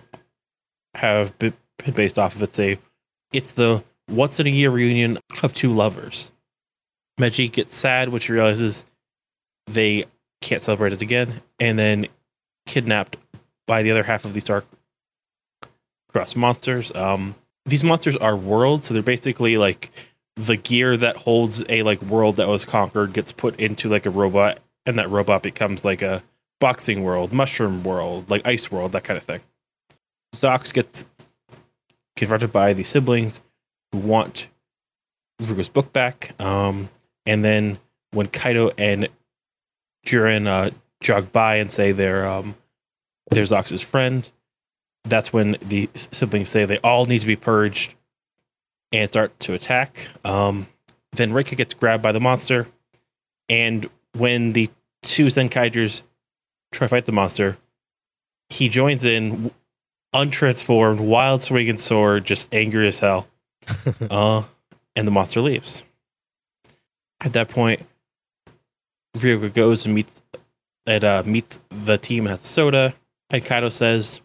have 0.94 1.38
been 1.38 1.54
based 1.94 2.18
off 2.18 2.34
of. 2.34 2.42
It's 2.42 2.58
a, 2.58 2.78
it's 3.32 3.52
the 3.52 3.84
once 4.08 4.40
in 4.40 4.46
a 4.46 4.50
year 4.50 4.70
reunion 4.70 5.18
of 5.42 5.52
two 5.52 5.72
lovers. 5.72 6.30
Meji 7.18 7.48
gets 7.48 7.74
sad 7.74 8.08
which 8.08 8.28
realizes 8.28 8.84
they 9.66 10.04
can't 10.40 10.62
celebrate 10.62 10.92
it 10.92 11.02
again, 11.02 11.40
and 11.58 11.78
then 11.78 12.06
kidnapped 12.66 13.16
by 13.66 13.82
the 13.82 13.90
other 13.90 14.02
half 14.02 14.24
of 14.24 14.34
these 14.34 14.44
dark 14.44 14.66
cross 16.08 16.36
monsters. 16.36 16.92
Um, 16.94 17.34
these 17.64 17.84
monsters 17.84 18.16
are 18.16 18.36
worlds, 18.36 18.86
so 18.86 18.94
they're 18.94 19.02
basically 19.02 19.56
like 19.56 19.90
the 20.36 20.56
gear 20.56 20.96
that 20.96 21.16
holds 21.16 21.64
a 21.68 21.82
like 21.82 22.00
world 22.02 22.36
that 22.36 22.48
was 22.48 22.64
conquered 22.64 23.12
gets 23.12 23.32
put 23.32 23.58
into 23.58 23.88
like 23.88 24.06
a 24.06 24.10
robot, 24.10 24.58
and 24.84 24.98
that 24.98 25.10
robot 25.10 25.42
becomes 25.42 25.84
like 25.84 26.02
a 26.02 26.22
boxing 26.60 27.02
world, 27.02 27.32
mushroom 27.32 27.82
world, 27.84 28.30
like 28.30 28.46
ice 28.46 28.70
world, 28.70 28.92
that 28.92 29.04
kind 29.04 29.18
of 29.18 29.24
thing. 29.24 29.40
Zox 30.34 30.72
gets 30.72 31.04
confronted 32.16 32.52
by 32.52 32.72
the 32.72 32.82
siblings 32.82 33.40
who 33.92 33.98
want 33.98 34.48
Ryoga's 35.40 35.68
book 35.68 35.92
back. 35.92 36.34
Um, 36.40 36.88
and 37.24 37.44
then 37.44 37.78
when 38.12 38.28
Kaito 38.28 38.72
and 38.78 39.08
Juran 40.06 40.46
uh, 40.46 40.70
jog 41.00 41.32
by 41.32 41.56
and 41.56 41.70
say 41.70 41.92
they're 41.92 42.26
um, 42.26 42.54
they're 43.30 43.44
Zox's 43.44 43.82
friend, 43.82 44.30
that's 45.04 45.32
when 45.32 45.56
the 45.62 45.88
siblings 45.94 46.48
say 46.48 46.64
they 46.64 46.78
all 46.78 47.04
need 47.04 47.20
to 47.20 47.26
be 47.26 47.36
purged 47.36 47.94
and 48.92 49.08
start 49.08 49.38
to 49.40 49.52
attack. 49.52 50.08
Um, 50.24 50.68
then 51.12 51.32
Reika 51.32 51.56
gets 51.56 51.74
grabbed 51.74 52.02
by 52.02 52.12
the 52.12 52.20
monster, 52.20 52.66
and 53.48 53.88
when 54.12 54.52
the 54.52 54.70
two 55.02 55.26
Zenkaigers 55.26 56.02
try 56.72 56.86
to 56.86 56.88
fight 56.88 57.06
the 57.06 57.12
monster, 57.12 57.56
he 58.48 58.68
joins 58.68 59.04
in, 59.04 59.50
untransformed, 60.14 61.00
wild 61.00 61.42
swinging 61.42 61.78
sword, 61.78 62.24
just 62.24 62.52
angry 62.54 62.88
as 62.88 62.98
hell. 62.98 63.26
uh, 64.10 64.42
and 64.94 65.06
the 65.06 65.12
monster 65.12 65.40
leaves. 65.40 65.82
At 67.20 67.32
that 67.32 67.48
point, 67.48 67.82
Ryoga 69.18 69.52
goes 69.52 69.84
and 69.84 69.94
meets 69.94 70.22
and 70.86 71.04
uh, 71.04 71.22
meets 71.26 71.58
the 71.70 71.98
team 71.98 72.24
and 72.24 72.30
has 72.30 72.40
soda. 72.40 72.94
And 73.30 73.44
Kaito 73.44 73.72
says 73.72 74.20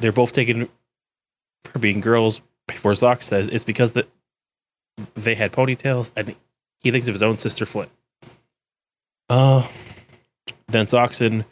they're 0.00 0.12
both 0.12 0.32
taken 0.32 0.68
for 1.64 1.78
being 1.78 2.00
girls. 2.00 2.42
Before 2.66 2.92
Zox 2.92 3.22
says 3.22 3.48
it's 3.48 3.64
because 3.64 3.92
that 3.92 4.08
they 5.14 5.34
had 5.34 5.52
ponytails, 5.52 6.10
and 6.16 6.36
he 6.80 6.90
thinks 6.90 7.08
of 7.08 7.14
his 7.14 7.22
own 7.22 7.38
sister 7.38 7.64
Flint. 7.64 7.90
Uh, 9.30 9.66
then 10.66 10.86
Zox 10.86 11.24
and 11.24 11.44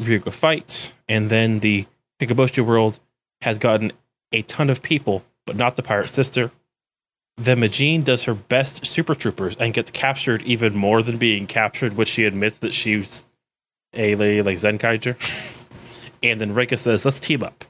Ryoga 0.00 0.32
fight, 0.32 0.92
and 1.08 1.30
then 1.30 1.60
the 1.60 1.86
Hikoboshi 2.20 2.64
world 2.64 3.00
has 3.42 3.58
gotten 3.58 3.92
a 4.32 4.42
ton 4.42 4.70
of 4.70 4.82
people, 4.82 5.24
but 5.46 5.56
not 5.56 5.76
the 5.76 5.82
pirate 5.82 6.08
sister. 6.08 6.50
Then 7.36 7.58
Majin 7.58 8.04
does 8.04 8.24
her 8.24 8.34
best 8.34 8.86
Super 8.86 9.14
Troopers 9.14 9.56
and 9.56 9.74
gets 9.74 9.90
captured 9.90 10.42
even 10.44 10.76
more 10.76 11.02
than 11.02 11.18
being 11.18 11.46
captured, 11.46 11.94
which 11.94 12.08
she 12.08 12.24
admits 12.24 12.58
that 12.58 12.72
she's 12.72 13.26
a 13.92 14.14
lady 14.14 14.42
like 14.42 14.56
Zenkaiger. 14.56 15.16
And 16.22 16.40
then 16.40 16.54
Reika 16.54 16.78
says, 16.78 17.04
let's 17.04 17.20
team 17.20 17.42
up. 17.42 17.66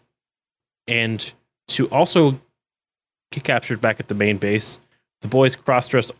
And 0.86 1.32
to 1.66 1.88
also 1.88 2.40
get 3.32 3.42
captured 3.42 3.80
back 3.80 3.98
at 3.98 4.06
the 4.06 4.14
main 4.14 4.36
base, 4.36 4.78
the 5.22 5.26
boys 5.26 5.56
cross 5.56 5.88
dress 5.88 6.12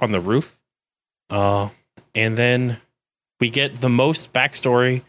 on 0.00 0.12
the 0.12 0.20
roof. 0.20 0.60
Uh, 1.30 1.70
and 2.14 2.38
then 2.38 2.76
we 3.40 3.50
get 3.50 3.80
the 3.80 3.88
most 3.88 4.32
backstory 4.32 5.02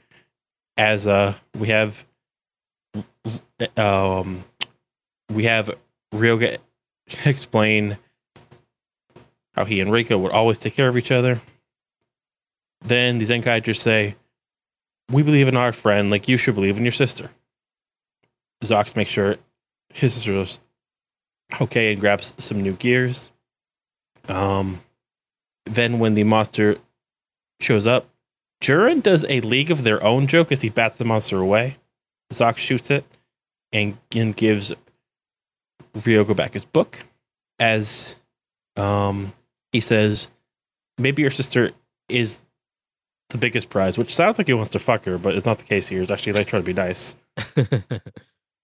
as 0.76 1.06
uh, 1.06 1.36
we 1.56 1.68
have 1.68 2.04
um, 3.78 4.44
we 5.32 5.44
have 5.44 5.70
Ryoga 6.16 6.58
explain 7.26 7.98
how 9.54 9.66
he 9.66 9.80
and 9.80 9.92
Reika 9.92 10.20
would 10.20 10.32
always 10.32 10.58
take 10.58 10.76
care 10.76 10.88
of 10.88 10.98
each 10.98 11.12
other. 11.12 11.42
Then 12.82 13.18
the 13.18 13.26
Zenkai 13.26 13.64
just 13.64 13.82
say, 13.82 14.16
We 15.12 15.24
believe 15.24 15.48
in 15.48 15.58
our 15.58 15.72
friend 15.72 16.10
like 16.10 16.28
you 16.28 16.38
should 16.38 16.56
believe 16.56 16.78
in 16.78 16.84
your 16.84 16.92
sister. 16.92 17.30
Zox 18.64 18.96
makes 18.96 19.12
sure 19.12 19.38
his 19.94 20.14
sister's 20.14 20.60
okay 21.62 21.92
and 21.92 22.02
grabs 22.02 22.34
some 22.38 22.62
new 22.62 22.74
gears. 22.74 23.32
Um, 24.30 24.82
then 25.66 26.00
when 26.00 26.16
the 26.16 26.24
monster 26.24 26.78
shows 27.60 27.86
up, 27.86 28.08
Juran 28.62 29.04
does 29.04 29.26
a 29.28 29.42
League 29.42 29.72
of 29.72 29.84
Their 29.84 30.02
Own 30.04 30.28
joke 30.28 30.52
as 30.52 30.62
he 30.62 30.70
bats 30.70 30.96
the 30.96 31.06
monster 31.06 31.40
away. 31.40 31.78
Zox 32.32 32.58
shoots 32.58 32.90
it 32.90 33.06
and, 33.72 33.98
and 34.16 34.36
gives 34.36 34.74
Ryoga 35.96 36.36
back 36.36 36.54
his 36.54 36.66
book 36.66 37.00
as 37.60 38.16
um, 38.78 39.34
he 39.72 39.80
says, 39.80 40.30
maybe 40.98 41.22
your 41.22 41.32
sister 41.32 41.72
is 42.10 42.40
the 43.30 43.38
biggest 43.38 43.70
prize, 43.70 43.98
which 43.98 44.14
sounds 44.14 44.38
like 44.38 44.48
he 44.48 44.54
wants 44.54 44.72
to 44.72 44.80
fuck 44.80 45.06
her, 45.06 45.18
but 45.18 45.36
it's 45.36 45.46
not 45.46 45.60
the 45.60 45.64
case 45.64 45.88
here. 45.88 46.02
It's 46.02 46.12
actually 46.12 46.34
like 46.34 46.48
trying 46.48 46.64
to 46.64 46.66
be 46.66 46.74
nice. 46.74 47.16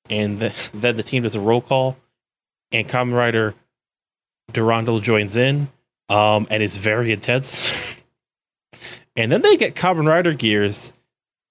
And 0.09 0.39
the, 0.39 0.69
then 0.73 0.95
the 0.95 1.03
team 1.03 1.23
does 1.23 1.35
a 1.35 1.39
roll 1.39 1.61
call, 1.61 1.97
and 2.71 2.87
Kamen 2.87 3.13
Rider 3.13 3.53
Durandal 4.51 4.99
joins 4.99 5.35
in 5.35 5.69
um, 6.09 6.47
and 6.49 6.63
is 6.63 6.77
very 6.77 7.11
intense. 7.11 7.59
and 9.15 9.31
then 9.31 9.41
they 9.41 9.55
get 9.55 9.75
Kamen 9.75 10.07
Rider 10.07 10.33
gears, 10.33 10.93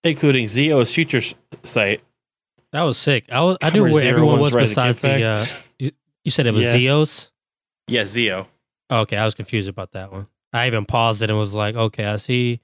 including 0.02 0.48
Zio's 0.48 0.92
future 0.92 1.20
sight. 1.62 2.02
that 2.72 2.82
was 2.82 2.98
sick. 2.98 3.30
I 3.30 3.42
was, 3.42 3.58
I 3.62 3.70
knew 3.70 3.84
where 3.84 4.06
everyone 4.06 4.40
was 4.40 4.52
besides 4.52 5.00
the. 5.00 5.24
Uh. 5.24 5.46
you, 6.28 6.30
said 6.30 6.46
it 6.46 6.54
was 6.54 6.64
Yeah. 6.64 6.74
Zeos. 6.74 7.30
Yeah, 7.88 8.04
Zio. 8.06 8.48
Okay, 8.90 9.16
I 9.16 9.24
was 9.24 9.34
confused 9.34 9.68
about 9.68 9.92
that 9.92 10.12
one. 10.12 10.26
I 10.52 10.66
even 10.66 10.84
paused 10.84 11.22
it 11.22 11.30
and 11.30 11.38
was 11.38 11.54
like, 11.54 11.74
okay, 11.74 12.04
I 12.06 12.16
see 12.16 12.60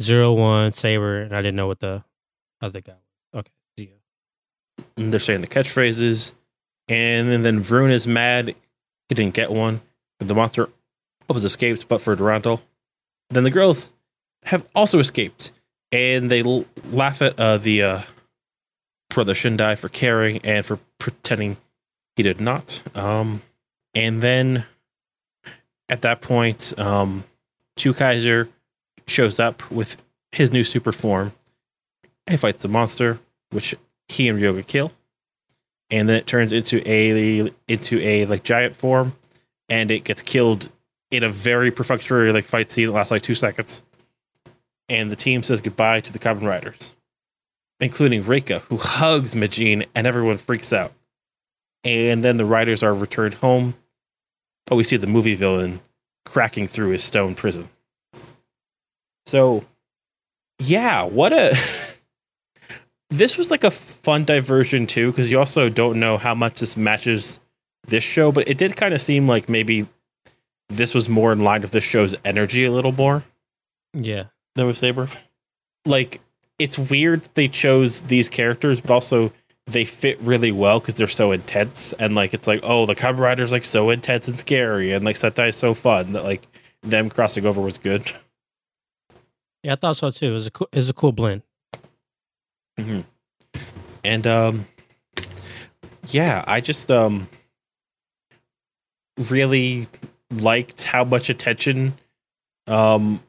zero 0.00 0.32
one 0.32 0.72
saber, 0.72 1.20
and 1.20 1.34
I 1.34 1.40
didn't 1.42 1.56
know 1.56 1.66
what 1.66 1.80
the 1.80 2.04
other 2.60 2.80
guy 2.80 2.92
was. 2.92 3.40
Okay, 3.40 3.52
Zio. 3.78 3.96
And 4.96 5.12
they're 5.12 5.20
saying 5.20 5.40
the 5.40 5.46
catchphrases. 5.46 6.32
And 6.88 7.30
then, 7.30 7.42
then 7.42 7.64
Vroon 7.64 7.90
is 7.90 8.06
mad 8.06 8.54
he 9.08 9.14
didn't 9.14 9.34
get 9.34 9.50
one. 9.50 9.80
The 10.18 10.34
monster 10.34 10.68
was 11.28 11.44
escaped, 11.44 11.88
but 11.88 12.00
for 12.00 12.16
Durandal. 12.16 12.62
Then 13.30 13.44
the 13.44 13.50
girls 13.50 13.92
have 14.44 14.66
also 14.74 14.98
escaped. 14.98 15.52
And 15.92 16.30
they 16.30 16.42
l- 16.42 16.66
laugh 16.90 17.22
at 17.22 17.38
uh, 17.38 17.58
the 17.58 17.82
uh, 17.82 18.02
brother 19.10 19.34
Shindai 19.34 19.76
for 19.78 19.88
caring 19.88 20.38
and 20.38 20.64
for 20.64 20.78
pretending 20.98 21.56
he 22.16 22.22
did 22.22 22.40
not. 22.40 22.82
Um, 22.94 23.42
and 23.94 24.22
then 24.22 24.66
at 25.88 26.02
that 26.02 26.20
point, 26.20 26.72
um, 26.78 27.24
Kaiser 27.76 28.48
shows 29.06 29.38
up 29.38 29.70
with 29.70 29.96
his 30.32 30.52
new 30.52 30.64
super 30.64 30.92
form 30.92 31.32
and 32.26 32.40
fights 32.40 32.62
the 32.62 32.68
monster, 32.68 33.18
which 33.50 33.74
he 34.08 34.28
and 34.28 34.38
Ryoga 34.38 34.66
kill. 34.66 34.92
And 35.90 36.08
then 36.08 36.16
it 36.16 36.26
turns 36.26 36.52
into 36.52 36.82
a 36.88 37.52
into 37.68 38.00
a 38.00 38.24
like 38.26 38.42
giant 38.42 38.74
form, 38.74 39.14
and 39.68 39.90
it 39.90 40.04
gets 40.04 40.22
killed 40.22 40.70
in 41.10 41.22
a 41.22 41.28
very 41.28 41.70
perfunctory 41.70 42.32
like 42.32 42.44
fight 42.44 42.70
scene 42.70 42.86
that 42.86 42.92
lasts 42.92 43.10
like 43.10 43.22
two 43.22 43.34
seconds. 43.34 43.82
And 44.88 45.10
the 45.10 45.16
team 45.16 45.42
says 45.42 45.60
goodbye 45.60 46.00
to 46.00 46.12
the 46.12 46.18
Kamen 46.18 46.46
Riders, 46.46 46.94
including 47.80 48.24
Reika, 48.24 48.60
who 48.62 48.78
hugs 48.78 49.34
Majin, 49.34 49.86
and 49.94 50.06
everyone 50.06 50.38
freaks 50.38 50.72
out. 50.72 50.92
And 51.84 52.24
then 52.24 52.36
the 52.38 52.44
riders 52.46 52.82
are 52.82 52.94
returned 52.94 53.34
home, 53.34 53.74
but 54.66 54.76
we 54.76 54.84
see 54.84 54.96
the 54.96 55.06
movie 55.06 55.34
villain 55.34 55.80
cracking 56.24 56.66
through 56.66 56.90
his 56.90 57.04
stone 57.04 57.34
prison. 57.34 57.68
So, 59.26 59.64
yeah, 60.58 61.04
what 61.04 61.32
a. 61.32 61.56
this 63.10 63.36
was 63.36 63.50
like 63.50 63.64
a 63.64 63.70
fun 63.70 64.24
diversion 64.24 64.86
too, 64.86 65.10
because 65.10 65.30
you 65.30 65.38
also 65.38 65.68
don't 65.68 66.00
know 66.00 66.16
how 66.16 66.34
much 66.34 66.60
this 66.60 66.76
matches 66.76 67.40
this 67.86 68.04
show, 68.04 68.32
but 68.32 68.48
it 68.48 68.58
did 68.58 68.76
kind 68.76 68.94
of 68.94 69.00
seem 69.00 69.28
like 69.28 69.48
maybe 69.48 69.86
this 70.70 70.94
was 70.94 71.08
more 71.08 71.32
in 71.32 71.40
line 71.40 71.60
with 71.62 71.70
this 71.72 71.84
show's 71.84 72.14
energy 72.24 72.64
a 72.64 72.72
little 72.72 72.92
more 72.92 73.22
Yeah, 73.92 74.24
than 74.54 74.66
with 74.66 74.78
Saber. 74.78 75.08
Like, 75.84 76.20
it's 76.58 76.78
weird 76.78 77.22
that 77.22 77.34
they 77.34 77.48
chose 77.48 78.02
these 78.02 78.30
characters, 78.30 78.80
but 78.80 78.90
also 78.90 79.32
they 79.66 79.84
fit 79.84 80.20
really 80.20 80.52
well 80.52 80.78
because 80.80 80.94
they're 80.94 81.06
so 81.08 81.32
intense. 81.32 81.92
And 81.98 82.14
like, 82.14 82.34
it's 82.34 82.46
like, 82.46 82.60
oh, 82.62 82.86
the 82.86 82.94
Kamen 82.94 83.18
Rider's 83.18 83.52
like 83.52 83.64
so 83.64 83.90
intense 83.90 84.28
and 84.28 84.38
scary, 84.38 84.92
and 84.92 85.04
like 85.04 85.16
Sentai 85.16 85.48
is 85.48 85.56
so 85.56 85.74
fun 85.74 86.12
that 86.12 86.24
like 86.24 86.46
them 86.82 87.08
crossing 87.08 87.46
over 87.46 87.60
was 87.60 87.78
good. 87.78 88.12
yeah, 89.62 89.72
I 89.72 89.76
thought 89.76 89.96
so 89.96 90.10
too. 90.10 90.26
It 90.26 90.34
was 90.34 90.46
a 90.46 90.50
cool, 90.50 90.68
it 90.72 90.76
was 90.76 90.90
a 90.90 90.94
cool 90.94 91.12
blend. 91.12 91.42
And 94.04 94.26
um 94.26 94.66
yeah, 96.08 96.44
I 96.46 96.60
just 96.60 96.90
um 96.90 97.28
really 99.30 99.86
liked 100.30 100.82
how 100.82 101.04
much 101.04 101.30
attention 101.30 101.94
um 102.66 103.22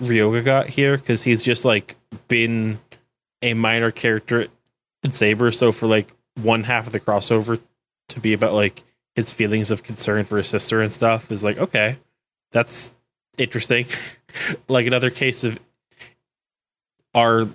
Ryoga 0.00 0.44
got 0.44 0.68
here 0.68 0.96
cuz 0.96 1.24
he's 1.24 1.42
just 1.42 1.64
like 1.64 1.96
been 2.28 2.78
a 3.42 3.54
minor 3.54 3.90
character 3.90 4.48
in 5.02 5.10
Saber. 5.12 5.50
So 5.50 5.72
for 5.72 5.86
like 5.86 6.14
one 6.40 6.64
half 6.64 6.86
of 6.86 6.92
the 6.92 7.00
crossover 7.00 7.60
to 8.10 8.20
be 8.20 8.32
about 8.32 8.52
like 8.52 8.82
his 9.14 9.32
feelings 9.32 9.70
of 9.70 9.82
concern 9.82 10.24
for 10.24 10.36
his 10.36 10.48
sister 10.48 10.80
and 10.80 10.92
stuff 10.92 11.30
is 11.30 11.44
like 11.44 11.58
okay, 11.58 11.98
that's 12.52 12.94
interesting. 13.38 13.86
like 14.68 14.86
another 14.86 15.10
case 15.10 15.44
of 15.44 15.58
our 17.14 17.48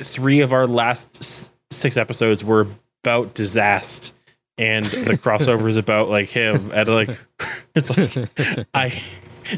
three 0.00 0.40
of 0.40 0.52
our 0.52 0.66
last 0.66 1.18
s- 1.20 1.52
six 1.70 1.96
episodes 1.96 2.42
were 2.42 2.66
about 3.04 3.34
disaster 3.34 4.14
and 4.56 4.86
the 4.86 5.14
crossover 5.22 5.68
is 5.68 5.76
about 5.76 6.08
like 6.08 6.28
him 6.28 6.70
and 6.72 6.88
like 6.88 7.18
it's 7.74 7.90
like 7.90 8.66
i 8.74 9.02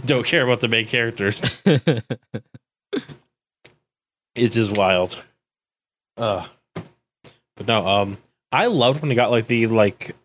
don't 0.05 0.27
care 0.27 0.45
about 0.45 0.61
the 0.61 0.69
main 0.69 0.87
characters. 0.87 1.61
It's 4.37 4.55
just 4.55 4.77
wild. 4.77 5.19
Uh 6.17 6.47
but 7.61 7.67
no 7.67 7.87
um 7.87 8.17
i 8.53 8.67
loved 8.67 9.03
when 9.03 9.13
it 9.13 9.17
got 9.17 9.31
like 9.31 9.47
the 9.47 9.67
like 9.67 10.17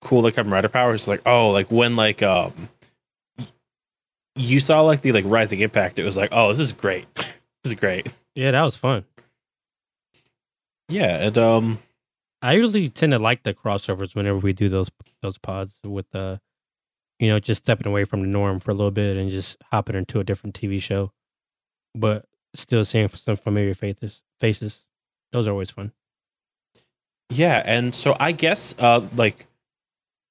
cool 0.00 0.22
like 0.22 0.34
Kamen 0.34 0.52
Rider 0.52 0.68
powers 0.68 1.08
like 1.08 1.22
oh 1.26 1.50
like 1.50 1.72
when 1.72 1.96
like 1.96 2.22
um 2.22 2.68
you 4.36 4.60
saw 4.60 4.82
like 4.82 5.00
the 5.00 5.10
like 5.10 5.24
rising 5.26 5.60
impact 5.60 5.98
it 5.98 6.04
was 6.04 6.16
like 6.16 6.28
oh 6.30 6.50
this 6.50 6.60
is 6.60 6.72
great 6.72 7.06
this 7.16 7.26
is 7.64 7.74
great 7.74 8.06
yeah, 8.36 8.50
that 8.50 8.62
was 8.62 8.76
fun. 8.76 9.04
yeah 10.88 11.24
and 11.24 11.36
um 11.38 11.78
I 12.42 12.52
usually 12.52 12.90
tend 12.90 13.12
to 13.12 13.18
like 13.18 13.42
the 13.42 13.54
crossovers 13.54 14.14
whenever 14.14 14.38
we 14.38 14.52
do 14.52 14.68
those 14.68 14.90
those 15.22 15.38
pods 15.38 15.80
with 15.82 16.10
the, 16.10 16.42
you 17.18 17.28
know, 17.28 17.40
just 17.40 17.64
stepping 17.64 17.86
away 17.86 18.04
from 18.04 18.20
the 18.20 18.26
norm 18.26 18.60
for 18.60 18.70
a 18.70 18.74
little 18.74 18.90
bit 18.90 19.16
and 19.16 19.30
just 19.30 19.56
hopping 19.72 19.96
into 19.96 20.20
a 20.20 20.24
different 20.24 20.54
TV 20.54 20.80
show, 20.82 21.10
but 21.94 22.26
still 22.54 22.84
seeing 22.84 23.08
some 23.08 23.36
familiar 23.36 23.72
faces. 23.72 24.20
Faces, 24.42 24.84
those 25.32 25.48
are 25.48 25.52
always 25.52 25.70
fun. 25.70 25.92
Yeah, 27.30 27.62
and 27.64 27.94
so 27.94 28.16
I 28.18 28.32
guess 28.32 28.74
uh 28.78 29.06
like 29.16 29.46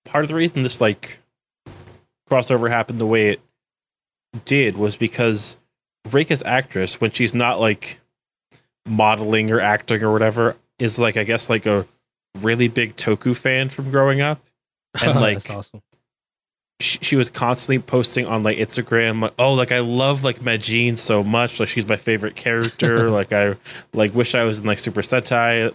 part 0.06 0.24
of 0.24 0.30
the 0.30 0.36
reason 0.36 0.62
this 0.62 0.82
like 0.82 1.20
crossover 2.30 2.70
happened 2.70 3.00
the 3.00 3.06
way 3.06 3.30
it 3.30 3.42
did 4.46 4.78
was 4.78 4.98
because 4.98 5.58
Reika's 6.08 6.44
actress, 6.44 7.00
when 7.00 7.12
she's 7.12 7.34
not 7.34 7.60
like 7.60 8.00
modeling 8.86 9.52
or 9.52 9.60
acting 9.60 10.04
or 10.04 10.12
whatever, 10.12 10.56
is 10.80 11.00
like 11.00 11.18
I 11.18 11.24
guess 11.24 11.50
like 11.50 11.66
a 11.66 11.88
really 12.40 12.68
big 12.68 12.96
Toku 12.96 13.36
fan 13.36 13.70
from 13.70 13.92
growing 13.92 14.22
up. 14.22 14.42
And, 15.02 15.20
like, 15.20 15.42
That's 15.42 15.50
awesome. 15.50 15.82
She, 16.80 17.00
she 17.02 17.16
was 17.16 17.32
constantly 17.32 17.80
posting 17.80 18.28
on 18.28 18.44
like 18.44 18.58
Instagram, 18.58 19.22
like, 19.24 19.34
oh, 19.40 19.54
like 19.54 19.72
I 19.72 19.80
love 19.80 20.24
like 20.24 20.40
Majin 20.40 21.00
so 21.00 21.24
much, 21.24 21.60
like 21.60 21.70
she's 21.70 21.88
my 21.88 21.96
favorite 21.96 22.36
character. 22.36 23.10
like 23.12 23.34
I 23.34 23.56
like 23.94 24.14
wish 24.14 24.36
I 24.36 24.44
was 24.44 24.60
in 24.60 24.68
like 24.68 24.78
Super 24.78 25.02
Sentai 25.02 25.74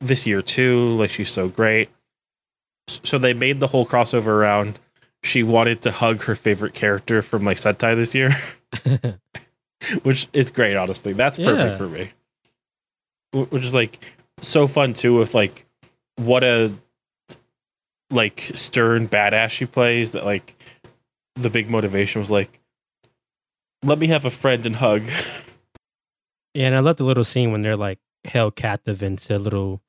this 0.00 0.26
year 0.26 0.42
too. 0.42 0.94
Like 0.96 1.10
she's 1.10 1.30
so 1.32 1.48
great. 1.48 1.88
So 3.04 3.16
they 3.18 3.32
made 3.34 3.60
the 3.60 3.68
whole 3.68 3.86
crossover 3.86 4.26
around. 4.28 4.78
She 5.22 5.42
wanted 5.42 5.82
to 5.82 5.92
hug 5.92 6.24
her 6.24 6.34
favorite 6.34 6.74
character 6.74 7.22
from 7.22 7.44
like 7.44 7.56
Sentai 7.56 7.94
this 7.94 8.14
year, 8.14 8.30
which 10.02 10.28
is 10.32 10.50
great. 10.50 10.76
Honestly, 10.76 11.12
that's 11.12 11.36
perfect 11.36 11.72
Yeah. 11.72 11.76
for 11.78 11.88
me. 11.88 12.10
Which 13.50 13.64
is 13.64 13.74
like 13.74 14.04
so 14.40 14.66
fun 14.66 14.92
too. 14.94 15.16
With 15.16 15.34
like 15.34 15.64
what 16.16 16.42
a 16.44 16.72
like 18.10 18.50
stern 18.54 19.08
badass 19.08 19.50
she 19.50 19.64
plays. 19.64 20.10
That 20.12 20.24
like 20.24 20.56
the 21.36 21.48
big 21.50 21.70
motivation 21.70 22.20
was 22.20 22.30
like, 22.30 22.58
let 23.84 23.98
me 23.98 24.08
have 24.08 24.24
a 24.26 24.30
friend 24.30 24.66
and 24.66 24.76
hug. 24.76 25.02
Yeah, 26.54 26.66
and 26.66 26.76
I 26.76 26.80
love 26.80 26.98
the 26.98 27.04
little 27.04 27.24
scene 27.24 27.50
when 27.50 27.62
they're 27.62 27.78
like 27.78 27.98
held 28.24 28.54
captive 28.56 29.02
into 29.02 29.36
a 29.36 29.38
little 29.38 29.82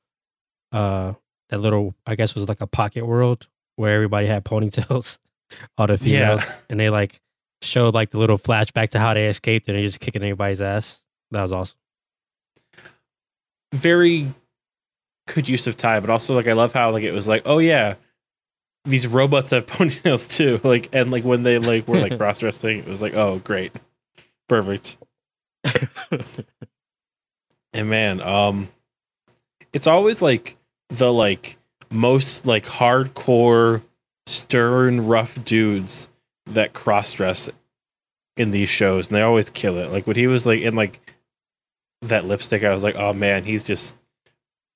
uh 0.71 1.13
that 1.49 1.57
little 1.59 1.93
I 2.05 2.15
guess 2.15 2.33
was 2.35 2.47
like 2.49 2.61
a 2.61 2.67
pocket 2.67 3.05
world 3.05 3.47
where 3.75 3.93
everybody 3.95 4.27
had 4.27 4.43
ponytails, 4.45 5.17
all 5.77 5.87
the 5.87 5.97
Yeah. 6.01 6.43
and 6.69 6.79
they 6.79 6.89
like 6.89 7.19
showed 7.61 7.93
like 7.93 8.09
the 8.11 8.17
little 8.19 8.37
flashback 8.37 8.89
to 8.89 8.99
how 8.99 9.13
they 9.13 9.27
escaped 9.27 9.67
and 9.67 9.77
they 9.77 9.83
just 9.83 9.99
kicking 9.99 10.21
everybody's 10.23 10.61
ass. 10.61 11.03
That 11.31 11.41
was 11.41 11.51
awesome. 11.51 11.77
very 13.73 14.33
good 15.27 15.47
use 15.47 15.67
of 15.67 15.77
time, 15.77 16.01
but 16.03 16.09
also 16.09 16.35
like 16.35 16.47
I 16.47 16.53
love 16.53 16.73
how 16.73 16.91
like 16.91 17.03
it 17.03 17.11
was 17.13 17.27
like, 17.27 17.43
oh 17.45 17.59
yeah, 17.59 17.95
these 18.85 19.07
robots 19.07 19.51
have 19.51 19.65
ponytails 19.67 20.29
too. 20.29 20.59
Like 20.63 20.89
and 20.93 21.11
like 21.11 21.23
when 21.23 21.43
they 21.43 21.57
like 21.59 21.87
were 21.87 21.99
like 21.99 22.17
cross 22.19 22.39
dressing, 22.39 22.79
it 22.79 22.87
was 22.87 23.01
like, 23.01 23.15
oh 23.15 23.39
great, 23.39 23.71
perfect. 24.49 24.97
And 27.73 27.89
man, 27.89 28.21
um, 28.21 28.69
it's 29.73 29.87
always 29.87 30.21
like 30.21 30.57
the 30.89 31.11
like 31.11 31.57
most 31.89 32.45
like 32.45 32.65
hardcore, 32.65 33.81
stern, 34.27 35.05
rough 35.07 35.43
dudes 35.43 36.07
that 36.47 36.73
cross 36.73 37.13
dress 37.13 37.49
in 38.37 38.51
these 38.51 38.69
shows, 38.69 39.07
and 39.07 39.15
they 39.15 39.21
always 39.21 39.49
kill 39.49 39.77
it. 39.77 39.91
Like 39.91 40.05
when 40.07 40.15
he 40.15 40.27
was 40.27 40.45
like 40.45 40.61
in 40.61 40.75
like 40.75 40.99
that 42.03 42.25
lipstick, 42.25 42.63
I 42.63 42.73
was 42.73 42.83
like, 42.83 42.95
oh 42.95 43.13
man, 43.13 43.43
he's 43.43 43.63
just 43.63 43.97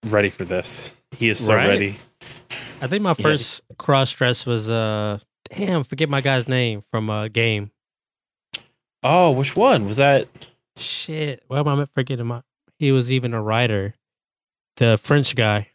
ready 0.07 0.29
for 0.29 0.45
this. 0.45 0.95
He 1.11 1.29
is 1.29 1.43
so 1.43 1.55
Right? 1.55 1.67
ready. 1.67 1.97
I 2.81 2.87
think 2.87 3.01
my 3.03 3.11
Yeah. 3.17 3.23
first 3.23 3.61
cross 3.77 4.11
dress 4.11 4.45
was 4.45 4.69
uh 4.71 5.19
damn, 5.51 5.83
forget 5.83 6.09
my 6.09 6.21
guy's 6.21 6.47
name 6.47 6.81
from 6.91 7.09
uh 7.09 7.27
game. 7.27 7.71
Oh, 9.03 9.31
which 9.31 9.55
one 9.55 9.85
was 9.85 9.97
that? 9.97 10.27
Shit. 10.77 11.43
Why 11.47 11.59
am 11.59 11.67
I 11.67 11.85
forgetting 11.85 12.25
my 12.27 12.41
he 12.78 12.91
was 12.91 13.11
even 13.11 13.34
a 13.34 13.41
writer. 13.41 13.95
The 14.78 14.97
French 14.97 15.36
guy. 15.36 15.69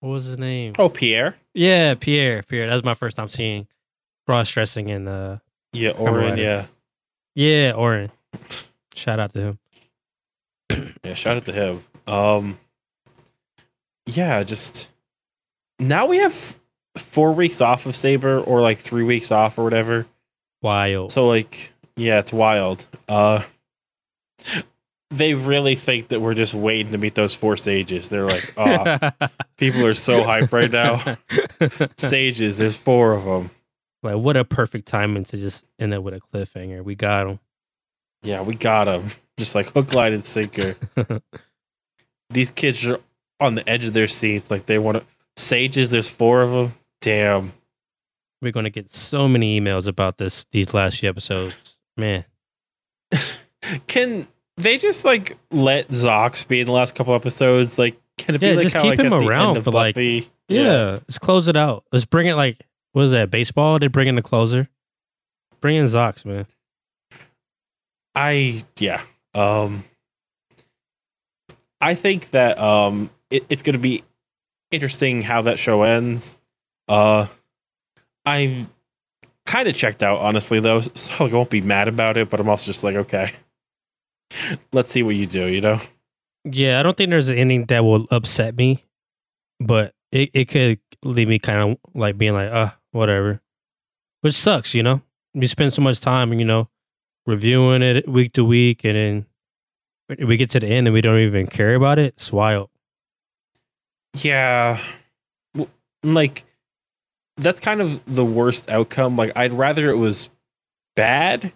What 0.00 0.10
was 0.10 0.24
his 0.24 0.38
name? 0.38 0.74
Oh, 0.78 0.88
Pierre. 0.88 1.36
Yeah, 1.54 1.94
Pierre. 1.94 2.42
Pierre. 2.42 2.66
That 2.68 2.74
was 2.74 2.84
my 2.84 2.94
first 2.94 3.16
time 3.16 3.28
seeing 3.28 3.66
cross 4.26 4.50
dressing 4.50 4.88
in 4.88 5.08
uh 5.08 5.38
Yeah, 5.72 5.90
Oren. 5.90 6.36
Yeah, 6.36 6.66
yeah, 7.34 7.72
Oren. 7.72 8.10
Shout 8.94 9.18
out 9.18 9.32
to 9.34 9.40
him. 9.40 9.58
yeah. 11.04 11.14
Shout 11.14 11.36
out 11.36 11.44
to 11.46 11.52
him. 11.52 11.84
Um, 12.06 12.58
yeah, 14.06 14.42
just 14.42 14.88
now 15.78 16.06
we 16.06 16.18
have 16.18 16.58
four 16.96 17.32
weeks 17.32 17.60
off 17.60 17.86
of 17.86 17.96
Saber, 17.96 18.40
or 18.40 18.60
like 18.60 18.78
three 18.78 19.04
weeks 19.04 19.32
off, 19.32 19.58
or 19.58 19.64
whatever. 19.64 20.06
Wild. 20.62 21.12
So 21.12 21.26
like, 21.26 21.72
yeah, 21.96 22.18
it's 22.18 22.32
wild. 22.32 22.86
Uh, 23.08 23.42
they 25.16 25.34
really 25.34 25.76
think 25.76 26.08
that 26.08 26.20
we're 26.20 26.34
just 26.34 26.54
waiting 26.54 26.92
to 26.92 26.98
meet 26.98 27.14
those 27.14 27.34
four 27.34 27.56
sages. 27.56 28.08
They're 28.08 28.26
like, 28.26 28.52
oh, 28.56 29.10
people 29.56 29.86
are 29.86 29.94
so 29.94 30.22
hyped 30.24 30.52
right 30.52 30.70
now. 30.70 31.88
Sages, 31.96 32.58
there's 32.58 32.76
four 32.76 33.12
of 33.12 33.24
them. 33.24 33.50
like 34.02 34.16
what 34.16 34.36
a 34.36 34.44
perfect 34.44 34.88
timing 34.88 35.24
to 35.24 35.36
just 35.36 35.64
end 35.78 35.94
up 35.94 36.02
with 36.02 36.14
a 36.14 36.20
cliffhanger. 36.20 36.82
We 36.82 36.94
got 36.94 37.24
them. 37.24 37.40
Yeah, 38.22 38.42
we 38.42 38.56
got 38.56 38.84
them. 38.84 39.10
Just 39.38 39.54
like 39.54 39.70
hook, 39.72 39.92
line, 39.92 40.12
and 40.12 40.24
sinker. 40.24 40.74
These 42.30 42.50
kids 42.50 42.84
are 42.86 42.98
on 43.40 43.54
the 43.54 43.68
edge 43.68 43.84
of 43.84 43.92
their 43.92 44.08
seats. 44.08 44.50
Like 44.50 44.66
they 44.66 44.78
want 44.78 44.98
to. 44.98 45.04
Sages, 45.36 45.90
there's 45.90 46.10
four 46.10 46.42
of 46.42 46.50
them. 46.50 46.74
Damn. 47.00 47.52
We're 48.40 48.52
gonna 48.52 48.70
get 48.70 48.90
so 48.90 49.28
many 49.28 49.60
emails 49.60 49.86
about 49.86 50.18
this 50.18 50.46
these 50.52 50.74
last 50.74 50.98
few 50.98 51.08
episodes. 51.08 51.54
Man. 51.96 52.24
Can 53.86 54.26
they 54.56 54.78
just 54.78 55.04
like 55.04 55.36
let 55.50 55.88
Zox 55.88 56.46
be 56.46 56.60
in 56.60 56.66
the 56.66 56.72
last 56.72 56.94
couple 56.94 57.14
episodes? 57.14 57.78
Like, 57.78 57.96
can 58.18 58.34
it 58.34 58.38
be 58.38 58.54
like 58.54 58.64
just 58.64 58.76
keep 58.76 58.84
like 58.84 59.00
him 59.00 59.12
at 59.12 59.18
the 59.20 59.26
around 59.26 59.48
end 59.48 59.56
of 59.58 59.64
for, 59.64 59.70
like- 59.70 59.94
Buffy? 59.94 60.30
Yeah. 60.48 60.98
Let's 61.08 61.18
close 61.18 61.48
it 61.48 61.56
out. 61.56 61.84
Let's 61.92 62.04
bring 62.04 62.26
it 62.26 62.34
like 62.34 62.60
what 62.92 63.02
is 63.06 63.10
that, 63.12 63.30
baseball? 63.30 63.78
They 63.78 63.88
bring 63.88 64.08
in 64.08 64.14
the 64.14 64.22
closer. 64.22 64.68
Bring 65.60 65.76
in 65.76 65.86
Zox, 65.86 66.24
man. 66.24 66.46
I 68.14 68.62
yeah. 68.78 69.02
Um 69.34 69.84
I 71.80 71.94
think 71.94 72.30
that 72.30 72.58
um 72.58 73.10
it, 73.30 73.44
it's 73.48 73.62
gonna 73.62 73.78
be 73.78 74.04
interesting 74.70 75.22
how 75.22 75.42
that 75.42 75.58
show 75.58 75.82
ends. 75.82 76.40
Uh 76.88 77.26
I'm 78.26 78.70
kind 79.46 79.68
of 79.68 79.74
checked 79.74 80.02
out 80.02 80.18
honestly 80.20 80.60
though, 80.60 80.80
so 80.80 81.24
I 81.24 81.28
won't 81.28 81.50
be 81.50 81.60
mad 81.60 81.88
about 81.88 82.16
it, 82.16 82.30
but 82.30 82.38
I'm 82.40 82.48
also 82.48 82.66
just 82.66 82.84
like, 82.84 82.96
okay. 82.96 83.32
Let's 84.72 84.90
see 84.92 85.02
what 85.02 85.16
you 85.16 85.26
do, 85.26 85.46
you 85.46 85.60
know? 85.60 85.80
Yeah, 86.44 86.80
I 86.80 86.82
don't 86.82 86.96
think 86.96 87.10
there's 87.10 87.28
an 87.28 87.38
ending 87.38 87.66
that 87.66 87.84
will 87.84 88.06
upset 88.10 88.56
me, 88.56 88.84
but 89.60 89.94
it, 90.12 90.30
it 90.34 90.44
could 90.46 90.78
leave 91.02 91.28
me 91.28 91.38
kind 91.38 91.70
of 91.70 91.78
like 91.94 92.18
being 92.18 92.34
like, 92.34 92.50
uh, 92.50 92.70
whatever. 92.92 93.40
Which 94.20 94.34
sucks, 94.34 94.74
you 94.74 94.82
know? 94.82 95.02
We 95.34 95.46
spend 95.46 95.74
so 95.74 95.82
much 95.82 96.00
time, 96.00 96.32
you 96.34 96.44
know, 96.44 96.68
reviewing 97.26 97.82
it 97.82 98.08
week 98.08 98.32
to 98.32 98.44
week, 98.44 98.84
and 98.84 98.96
then 98.96 99.26
we 100.26 100.36
get 100.36 100.50
to 100.50 100.60
the 100.60 100.66
end 100.66 100.86
and 100.86 100.94
we 100.94 101.00
don't 101.00 101.18
even 101.18 101.46
care 101.46 101.74
about 101.74 101.98
it. 101.98 102.14
It's 102.14 102.32
wild. 102.32 102.70
Yeah. 104.14 104.78
Like 106.02 106.44
that's 107.36 107.60
kind 107.60 107.80
of 107.80 108.04
the 108.04 108.24
worst 108.24 108.70
outcome. 108.70 109.16
Like 109.16 109.32
I'd 109.34 109.54
rather 109.54 109.90
it 109.90 109.96
was 109.96 110.28
bad, 110.94 111.52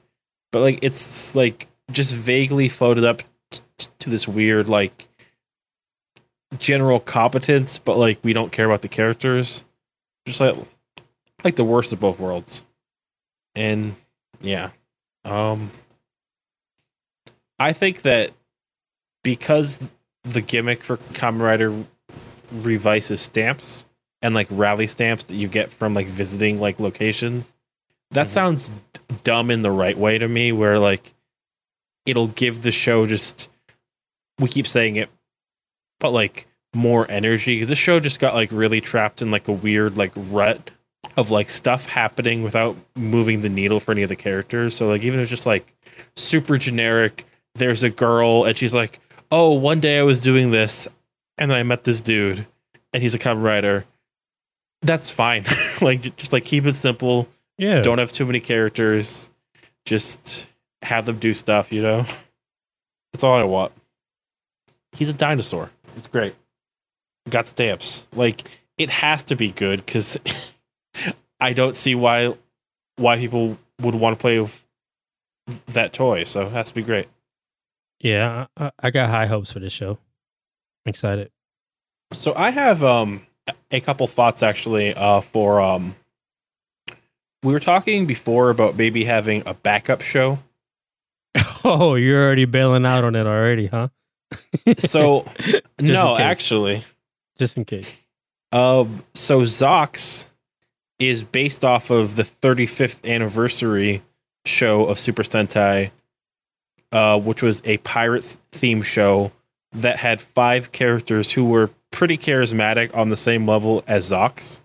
but 0.51 0.61
like 0.61 0.79
it's 0.83 1.35
like 1.35 1.68
just 1.91 2.15
vaguely 2.15 2.69
floated 2.69 3.05
up 3.05 3.23
t- 3.51 3.61
t- 3.79 3.87
to 4.01 4.11
this 4.11 4.29
weird 4.29 4.69
like 4.69 5.09
general 6.59 7.01
competence, 7.01 7.79
but 7.79 7.97
like 7.97 8.19
we 8.23 8.33
don't 8.33 8.53
care 8.53 8.67
about 8.67 8.83
the 8.83 8.89
characters. 8.89 9.65
Just 10.27 10.41
like 10.41 10.57
like 11.45 11.57
the 11.57 11.65
worst 11.65 11.93
of 11.93 12.01
both 12.01 12.19
worlds. 12.19 12.65
And 13.55 13.97
yeah. 14.41 14.71
Um 15.25 15.71
I 17.59 17.73
think 17.73 18.03
that 18.03 18.31
because 19.25 19.81
the 20.25 20.41
gimmick 20.41 20.85
for 20.85 20.99
Kamen 21.13 21.41
Rider 21.41 21.85
revises 22.53 23.21
stamps 23.21 23.85
and 24.23 24.35
like 24.35 24.49
rally 24.51 24.87
stamps 24.87 25.25
that 25.25 25.37
you 25.37 25.49
get 25.49 25.71
from 25.71 25.95
like 25.95 26.07
visiting 26.07 26.61
like 26.61 26.79
locations. 26.81 27.57
That 28.11 28.27
Mhm. 28.27 28.31
sounds 28.31 28.69
d- 28.69 28.75
dumb 29.25 29.51
in 29.51 29.63
the 29.63 29.71
right 29.71 29.97
way 29.99 30.19
to 30.19 30.29
me 30.29 30.53
where 30.53 30.79
like 30.79 31.15
it'll 32.07 32.29
give 32.29 32.63
the 32.63 32.71
show 32.71 33.07
just 33.07 33.49
we 34.39 34.49
keep 34.49 34.67
saying 34.67 34.97
it 34.97 35.09
but 36.01 36.11
like 36.11 36.47
more 36.75 37.11
energy 37.11 37.57
because 37.57 37.69
this 37.69 37.79
show 37.79 37.99
just 37.99 38.21
got 38.21 38.35
like 38.35 38.51
really 38.53 38.81
trapped 38.81 39.23
in 39.23 39.31
like 39.31 39.49
a 39.49 39.53
weird 39.53 39.97
like 39.97 40.13
rut 40.15 40.71
of 41.17 41.31
like 41.31 41.51
stuff 41.51 41.87
happening 41.87 42.43
without 42.43 42.77
moving 42.95 43.41
the 43.41 43.49
needle 43.49 43.81
for 43.81 43.93
any 43.93 44.03
of 44.03 44.09
the 44.09 44.17
characters. 44.17 44.77
So 44.77 44.89
like 44.89 45.03
even 45.03 45.21
if 45.21 45.25
it's 45.25 45.31
just 45.31 45.47
like 45.47 45.75
super 46.17 46.59
generic, 46.59 47.27
there's 47.55 47.83
a 47.83 47.91
girl 47.91 48.45
and 48.45 48.57
she's 48.57 48.75
like, 48.75 49.01
"Oh, 49.31 49.53
one 49.53 49.81
day 49.81 49.99
I 49.99 50.03
was 50.03 50.21
doing 50.21 50.51
this 50.51 50.87
and 51.37 51.51
then 51.51 51.59
I 51.59 51.63
met 51.63 51.85
this 51.85 52.01
dude 52.01 52.47
and 52.93 53.03
he's 53.03 53.15
a 53.15 53.19
cover 53.19 53.41
writer." 53.41 53.85
That's 54.83 55.11
fine. 55.11 55.45
like 55.81 56.17
just 56.17 56.33
like 56.33 56.45
keep 56.45 56.67
it 56.67 56.77
simple. 56.77 57.29
Yeah. 57.57 57.81
Don't 57.81 57.99
have 57.99 58.13
too 58.13 58.27
many 58.27 58.41
characters. 58.41 59.31
Just 59.85 60.49
have 60.83 61.07
them 61.07 61.19
do 61.19 61.35
stuff, 61.35 61.73
you 61.73 61.83
know? 61.83 62.07
That's 63.13 63.25
all 63.25 63.35
I 63.35 63.45
want. 63.45 63.73
He's 64.93 65.09
a 65.09 65.15
dinosaur. 65.15 65.71
It's 65.97 66.07
great. 66.07 66.35
Got 67.29 67.49
stamps. 67.49 68.07
Like 68.15 68.49
it 68.79 68.91
has 68.91 69.23
to 69.25 69.37
be 69.37 69.51
good 69.51 69.87
cuz 69.87 70.19
I 71.41 71.53
don't 71.53 71.77
see 71.77 71.95
why 71.95 72.35
why 72.97 73.19
people 73.19 73.59
would 73.81 73.95
want 73.95 74.19
to 74.19 74.21
play 74.21 74.41
with 74.41 74.67
that 75.69 75.93
toy. 75.93 76.25
So 76.25 76.47
it 76.47 76.53
has 76.53 76.69
to 76.69 76.75
be 76.75 76.83
great. 76.83 77.09
yeah, 78.01 78.47
I, 78.57 78.65
I- 78.67 78.73
I 78.81 78.91
got 78.91 79.09
high 79.11 79.27
hopes 79.27 79.53
for 79.53 79.59
this 79.61 79.73
show. 79.73 79.99
I'm 80.87 80.91
excited. 80.91 81.31
So 82.13 82.33
I 82.35 82.51
have 82.51 82.83
um 82.83 83.27
a 83.71 83.81
couple 83.81 84.07
thoughts 84.07 84.43
actually 84.43 84.95
uh 84.95 85.21
for 85.21 85.61
um 85.61 85.95
we 87.43 87.53
were 87.53 87.61
talking 87.61 88.07
before 88.07 88.51
about 88.51 88.77
maybe 88.77 89.05
having 89.05 89.43
a 89.47 89.55
backup 89.55 90.03
show. 90.03 90.39
Oh, 91.65 91.97
you're 91.97 92.25
already 92.25 92.45
bailing 92.45 92.87
out 92.87 93.05
on 93.05 93.15
it 93.17 93.27
already, 93.27 93.67
huh? 93.67 93.89
So 94.79 95.27
no, 95.81 96.17
actually, 96.17 96.85
just 97.39 97.57
in 97.57 97.65
case. 97.65 97.95
um 98.53 99.05
so 99.15 99.41
Zox 99.43 100.29
is 100.99 101.23
based 101.23 101.65
off 101.65 101.91
of 101.91 102.17
the 102.17 102.23
35th 102.23 103.05
anniversary 103.09 104.03
show 104.45 104.85
of 104.87 104.99
Super 104.99 105.23
Sentai 105.23 105.91
uh 106.93 107.19
which 107.21 107.43
was 107.43 107.61
a 107.65 107.77
pirates 107.79 108.39
theme 108.53 108.81
show 108.83 109.31
that 109.73 109.99
had 109.99 110.21
five 110.21 110.73
characters 110.73 111.33
who 111.33 111.45
were 111.45 111.71
pretty 111.91 112.17
charismatic 112.17 112.95
on 112.97 113.09
the 113.11 113.17
same 113.17 113.47
level 113.47 113.83
as 113.87 114.11
Zox. 114.11 114.61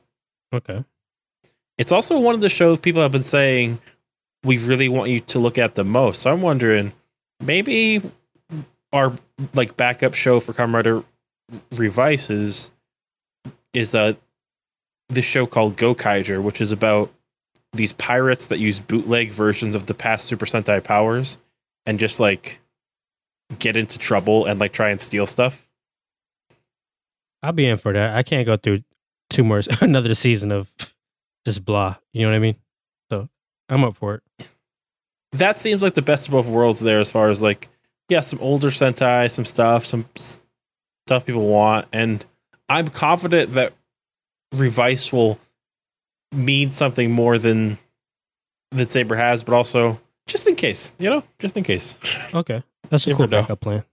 Okay. 0.54 0.84
It's 1.78 1.92
also 1.92 2.20
one 2.20 2.36
of 2.36 2.42
the 2.42 2.50
shows 2.50 2.80
people 2.80 3.02
have 3.02 3.12
been 3.12 3.24
saying 3.24 3.80
we 4.44 4.58
really 4.58 4.90
want 4.90 5.10
you 5.10 5.20
to 5.20 5.40
look 5.40 5.58
at 5.58 5.76
the 5.76 5.84
most. 5.84 6.22
So 6.22 6.32
I'm 6.32 6.42
wondering, 6.42 6.94
maybe 7.40 8.02
our 8.92 9.14
like 9.54 9.76
backup 9.78 10.14
show 10.14 10.40
for 10.40 10.54
Comrade 10.54 10.86
Rider 10.86 11.04
Revice 11.72 12.30
is 12.30 12.72
is 13.74 13.94
uh 13.96 14.14
this 15.10 15.26
show 15.26 15.46
called 15.46 15.76
Gokaiger, 15.76 16.42
which 16.42 16.62
is 16.62 16.72
about 16.72 17.12
these 17.74 17.94
pirates 17.94 18.48
that 18.48 18.60
use 18.60 18.80
bootleg 18.80 19.32
versions 19.32 19.76
of 19.76 19.88
the 19.88 19.94
past 19.94 20.28
Super 20.28 20.46
Sentai 20.46 20.84
powers 20.84 21.40
and 21.86 22.00
just 22.00 22.20
like 22.20 22.60
get 23.60 23.76
into 23.76 23.98
trouble 23.98 24.46
and 24.46 24.60
like 24.60 24.74
try 24.74 24.90
and 24.90 25.02
steal 25.02 25.28
stuff. 25.28 25.68
I'll 27.42 27.52
be 27.52 27.68
in 27.68 27.78
for 27.78 27.92
that. 27.94 28.16
I 28.16 28.24
can't 28.24 28.46
go 28.46 28.58
through 28.58 28.84
two 29.30 29.44
more 29.44 29.62
another 29.82 30.14
season 30.14 30.52
of 30.52 30.72
just 31.46 31.66
blah. 31.66 31.96
You 32.14 32.24
know 32.24 32.30
what 32.30 32.36
I 32.36 32.40
mean? 32.40 32.56
I'm 33.70 33.84
up 33.84 33.96
for 33.96 34.16
it. 34.16 34.48
That 35.32 35.58
seems 35.58 35.82
like 35.82 35.96
the 35.96 36.02
best 36.02 36.28
of 36.28 36.32
both 36.32 36.48
worlds 36.48 36.80
there 36.80 37.00
as 37.00 37.12
far 37.12 37.30
as 37.30 37.42
like 37.42 37.70
yeah, 38.10 38.20
some 38.20 38.40
older 38.40 38.70
Sentai, 38.70 39.32
some 39.32 39.46
stuff, 39.46 39.86
some 39.86 40.06
stuff 41.06 41.26
people 41.26 41.48
want 41.48 41.88
and 41.92 42.26
I'm 42.70 42.88
confident 42.88 43.54
that 43.54 43.74
Revice 44.54 45.12
will 45.12 45.40
mean 46.32 46.72
something 46.72 47.12
more 47.12 47.38
than 47.38 47.78
that 48.72 48.92
Saber 48.92 49.16
has, 49.16 49.44
but 49.44 49.54
also 49.54 50.00
just 50.28 50.48
in 50.48 50.56
case, 50.56 50.94
you 51.00 51.10
know, 51.10 51.24
just 51.40 51.58
in 51.58 51.64
case. 51.64 51.98
Okay, 52.34 52.64
that's 52.90 53.06
a 53.08 53.14
cool 53.14 53.28
know. 53.28 53.42
backup 53.42 53.60
plan. 53.60 53.84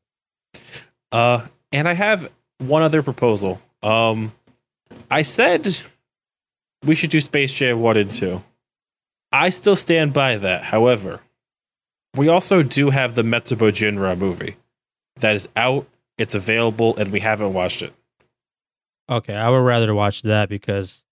Uh, 1.12 1.47
and 1.73 1.89
I 1.89 1.95
have 1.95 2.31
one 2.59 2.83
other 2.83 3.03
proposal. 3.03 3.61
Um, 3.83 4.33
I 5.11 5.23
said 5.23 5.79
we 6.85 6.95
should 6.95 7.11
do 7.11 7.21
Space 7.21 7.53
Jam 7.53 7.81
1 7.81 7.97
and 7.97 8.11
2. 8.11 8.43
I 9.33 9.51
still 9.51 9.76
stand 9.76 10.12
by 10.12 10.37
that. 10.39 10.64
However, 10.64 11.20
we 12.16 12.28
also 12.28 12.62
do 12.62 12.91
have 12.91 13.14
the 13.14 13.22
Metsubou 13.22 13.70
Jinrai 13.70 14.18
movie 14.18 14.57
that 15.20 15.35
is 15.35 15.49
out, 15.57 15.87
it's 16.18 16.35
available, 16.35 16.97
and 16.97 17.12
we 17.12 17.20
haven't 17.20 17.53
watched 17.53 17.83
it. 17.83 17.95
Okay, 19.09 19.35
I 19.35 19.49
would 19.51 19.59
rather 19.59 19.95
watch 19.95 20.22
that 20.22 20.49
because 20.49 21.05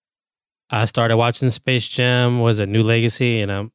I 0.69 0.85
started 0.85 1.17
watching 1.17 1.49
Space 1.49 1.87
Jam. 1.87 2.39
Was 2.39 2.59
a 2.59 2.65
New 2.65 2.83
Legacy, 2.83 3.41
and 3.41 3.51
I'm 3.51 3.71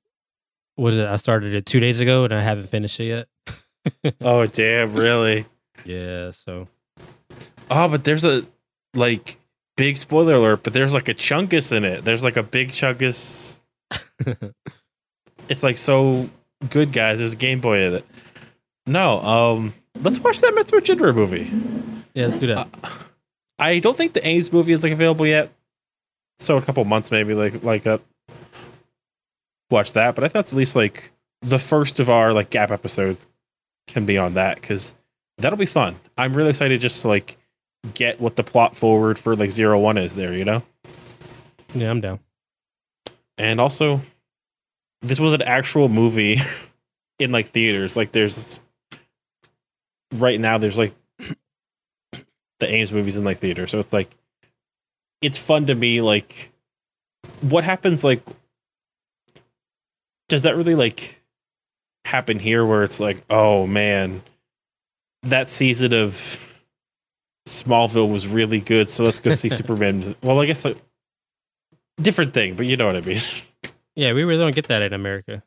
was 0.76 0.98
it? 0.98 1.06
I 1.06 1.16
started 1.16 1.54
it 1.54 1.66
two 1.66 1.80
days 1.80 2.00
ago, 2.00 2.24
and 2.24 2.34
I 2.34 2.40
haven't 2.40 2.68
finished 2.68 3.00
it 3.00 3.04
yet. 3.04 3.28
Oh, 4.22 4.46
damn, 4.46 4.94
really? 4.94 5.44
Yeah, 5.84 6.30
so 6.30 6.68
Oh, 7.70 7.88
but 7.88 8.04
there's 8.04 8.24
a, 8.24 8.46
like, 8.94 9.36
big 9.76 9.98
spoiler 9.98 10.34
alert, 10.34 10.62
but 10.62 10.72
there's 10.72 10.94
like 10.94 11.08
a 11.08 11.14
Chungus 11.14 11.72
in 11.72 11.84
it. 11.84 12.04
There's 12.04 12.24
like 12.24 12.36
a 12.36 12.42
big 12.42 12.70
Chungus. 12.70 13.60
It's 15.48 15.62
like 15.62 15.78
so 15.78 16.28
good, 16.70 16.92
guys. 16.92 17.18
There's 17.18 17.34
a 17.34 17.36
Game 17.36 17.60
Boy 17.60 17.82
in 17.82 17.94
it. 17.94 18.06
No, 18.86 19.20
um, 19.20 19.74
let's 20.00 20.18
watch 20.18 20.40
that 20.40 20.54
Jinrai 20.54 21.14
movie. 21.14 21.50
yeah, 22.14 22.26
let's 22.26 22.38
do 22.38 22.46
that. 22.48 22.68
Uh, 22.82 22.88
I 23.58 23.78
don't 23.78 23.96
think 23.96 24.14
the 24.14 24.26
A's 24.26 24.52
movie 24.52 24.72
is 24.72 24.82
like 24.82 24.92
available 24.92 25.26
yet. 25.26 25.52
So 26.38 26.56
a 26.56 26.62
couple 26.62 26.84
months 26.84 27.10
maybe 27.10 27.34
like 27.34 27.62
like 27.62 27.86
uh 27.86 27.98
watch 29.70 29.92
that, 29.92 30.14
but 30.14 30.24
I 30.24 30.28
thought 30.28 30.46
at 30.46 30.52
least 30.52 30.74
like 30.74 31.12
the 31.42 31.58
first 31.58 32.00
of 32.00 32.10
our 32.10 32.32
like 32.32 32.50
gap 32.50 32.70
episodes 32.70 33.26
can 33.86 34.04
be 34.04 34.18
on 34.18 34.34
that 34.34 34.60
cuz 34.60 34.94
that'll 35.38 35.58
be 35.58 35.66
fun. 35.66 35.96
I'm 36.18 36.34
really 36.34 36.50
excited 36.50 36.80
just 36.80 37.02
to 37.02 37.08
like 37.08 37.38
get 37.94 38.20
what 38.20 38.36
the 38.36 38.42
plot 38.42 38.74
forward 38.74 39.18
for 39.18 39.36
like 39.36 39.50
zero 39.50 39.78
one 39.78 39.98
is 39.98 40.14
there, 40.16 40.32
you 40.34 40.44
know? 40.44 40.62
yeah, 41.74 41.90
I'm 41.90 42.00
down. 42.00 42.18
And 43.38 43.60
also 43.60 44.00
this 45.02 45.20
was 45.20 45.32
an 45.32 45.42
actual 45.42 45.88
movie 45.88 46.40
in 47.18 47.32
like 47.32 47.46
theaters. 47.46 47.96
Like 47.96 48.12
there's 48.12 48.60
right 50.14 50.40
now 50.40 50.58
there's 50.58 50.78
like 50.78 50.94
the 52.60 52.68
Ames 52.68 52.92
movies 52.92 53.16
in 53.16 53.24
like 53.24 53.38
theater. 53.38 53.66
So 53.66 53.78
it's 53.78 53.92
like 53.92 54.10
it's 55.20 55.38
fun 55.38 55.66
to 55.66 55.74
me 55.74 56.00
like 56.00 56.52
what 57.40 57.64
happens 57.64 58.04
like 58.04 58.22
does 60.28 60.42
that 60.42 60.56
really 60.56 60.74
like 60.74 61.22
happen 62.04 62.38
here 62.38 62.64
where 62.64 62.82
it's 62.82 63.00
like, 63.00 63.24
oh 63.30 63.66
man, 63.66 64.22
that 65.22 65.50
season 65.50 65.92
of 65.92 66.40
Smallville 67.46 68.10
was 68.10 68.26
really 68.26 68.60
good, 68.60 68.88
so 68.88 69.04
let's 69.04 69.20
go 69.20 69.32
see 69.32 69.48
Superman. 69.50 70.14
Well, 70.22 70.40
I 70.40 70.46
guess 70.46 70.64
like 70.64 70.78
different 72.00 72.34
thing, 72.34 72.56
but 72.56 72.66
you 72.66 72.76
know 72.76 72.86
what 72.86 72.96
I 72.96 73.00
mean. 73.00 73.22
Yeah, 73.96 74.12
we 74.12 74.24
really 74.24 74.42
don't 74.42 74.54
get 74.54 74.68
that 74.68 74.82
in 74.82 74.92
America. 74.92 75.42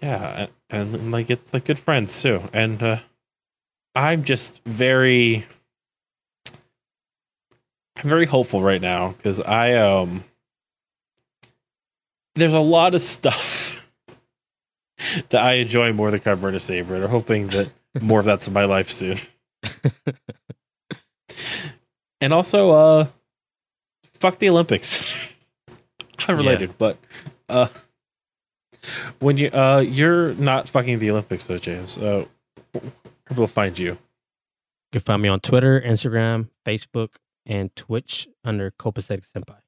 Yeah, 0.00 0.46
and, 0.70 0.94
and 0.94 1.12
like 1.12 1.30
it's 1.30 1.52
like 1.52 1.64
good 1.64 1.78
friends 1.78 2.22
too. 2.22 2.42
And 2.52 2.82
uh 2.82 2.98
I'm 3.94 4.24
just 4.24 4.62
very 4.64 5.46
I'm 7.96 8.08
very 8.08 8.26
hopeful 8.26 8.62
right 8.62 8.80
now 8.80 9.12
cuz 9.22 9.40
I 9.40 9.74
um 9.74 10.24
there's 12.34 12.52
a 12.52 12.60
lot 12.60 12.94
of 12.94 13.02
stuff 13.02 13.86
that 15.30 15.42
I 15.42 15.54
enjoy 15.54 15.92
more 15.92 16.10
than 16.10 16.40
Rider 16.40 16.58
Saber 16.58 16.94
and 16.94 17.04
I'm 17.04 17.10
hoping 17.10 17.48
that 17.48 17.70
more 18.00 18.20
of 18.20 18.26
that's 18.26 18.46
in 18.46 18.52
my 18.52 18.66
life 18.66 18.90
soon. 18.90 19.18
and 22.20 22.32
also 22.32 22.70
uh 22.70 23.06
fuck 24.26 24.40
the 24.40 24.48
Olympics. 24.48 25.16
Unrelated, 26.28 26.76
but 26.78 26.98
uh 27.48 27.68
when 29.20 29.36
you 29.36 29.48
uh 29.50 29.84
you're 29.86 30.34
not 30.34 30.68
fucking 30.68 30.98
the 30.98 31.10
Olympics 31.10 31.44
though, 31.44 31.58
James. 31.58 31.96
Uh 31.96 32.24
will 33.36 33.46
find 33.46 33.78
you? 33.78 33.90
You 33.90 35.00
can 35.00 35.00
find 35.02 35.22
me 35.22 35.28
on 35.28 35.40
Twitter, 35.40 35.80
Instagram, 35.80 36.48
Facebook, 36.64 37.14
and 37.44 37.74
Twitch 37.76 38.28
under 38.44 38.70
Copacetic 38.70 39.24
Senpai. 39.30 39.58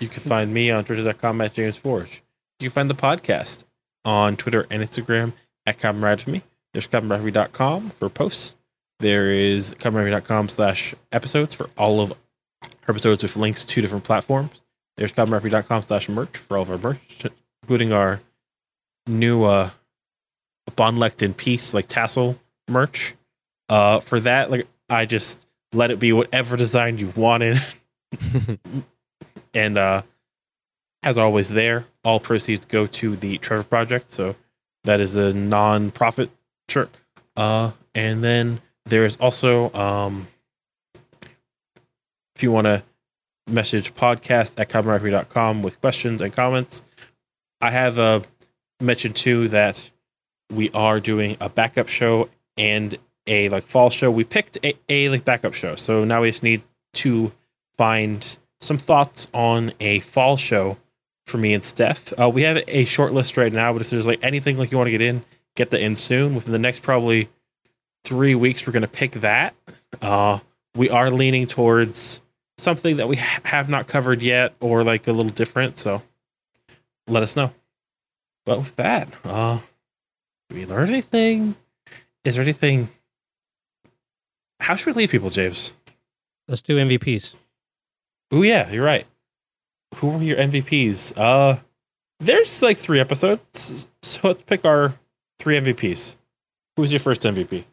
You 0.00 0.08
can 0.08 0.22
find 0.22 0.52
me 0.52 0.70
on 0.70 0.84
twitter.com 0.84 1.40
at 1.40 1.54
James 1.54 1.76
Forge. 1.76 2.22
You 2.60 2.70
can 2.70 2.74
find 2.74 2.90
the 2.90 2.94
podcast 2.94 3.64
on 4.04 4.36
Twitter 4.36 4.66
and 4.70 4.82
Instagram 4.82 5.32
at 5.66 5.78
Comrade 5.78 6.20
for 6.20 6.30
me. 6.30 6.42
There's 6.72 6.86
comradery.com 6.86 7.90
for 7.90 8.08
posts. 8.08 8.54
There 9.00 9.30
is 9.32 9.74
comradery.com 9.74 10.48
slash 10.48 10.94
episodes 11.12 11.54
for 11.54 11.70
all 11.76 12.00
of 12.00 12.12
episodes 12.88 13.22
with 13.22 13.36
links 13.36 13.64
to 13.64 13.82
different 13.82 14.04
platforms. 14.04 14.62
There's 14.96 15.12
comradery.com 15.12 15.82
slash 15.82 16.08
merch 16.08 16.36
for 16.36 16.56
all 16.56 16.62
of 16.62 16.70
our 16.70 16.78
merch, 16.78 16.98
including 17.62 17.92
our 17.92 18.20
new 19.06 19.44
uh 19.44 19.70
Bonlect 20.76 21.22
in 21.22 21.34
Peace 21.34 21.72
like 21.72 21.88
tassel 21.88 22.38
merch. 22.68 23.14
Uh 23.68 24.00
for 24.00 24.20
that, 24.20 24.50
like 24.50 24.66
I 24.88 25.06
just 25.06 25.46
let 25.72 25.90
it 25.90 25.98
be 25.98 26.12
whatever 26.12 26.56
design 26.56 26.98
you 26.98 27.12
wanted. 27.14 27.58
and 29.54 29.78
uh 29.78 30.02
as 31.02 31.16
always 31.18 31.50
there 31.50 31.86
all 32.04 32.20
proceeds 32.20 32.64
go 32.64 32.86
to 32.86 33.16
the 33.16 33.38
trevor 33.38 33.62
project 33.62 34.10
so 34.10 34.34
that 34.84 35.00
is 35.00 35.16
a 35.16 35.32
non-profit 35.32 36.30
shirt 36.68 36.90
uh 37.36 37.70
and 37.94 38.24
then 38.24 38.60
there 38.86 39.04
is 39.04 39.16
also 39.16 39.72
um 39.74 40.26
if 42.38 42.42
you 42.44 42.52
want 42.52 42.66
to 42.66 42.84
message 43.48 43.96
podcast 43.96 44.54
at 44.60 44.68
comradery.com 44.68 45.60
with 45.60 45.80
questions 45.80 46.22
and 46.22 46.32
comments 46.32 46.84
i 47.60 47.68
have 47.68 47.98
uh 47.98 48.20
mentioned 48.80 49.16
too 49.16 49.48
that 49.48 49.90
we 50.52 50.70
are 50.70 51.00
doing 51.00 51.36
a 51.40 51.48
backup 51.48 51.88
show 51.88 52.28
and 52.56 52.96
a 53.26 53.48
like 53.48 53.66
fall 53.66 53.90
show 53.90 54.08
we 54.08 54.22
picked 54.22 54.56
a, 54.62 54.72
a 54.88 55.08
like 55.08 55.24
backup 55.24 55.52
show 55.52 55.74
so 55.74 56.04
now 56.04 56.22
we 56.22 56.30
just 56.30 56.44
need 56.44 56.62
to 56.92 57.32
find 57.76 58.38
some 58.60 58.78
thoughts 58.78 59.26
on 59.34 59.72
a 59.80 59.98
fall 59.98 60.36
show 60.36 60.76
for 61.26 61.38
me 61.38 61.52
and 61.52 61.64
Steph. 61.64 62.12
Uh, 62.18 62.30
we 62.30 62.42
have 62.42 62.62
a 62.66 62.86
short 62.86 63.12
list 63.12 63.36
right 63.36 63.52
now, 63.52 63.72
but 63.72 63.82
if 63.82 63.90
there's 63.90 64.06
like 64.06 64.18
anything 64.22 64.56
like 64.56 64.70
you 64.72 64.78
want 64.78 64.86
to 64.88 64.92
get 64.92 65.02
in, 65.02 65.22
get 65.56 65.70
that 65.70 65.80
in 65.80 65.94
soon. 65.94 66.34
Within 66.34 66.52
the 66.52 66.58
next 66.58 66.80
probably 66.82 67.28
three 68.04 68.34
weeks, 68.34 68.66
we're 68.66 68.72
gonna 68.72 68.88
pick 68.88 69.12
that. 69.12 69.54
Uh, 70.00 70.38
we 70.74 70.88
are 70.88 71.10
leaning 71.10 71.46
towards 71.46 72.20
something 72.58 72.98
that 72.98 73.08
we 73.08 73.16
ha- 73.16 73.40
have 73.44 73.68
not 73.68 73.86
covered 73.86 74.20
yet, 74.20 74.54
or 74.60 74.84
like 74.84 75.06
a 75.08 75.12
little 75.12 75.32
different. 75.32 75.78
So 75.78 76.02
let 77.06 77.22
us 77.22 77.34
know. 77.36 77.52
But 78.44 78.58
with 78.58 78.76
that, 78.76 79.08
uh, 79.24 79.60
did 80.48 80.58
we 80.58 80.66
learn 80.66 80.88
anything? 80.90 81.56
Is 82.24 82.34
there 82.34 82.42
anything? 82.42 82.90
How 84.60 84.76
should 84.76 84.86
we 84.86 84.92
leave 84.92 85.10
people, 85.10 85.30
James? 85.30 85.72
Let's 86.48 86.62
do 86.62 86.76
MVPs. 86.76 87.34
Oh 88.30 88.42
yeah, 88.42 88.70
you're 88.70 88.84
right. 88.84 89.06
Who 89.96 90.08
were 90.08 90.22
your 90.22 90.36
MVPs? 90.36 91.16
Uh 91.16 91.60
there's 92.20 92.62
like 92.62 92.76
three 92.76 92.98
episodes, 92.98 93.86
so 94.02 94.20
let's 94.24 94.42
pick 94.42 94.64
our 94.64 94.94
three 95.38 95.58
MVPs. 95.58 96.16
Who 96.76 96.82
was 96.82 96.92
your 96.92 97.00
first 97.00 97.22
MVP? 97.22 97.64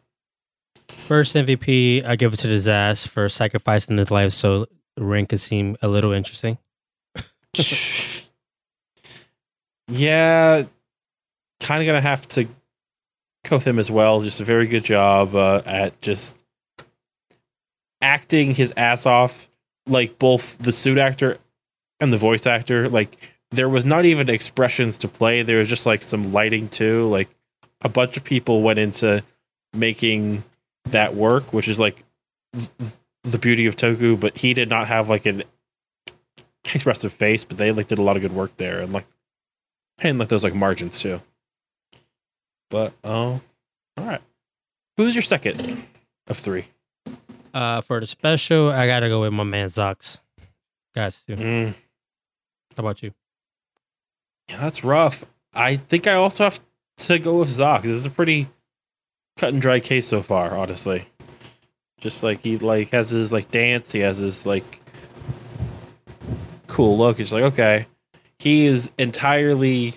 First 0.88 1.34
MVP, 1.34 2.06
I 2.06 2.14
give 2.16 2.32
it 2.32 2.36
to 2.38 2.48
Zaz 2.48 3.08
for 3.08 3.28
sacrificing 3.28 3.98
his 3.98 4.10
life 4.10 4.32
so 4.32 4.66
ring 4.96 5.26
could 5.26 5.40
seem 5.40 5.76
a 5.82 5.88
little 5.88 6.12
interesting. 6.12 6.58
yeah, 9.88 10.64
kind 11.60 11.82
of 11.82 11.86
gonna 11.86 12.00
have 12.00 12.26
to 12.28 12.44
go 13.48 13.56
with 13.56 13.66
him 13.66 13.78
as 13.78 13.90
well. 13.90 14.22
Just 14.22 14.40
a 14.40 14.44
very 14.44 14.66
good 14.66 14.84
job 14.84 15.34
uh, 15.34 15.62
at 15.64 16.00
just 16.00 16.42
acting 18.00 18.54
his 18.54 18.72
ass 18.76 19.06
off, 19.06 19.48
like 19.86 20.18
both 20.18 20.58
the 20.58 20.72
suit 20.72 20.98
actor 20.98 21.38
and 22.00 22.12
the 22.12 22.18
voice 22.18 22.46
actor. 22.46 22.88
Like 22.88 23.18
there 23.50 23.68
was 23.68 23.84
not 23.84 24.04
even 24.04 24.28
expressions 24.28 24.98
to 24.98 25.08
play. 25.08 25.42
There 25.42 25.58
was 25.58 25.68
just 25.68 25.86
like 25.86 26.02
some 26.02 26.32
lighting 26.32 26.68
too. 26.68 27.08
Like 27.08 27.28
a 27.80 27.88
bunch 27.88 28.16
of 28.16 28.24
people 28.24 28.62
went 28.62 28.78
into 28.78 29.22
making 29.72 30.44
that 30.84 31.14
work, 31.14 31.52
which 31.52 31.68
is 31.68 31.80
like 31.80 32.02
the 33.30 33.38
beauty 33.38 33.66
of 33.66 33.76
Toku. 33.76 34.18
But 34.18 34.38
he 34.38 34.54
did 34.54 34.68
not 34.68 34.86
have 34.88 35.08
like 35.10 35.26
an 35.26 35.42
expressive 36.64 37.12
face, 37.12 37.44
but 37.44 37.56
they 37.58 37.72
like 37.72 37.86
did 37.88 37.98
a 37.98 38.02
lot 38.02 38.16
of 38.16 38.22
good 38.22 38.32
work 38.32 38.56
there, 38.56 38.80
and 38.80 38.92
like 38.92 39.06
and 39.98 40.18
like 40.18 40.28
those 40.28 40.44
like 40.44 40.54
margins 40.54 41.00
too. 41.00 41.20
But 42.70 42.92
oh, 43.04 43.40
all 43.96 44.04
right. 44.04 44.20
Who's 44.96 45.14
your 45.14 45.22
second 45.22 45.84
of 46.26 46.38
three? 46.38 46.66
Uh, 47.54 47.80
for 47.80 48.00
the 48.00 48.06
special, 48.06 48.70
I 48.70 48.86
gotta 48.86 49.08
go 49.08 49.22
with 49.22 49.32
my 49.32 49.44
man 49.44 49.68
Zox. 49.68 50.20
Guys, 50.94 51.22
too. 51.26 51.36
Mm, 51.36 51.68
How 52.76 52.80
about 52.80 53.02
you? 53.02 53.12
yeah, 54.48 54.58
that's 54.60 54.82
rough. 54.82 55.24
I 55.52 55.76
think 55.76 56.06
I 56.06 56.14
also 56.14 56.44
have 56.44 56.60
to 56.98 57.18
go 57.18 57.38
with 57.40 57.50
Zox. 57.50 57.82
This 57.82 57.92
is 57.92 58.06
a 58.06 58.10
pretty 58.10 58.48
cut 59.36 59.52
and 59.52 59.60
dry 59.60 59.80
case 59.80 60.06
so 60.06 60.22
far, 60.22 60.56
honestly. 60.56 61.06
Just 62.00 62.22
like 62.22 62.42
he 62.42 62.58
like 62.58 62.90
has 62.90 63.10
his 63.10 63.32
like 63.32 63.50
dance, 63.50 63.92
he 63.92 64.00
has 64.00 64.18
his 64.18 64.44
like 64.46 64.80
cool 66.66 66.98
look. 66.98 67.18
It's 67.20 67.32
like 67.32 67.44
okay, 67.44 67.86
he 68.38 68.66
is 68.66 68.90
entirely 68.98 69.94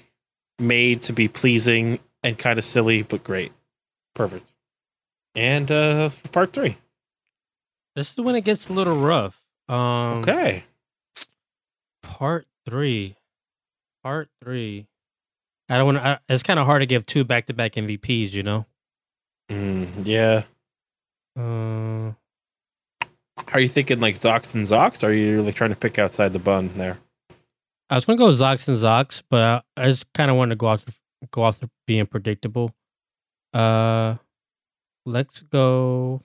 made 0.57 1.01
to 1.03 1.13
be 1.13 1.27
pleasing 1.27 1.99
and 2.23 2.37
kind 2.37 2.57
of 2.57 2.65
silly, 2.65 3.03
but 3.03 3.23
great, 3.23 3.51
perfect. 4.15 4.51
And 5.35 5.69
uh 5.71 6.09
for 6.09 6.27
part 6.29 6.53
three, 6.53 6.77
This 7.95 8.11
is 8.11 8.17
when 8.17 8.35
it 8.35 8.43
gets 8.43 8.69
a 8.69 8.73
little 8.73 8.97
rough. 8.97 9.41
Um, 9.67 10.19
okay, 10.19 10.63
Part 12.01 12.47
three. 12.67 13.15
Part 14.03 14.29
three. 14.41 14.87
I 15.67 15.77
don't 15.77 15.85
want 15.85 15.97
to. 15.99 16.19
It's 16.29 16.41
kind 16.41 16.59
of 16.59 16.65
hard 16.65 16.81
to 16.81 16.85
give 16.87 17.05
two 17.05 17.23
back 17.23 17.45
to 17.47 17.53
back 17.53 17.73
MVPs, 17.73 18.33
you 18.33 18.41
know? 18.41 18.65
mm, 19.51 19.87
yeah. 20.05 20.43
Uh, 21.37 22.11
Are 23.53 23.59
you 23.59 23.67
thinking 23.67 23.99
like 23.99 24.15
Zox 24.15 24.55
and 24.55 24.65
Zox? 24.65 25.03
Are 25.03 25.13
you 25.13 25.41
like 25.41 25.55
trying 25.55 25.71
to 25.71 25.75
pick 25.75 25.99
outside 25.99 26.33
the 26.33 26.39
bun 26.39 26.71
there? 26.75 26.97
I 27.89 27.95
was 27.95 28.05
going 28.05 28.17
to 28.19 28.23
go 28.23 28.31
Zox 28.31 28.67
and 28.67 28.77
Zox, 28.77 29.23
but 29.29 29.43
I, 29.43 29.61
I 29.83 29.89
just 29.89 30.11
kind 30.13 30.29
of 30.29 30.37
want 30.37 30.49
to 30.51 30.55
go 30.55 30.67
off, 30.67 30.83
go 31.31 31.43
off 31.43 31.59
the 31.59 31.69
being 31.87 32.05
predictable. 32.05 32.73
Uh, 33.53 34.15
Let's 35.05 35.41
go 35.41 36.21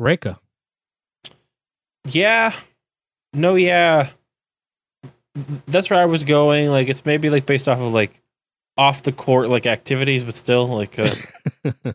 Reika. 0.00 0.38
Yeah. 2.06 2.52
No, 3.32 3.56
yeah. 3.56 4.10
That's 5.66 5.90
where 5.90 6.00
I 6.00 6.04
was 6.04 6.22
going. 6.22 6.68
Like 6.68 6.88
it's 6.88 7.04
maybe 7.04 7.28
like 7.28 7.44
based 7.44 7.66
off 7.66 7.80
of 7.80 7.92
like 7.92 8.20
off 8.76 9.02
the 9.02 9.10
court 9.10 9.48
like 9.48 9.66
activities, 9.66 10.22
but 10.22 10.36
still 10.36 10.68
like 10.68 10.96
uh, 10.98 11.12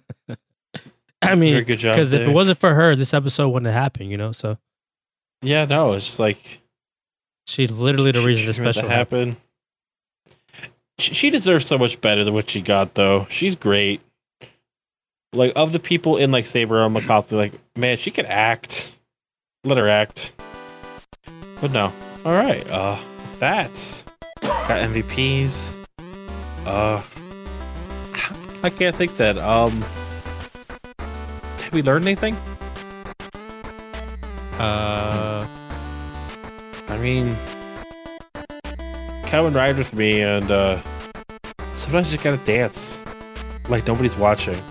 I 1.32 1.36
mean, 1.36 1.63
good 1.63 1.80
job. 1.80 1.95
because 1.95 2.13
if 2.13 2.21
it 2.28 2.32
wasn't 2.32 2.59
for 2.59 2.74
her, 2.74 2.95
this 2.95 3.13
episode 3.13 3.49
wouldn't 3.49 3.71
have 3.71 3.82
happened, 3.82 4.09
you 4.09 4.17
know? 4.17 4.32
So 4.32 4.57
yeah, 5.41 5.65
no, 5.65 5.93
it's 5.93 6.19
like 6.19 6.61
she's 7.47 7.71
literally 7.71 8.11
the 8.11 8.21
she- 8.21 8.28
reason 8.28 8.45
the 8.47 8.53
she 8.53 8.61
meant 8.61 8.74
to 8.76 8.80
special 8.80 8.89
happened. 8.89 9.32
happen. 9.32 10.69
She, 10.99 11.13
she 11.13 11.30
deserves 11.30 11.65
so 11.65 11.78
much 11.78 11.99
better 12.01 12.24
than 12.24 12.34
what 12.34 12.49
she 12.49 12.61
got, 12.61 12.93
though. 12.93 13.26
She's 13.30 13.55
great. 13.55 14.01
Like 15.34 15.51
of 15.55 15.71
the 15.74 15.80
people 15.80 16.17
in 16.17 16.32
like 16.32 16.45
Saber, 16.45 16.82
I'm 16.82 16.93
like 16.93 17.53
man, 17.76 17.97
she 17.97 18.11
can 18.11 18.26
act. 18.28 18.99
Let 19.63 19.78
her 19.78 19.89
act. 19.89 20.34
But 21.59 21.71
no. 21.71 21.91
All 22.26 22.34
right. 22.34 22.69
Uh, 22.69 22.97
that's 23.39 24.05
got 24.41 24.82
MVPs. 24.91 25.76
Uh, 26.65 27.01
I 28.61 28.69
can't 28.69 28.95
think 28.95 29.17
that. 29.17 29.38
Um, 29.38 29.84
we 31.74 31.82
learn 31.82 32.03
anything? 32.03 32.38
Uh, 34.59 35.45
I 36.88 36.97
mean, 36.99 37.36
come 39.26 39.47
and 39.47 39.55
ride 39.55 39.78
with 39.78 39.93
me, 39.93 40.21
and 40.21 40.49
uh, 40.51 40.80
sometimes 41.76 42.13
you 42.13 42.19
gotta 42.19 42.38
dance 42.45 43.01
like 43.67 43.88
nobody's 43.88 44.15
watching. 44.15 44.61